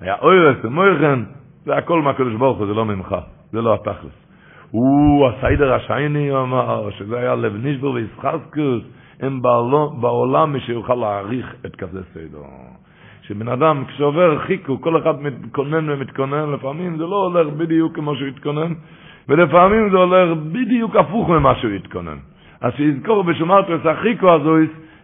[0.02, 1.20] היה אוירס ומויכן,
[1.66, 3.16] זה הכל מהקדוש ברוך הוא, זה לא ממך,
[3.52, 4.24] זה לא התכלס.
[4.72, 8.84] הוא, הסיידר השייני, אמר, שזה היה לב נשבר וישחסקוס,
[9.20, 9.42] הם
[10.02, 12.40] בעולם מי שיוכל להעריך את כזה סיידר.
[13.28, 18.28] שבן אדם, כשעובר חיקו, כל אחד מתכונן ומתכונן, לפעמים זה לא הולך בדיוק כמו שהוא
[18.28, 18.74] התכונן,
[19.30, 22.18] ולפעמים זה הולך בדיוק הפוך ממה שהוא התכונן.
[22.62, 24.56] אז שיזכור בשומרת את החיקו הזו,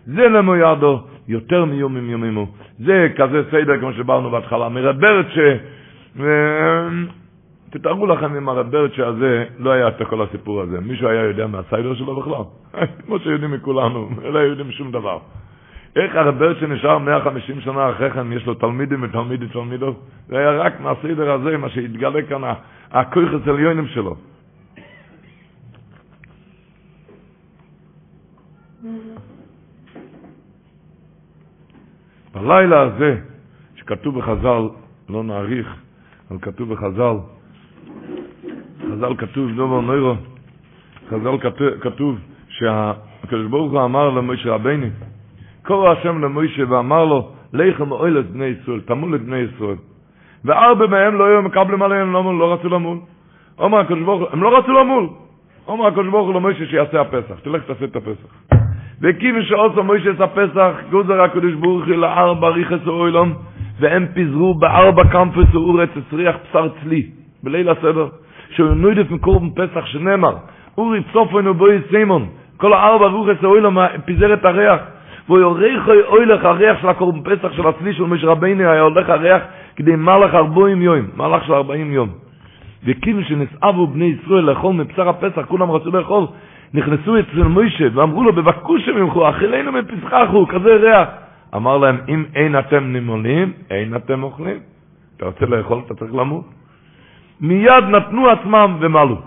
[0.06, 2.48] זה למוידו, יותר מיומים יומימו.
[2.80, 4.70] זה כזה סדר כמו שברנו בהתחלה.
[4.70, 5.40] מרברט ש...
[7.70, 10.80] תתארו לכם אם הרברט הזה לא היה את כל הסיפור הזה.
[10.82, 12.44] מישהו היה יודע מהסיידר שלו בכלל?
[13.06, 15.18] כמו שיודעים מכולנו, לא יודעים שום דבר.
[15.95, 19.95] איך הרברט שנשאר 150 שנה אחרי כן, יש לו תלמידים ותלמידי תלמידו?
[20.28, 22.41] זה היה רק מהסדר הזה, מה שהתגלה כאן,
[22.91, 24.16] הכויכס עליונים שלו.
[32.34, 33.18] בלילה הזה,
[33.76, 34.70] שכתוב בחז"ל,
[35.10, 35.68] לא נאריך,
[36.32, 37.16] אבל כתוב בחז"ל,
[38.82, 40.16] חז"ל כתוב, דובר נוירו,
[41.10, 41.49] חז"ל
[41.82, 44.90] כתוב שהקדוש ברוך הוא אמר למשה רבני,
[45.70, 49.76] קורא השם למשה ואמר לו, לכם אוהל את בני ישראל, תמול את בני ישראל.
[50.46, 52.98] וארבע מהם לא היו מקבלים עליהם, לא, לא רצו למול.
[53.60, 55.08] אומר הקדוש ברוך הוא, הם לא רצו למול.
[55.68, 58.56] אומר הקדוש ברוך הוא למשה שיעשה הפסח, תלך תעשה את הפסח.
[59.02, 63.34] וכיוון שעושו מוישס הפסח, גוזר הקדוש ברוך הוא לארבע ריכס אוילום,
[63.80, 67.04] והם פיזרו בארבע קמפוס אורץ הצריח בשר צלי,
[67.44, 68.08] בליל הסדר,
[68.50, 70.36] שהוא נוידף מקורבן פסח שנאמר,
[70.78, 72.26] אורי צופן ובוי סיימון,
[72.58, 74.80] כל הארבע רוחס אוילום פיזר את הריח,
[75.30, 79.41] והוא יורך אוילך הריח של הקורבן פסח של הצלי של מש רביני, היה הולך הריח
[79.76, 82.10] כדי מלך ארבעים יום, מלך של ארבעים יום.
[82.85, 86.26] וכיוון שנסעבו בני ישראל לאכול מבשר הפסח, כולם רצו לאכול,
[86.73, 91.07] נכנסו אצל מוישה ואמרו לו, בבקושה ממך, אכילנו מפסחחו, כזה ריח.
[91.56, 94.60] אמר להם, אם אין אתם נימולים, אין אתם אוכלים.
[95.18, 96.45] אתה רוצה לאכול, אתה צריך למות.
[97.41, 99.18] מיד נתנו עצמם ומלו.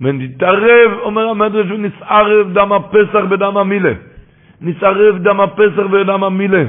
[0.00, 4.11] ונתערב, אומר המדרש, ונסערב דם הפסח בדם המילה.
[4.62, 6.64] נסערב דם הפסח בדם המילה.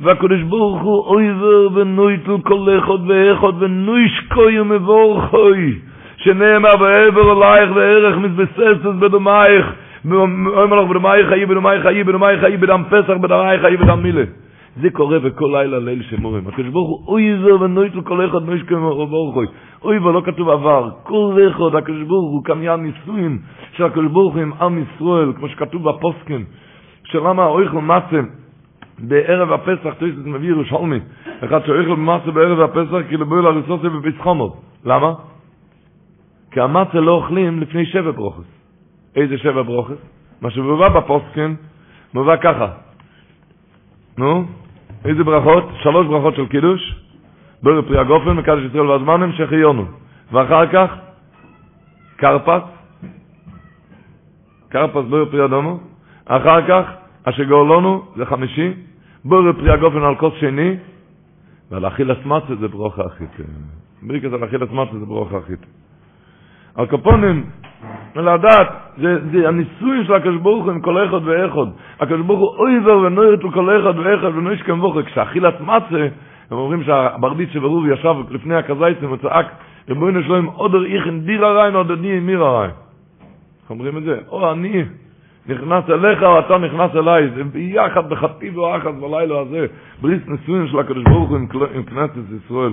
[0.00, 5.78] והקדוש ברוך הוא אויבר ונויטל כל אחד ואחד ונוישקוי ומבורכוי
[6.16, 9.66] שנאמר בעבר אלייך וערך מתבססת בדמייך
[10.04, 14.24] אומר לך בדמייך חיי בדמייך חיי בדמייך חיי בדם פסח בדמייך חיי בדם מילה.
[14.82, 19.46] זה קורה בכל לילה ליל שמורים הקדוש ברוך הוא אויבר ונויטל כל אחד נוישקוי ומבורכוי.
[19.84, 23.38] אויבר לא כתוב עבר כל אחד הקדוש ברוך הוא כאן יען ניסויים
[23.76, 26.42] של הקדוש ברוך הוא עם עם ישראל כמו שכתוב בפוסקן
[27.10, 28.26] שלמה אויכל מצם
[28.98, 31.00] בערב הפסח תויסט מביא ירושלמי.
[31.44, 35.14] אחד שאוכל במסה בערב הפסח כי לבוא להריסוסי בפסחומו למה?
[36.50, 38.44] כי המצה לא אוכלים לפני שבע ברוכס.
[39.16, 39.96] איזה שבע ברוכס?
[40.40, 41.54] מה שמובא בפוסקן
[42.14, 42.68] מובא ככה.
[44.18, 44.44] נו?
[45.04, 45.64] איזה ברכות?
[45.82, 46.94] שלוש ברכות של קידוש.
[47.62, 49.84] בור פרי הגופן מקדש ישראל והזמנים שחיונו
[50.32, 50.94] ואחר כך
[52.16, 52.62] קרפס.
[54.68, 55.80] קרפס בור פרי אדומו.
[56.26, 58.72] אחר כך אשר גאולונו זה חמישי
[59.24, 60.76] בורא פרי הגופן על כוס שני,
[61.70, 63.30] ועל אכילת מצה זה ברוכה אחית.
[64.02, 65.66] בריקת על אכילת מצה זה ברוכה אחית.
[66.74, 67.44] על קופונים,
[68.16, 71.70] לדעת, זה, זה הניסוי של הקדוש ברוך הוא עם כל אחד ואחד.
[72.00, 75.02] הקדוש ברוך הוא אויבר ונוירת לכל אחד ואחד ונויש כמבוכר.
[75.02, 76.08] כשאכילת מצה,
[76.50, 79.46] הם אומרים שהברדיץ שברור ישב לפני הקזייצים וצעק,
[79.88, 82.70] רבוינו שלום עודר איכן דיר הריין עודר די מיר הריין.
[83.70, 84.18] אומרים את זה?
[84.28, 84.84] או אני,
[85.48, 89.66] נכנס אליך או אתה נכנס אליי, זה ביחד בחטיב ואחד בלילה הזה,
[90.00, 91.38] בריס נישואים של הקדוש ברוך הוא
[91.74, 92.12] עם כנסת
[92.44, 92.72] ישראל.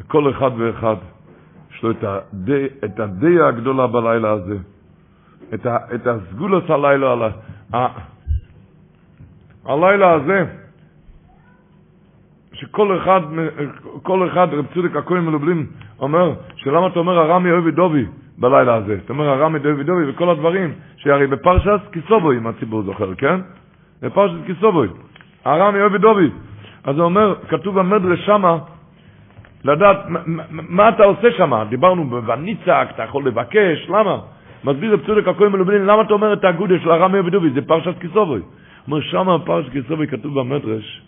[0.00, 0.96] לכל אחד ואחד
[1.74, 1.90] יש לו
[2.84, 4.56] את הדיה הגדולה בלילה הזה,
[5.54, 7.28] את, ה, את הסגולוס הלילה,
[7.74, 7.86] ה,
[9.64, 10.44] הלילה הזה,
[12.60, 13.20] שכל אחד,
[14.02, 15.66] כל אחד, רב צודק הכהן מלובלין,
[15.98, 18.04] אומר, שלמה אתה אומר הרמי אוהבי דובי
[18.38, 18.98] בלילה הזה?
[19.04, 23.40] אתה אומר הרמי אוהבי דובי וכל הדברים, שהרי בפרשת כיסובוי, אם הציבור זוכר, כן?
[24.02, 24.88] בפרשת כיסובוי,
[25.44, 26.30] הרמי אוהבי דובי.
[26.84, 28.58] אז הוא אומר, כתוב במדרש שמה,
[29.64, 29.96] לדעת
[30.50, 31.64] מה אתה עושה שמה.
[31.64, 34.18] דיברנו בניצק, אתה יכול לבקש, למה?
[34.64, 37.50] מסביר רב צודק הכהן מלובלין, למה אתה אומר את הגודל של הרמי אוהבי דובי?
[37.50, 38.40] זה פרשת כיסובוי.
[38.86, 41.02] אומר, שמה בפרשת כיסובוי כתוב במדרש,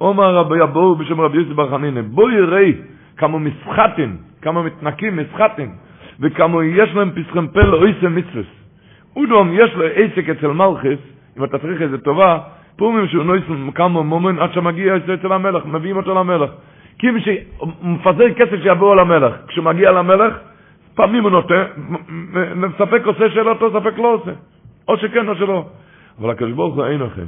[0.00, 2.74] אומר רבי אבו בשם רבי יוסי בר חנינא, בואי ראי
[3.16, 5.70] כמה מסחטים, כמה מתנקים מסחטים,
[6.20, 8.46] וכמה יש להם פסחם פה לאויסם מצווס.
[9.16, 10.98] אודום יש לו עסק אצל מלכס,
[11.38, 12.38] אם אתה צריך איזה טובה,
[12.76, 16.50] פומים שהוא נויסם כמה מומן עד שמגיע אצל המלך, מביאים אותו למלך.
[16.98, 20.34] כי מי שמפזר כסף שיבואו למלך, כשהוא מגיע למלך,
[20.94, 21.64] פעמים הוא נותן,
[22.78, 24.30] ספק עושה שאלתו, ספק לא עושה.
[24.88, 25.64] או שכן או שלא.
[26.20, 27.26] אבל הקדוש ברוך הוא אין לכם.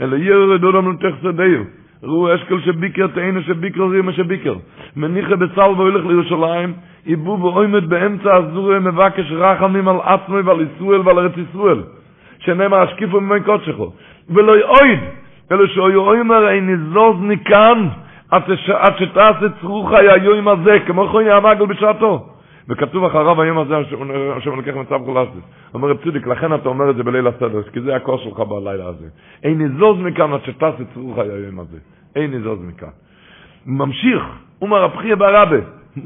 [0.00, 1.81] אלא ירדו לנו תחסדיו.
[2.02, 4.54] רו אשקל שביקר תאינה שביקר רימה שביקר.
[4.96, 6.72] מניחה בצל והולך לירושלים,
[7.06, 11.82] איבו ואוימת באמצע הזורי מבקש רחמים על עצמי ועל ישראל ועל ארץ ישראל.
[12.38, 13.92] שנאמר השקיפו ממי קודשכו.
[14.30, 15.00] ולא יאויד,
[15.52, 17.88] אלא שאוי אומר אין נזוז ניקן,
[18.30, 18.42] עד
[18.98, 22.26] שתעשה צרוך היום הזה, כמו חוי המגל בשעתו.
[22.68, 23.74] וכתוב אחריו היום הזה,
[24.36, 25.61] השם לקח מצב חולסס.
[25.74, 28.86] אומר רב צדיק, לכן אתה אומר את זה בליל הסדר, כי זה הכוס שלך בלילה
[28.86, 29.06] הזה.
[29.42, 31.78] אין נזוז מכאן עד שתעשה צרוך היום הזה.
[32.16, 32.88] אין נזוז מכאן.
[33.66, 34.22] ממשיך,
[34.62, 35.56] אומר רב חייא ברבה,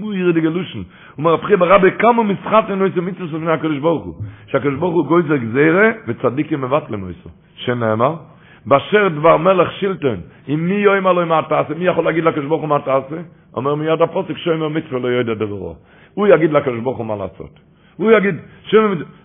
[0.00, 0.82] הוא ירד גלושן,
[1.18, 4.14] אומר רב חייא ברבה, כמה משחת אינו איזה מצווה של בני הקדוש ברוך הוא.
[4.46, 7.28] שהקדוש ברוך הוא גוי גזירה, וצדיקים מבטלם איסו.
[7.54, 8.14] שנאמר,
[8.66, 10.16] באשר דבר מלך שילטון,
[10.48, 13.16] אם מי יאמר לו מה תעשה, מי יכול להגיד לקדוש ברוך הוא מה תעשה?
[13.54, 15.76] אומר מיד הפוסק שאומר מצווה לא יודע דברו.
[16.14, 17.60] הוא יגיד לקדוש ברוך הוא מה לעשות.
[17.96, 18.34] הוא יגיד,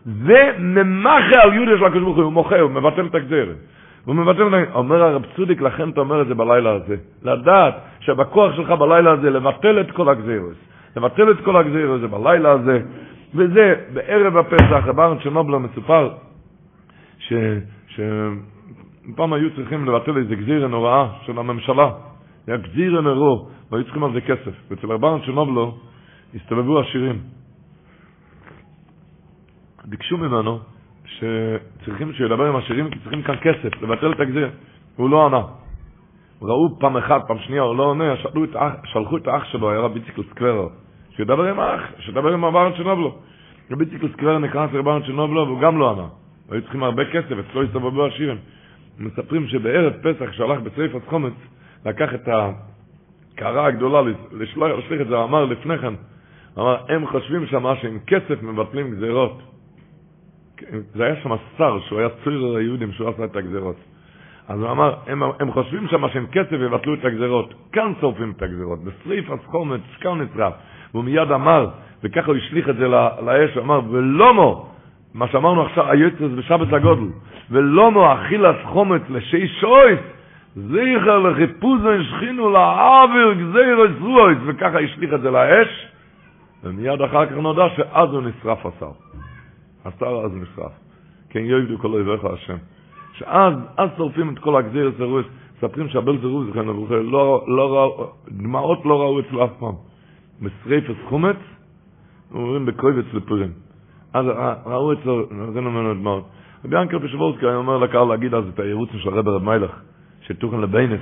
[0.05, 3.53] זה ממחה על יהודה של הקדוש ברוך הוא, מוחה, הוא מבטל את הגזירה.
[4.05, 4.73] הוא מבטל את הגזירה.
[4.73, 6.95] אומר הרב צודיק, לכן אתה אומר את זה בלילה הזה.
[7.23, 10.55] לדעת שבכוח שלך בלילה הזה לבטל את כל הגזירות.
[10.95, 12.79] לבטל את כל הגזירות הזה בלילה הזה.
[13.35, 16.09] וזה, בערב הפסח, רבן צ'רנובלו מסופר,
[17.19, 17.33] ש...
[17.87, 17.99] ש...
[19.15, 21.89] פעם היו צריכים לבטל איזה גזירה נוראה של הממשלה.
[22.47, 24.51] היה גזירה נורו, והיו צריכים על זה כסף.
[24.69, 25.77] ואצל רבן צ'רנובלו
[26.35, 27.40] הסתובבו עשירים.
[29.85, 30.59] ביקשו ממנו
[31.05, 34.49] שצריכים שידבר עם עשירים כי צריכים כאן כסף, לבטל את הגזיר.
[34.95, 35.41] והוא לא ענה.
[36.41, 39.71] ראו פעם אחת, פעם שנייה, הוא לא עונה, שלחו את האח, שלחו את האח שלו,
[39.71, 40.69] היה רבי ציקלוס קלרו,
[41.15, 43.15] שידבר עם האח, שידבר עם אברהם צ'רנובלו.
[43.71, 46.07] רבי ציקלוס קלרו נכנס לאברהם צ'רנובלו והוא גם לא ענה.
[46.51, 48.37] היו צריכים הרבה כסף, אצלו הסתובבו עשירים.
[48.99, 51.33] מספרים שבערב פסח, כשהלך בסעיף הסחומץ,
[51.85, 52.29] לקח את
[53.35, 54.71] קרה גדולה לשלוח
[55.01, 55.93] את זה, אמר לפני כן,
[56.57, 59.50] אמר, הם חושבים שמה שעם כסף מבטלים גזירות.
[60.95, 63.75] זה היה שם שר, שהוא היה צויר היהודים, שהוא עשה את הגזירות.
[64.47, 67.53] אז הוא אמר, הם, הם חושבים שמה שעם כסף יבטלו את הגזירות.
[67.71, 70.53] כאן שורפים את הגזירות, בשריף הסחומת, כאן נצרף.
[70.93, 71.67] והוא מיד אמר,
[72.03, 74.69] וככה הוא השליך את זה לאש, הוא אמר, ולומו,
[75.13, 77.07] מה שאמרנו עכשיו, היוצס בשבת הגודל,
[77.51, 79.99] ולומו אכילת חומץ לשי שויס,
[80.55, 85.87] זיכר לחיפוזן שכינו לעבר גזירוס רועס, וככה השליך את זה לאש,
[86.63, 88.91] ומיד אחר כך נודע שאז הוא נשרף השר.
[89.85, 90.71] השר אז נשרף.
[91.29, 92.57] כן יאבדו כל אויביך השם.
[93.13, 95.25] שאז, אז שורפים את כל הגזירוס הרועס,
[95.55, 99.73] מספרים שהבל זרוב זכן לבוכה, לא, לא ראו, דמעות לא ראו אצלו אף פעם.
[100.41, 101.37] משריפס חומץ,
[102.33, 103.51] אומרים בקרויבץ לפורים.
[104.13, 104.25] אז
[104.65, 106.23] ראו אצלו, נותן ממנו דמעות.
[106.65, 109.71] רבי ינקר פשוורסקי היה אומר לקהל להגיד אז את היירוצים של הרב רב מיילך,
[110.21, 110.99] שתוכן לביינס,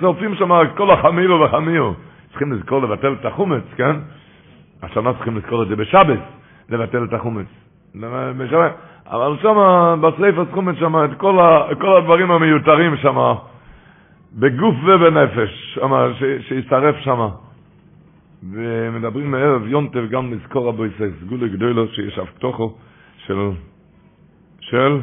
[0.00, 1.92] שורפים שם כל החמירו וחמירו.
[2.30, 3.96] צריכים לזכור לבטל את החומץ, כן?
[4.82, 6.18] השנה צריכים לזכור את זה בשבת,
[6.68, 7.46] לבטל את החומץ.
[9.06, 9.56] אבל שם,
[10.00, 13.34] בשריף הסחומץ שם, את כל, ה, כל הדברים המיותרים שם,
[14.32, 15.92] בגוף ובנפש, שם,
[16.48, 17.28] שישרף שם.
[18.52, 22.74] ומדברים מערב יונטב גם לזכור רבו ישראל, סגולי גדולו שישב תוכו
[23.26, 23.50] של,
[24.60, 25.00] של,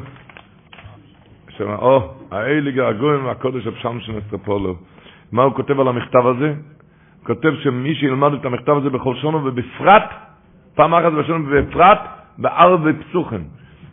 [1.50, 4.76] של, או, האליג הגויים והקודש הפשם של נסטרפולו.
[5.32, 6.54] מה הוא כותב על המכתב הזה?
[7.24, 10.04] כותב שמי שילמד את המכתב הזה בכל שונו ובפרט,
[10.76, 13.42] פעם אחת בשונו ובפרט, בערב ופסוכן.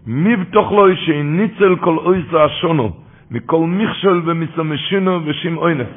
[0.06, 2.90] מבתוך לו שניצל כל אויסה השונו,
[3.31, 5.89] מכל מכשל ומסמשינו ושם אוינס.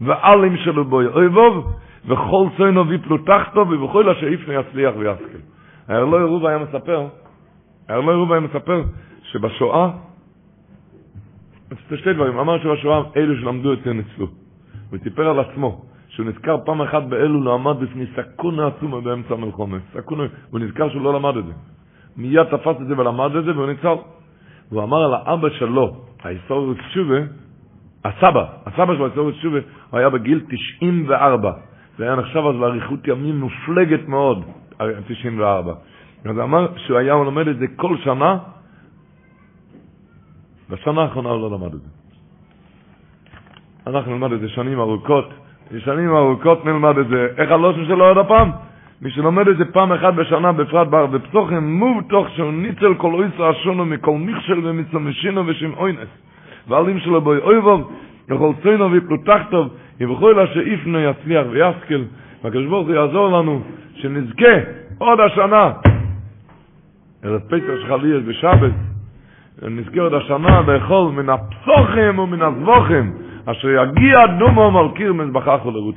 [0.00, 1.72] ועלים שלו בוי אויבוב,
[2.06, 5.38] וכל צוינו ויפלו תחתו, ובכל אשר יפנה יצליח ויסכל.
[5.88, 7.06] הארלוי רובה היה מספר,
[7.88, 8.82] הארלוי רובה היה מספר,
[9.22, 9.90] שבשואה,
[11.96, 14.26] שתי דברים, אמר שבשואה אלו שלמדו יותר ניצלו.
[14.90, 15.84] הוא סיפר על עצמו,
[16.14, 19.78] שהוא נזכר פעם אחת באלו לא עמד בפני סכונה עצומה באמצע המלחומה.
[19.92, 21.52] סכונה, הוא נזכר שהוא לא למד את זה.
[22.16, 23.96] מיד תפס את זה ולמד את זה והוא ניצל.
[24.68, 27.20] הוא אמר על האבא שלו, ההיסטוריות תשובה,
[28.04, 29.58] הסבא, הסבא שלו, ההיסטוריות תשובה,
[29.90, 31.52] הוא היה בגיל 94.
[31.98, 34.44] זה היה נחשב אז לאריכות ימים מופלגת מאוד,
[35.06, 35.74] 94.
[36.24, 38.38] אז אמר שהוא היה לומד את זה כל שנה,
[40.70, 41.88] בשנה האחרונה הוא לא למד את זה.
[43.86, 45.43] אנחנו נלמד את זה שנים ארוכות,
[45.78, 47.28] שנים ארוכות נלמד את זה.
[47.38, 48.50] איך הלושן שלו עוד הפעם?
[49.02, 53.14] מי שלומד את זה פעם אחת בשנה, בפרט בר ופסוחם, מוב תוך שהוא ניצל כל
[53.14, 56.08] אויסה השונו מכל מכשל ומצמשינו ושם אוינס.
[56.68, 57.92] ועלים שלו בוי אויבוב,
[58.30, 59.68] יכול צוינו ויפלוטח טוב,
[60.00, 62.04] ובכל אשר יפנו יצליח ויסקל,
[62.44, 63.60] והקדוש ברוך הוא יעזור לנו
[63.94, 64.54] שנזכה
[64.98, 65.72] עוד השנה,
[67.22, 68.72] ערב פסח שחלי בשבת,
[69.62, 73.12] נזכה עוד השנה לאכול מן הפסוחים ומן הזבוחים,
[73.46, 75.96] אשר יגיע דומו מלכיר מזבחך ולרוץ.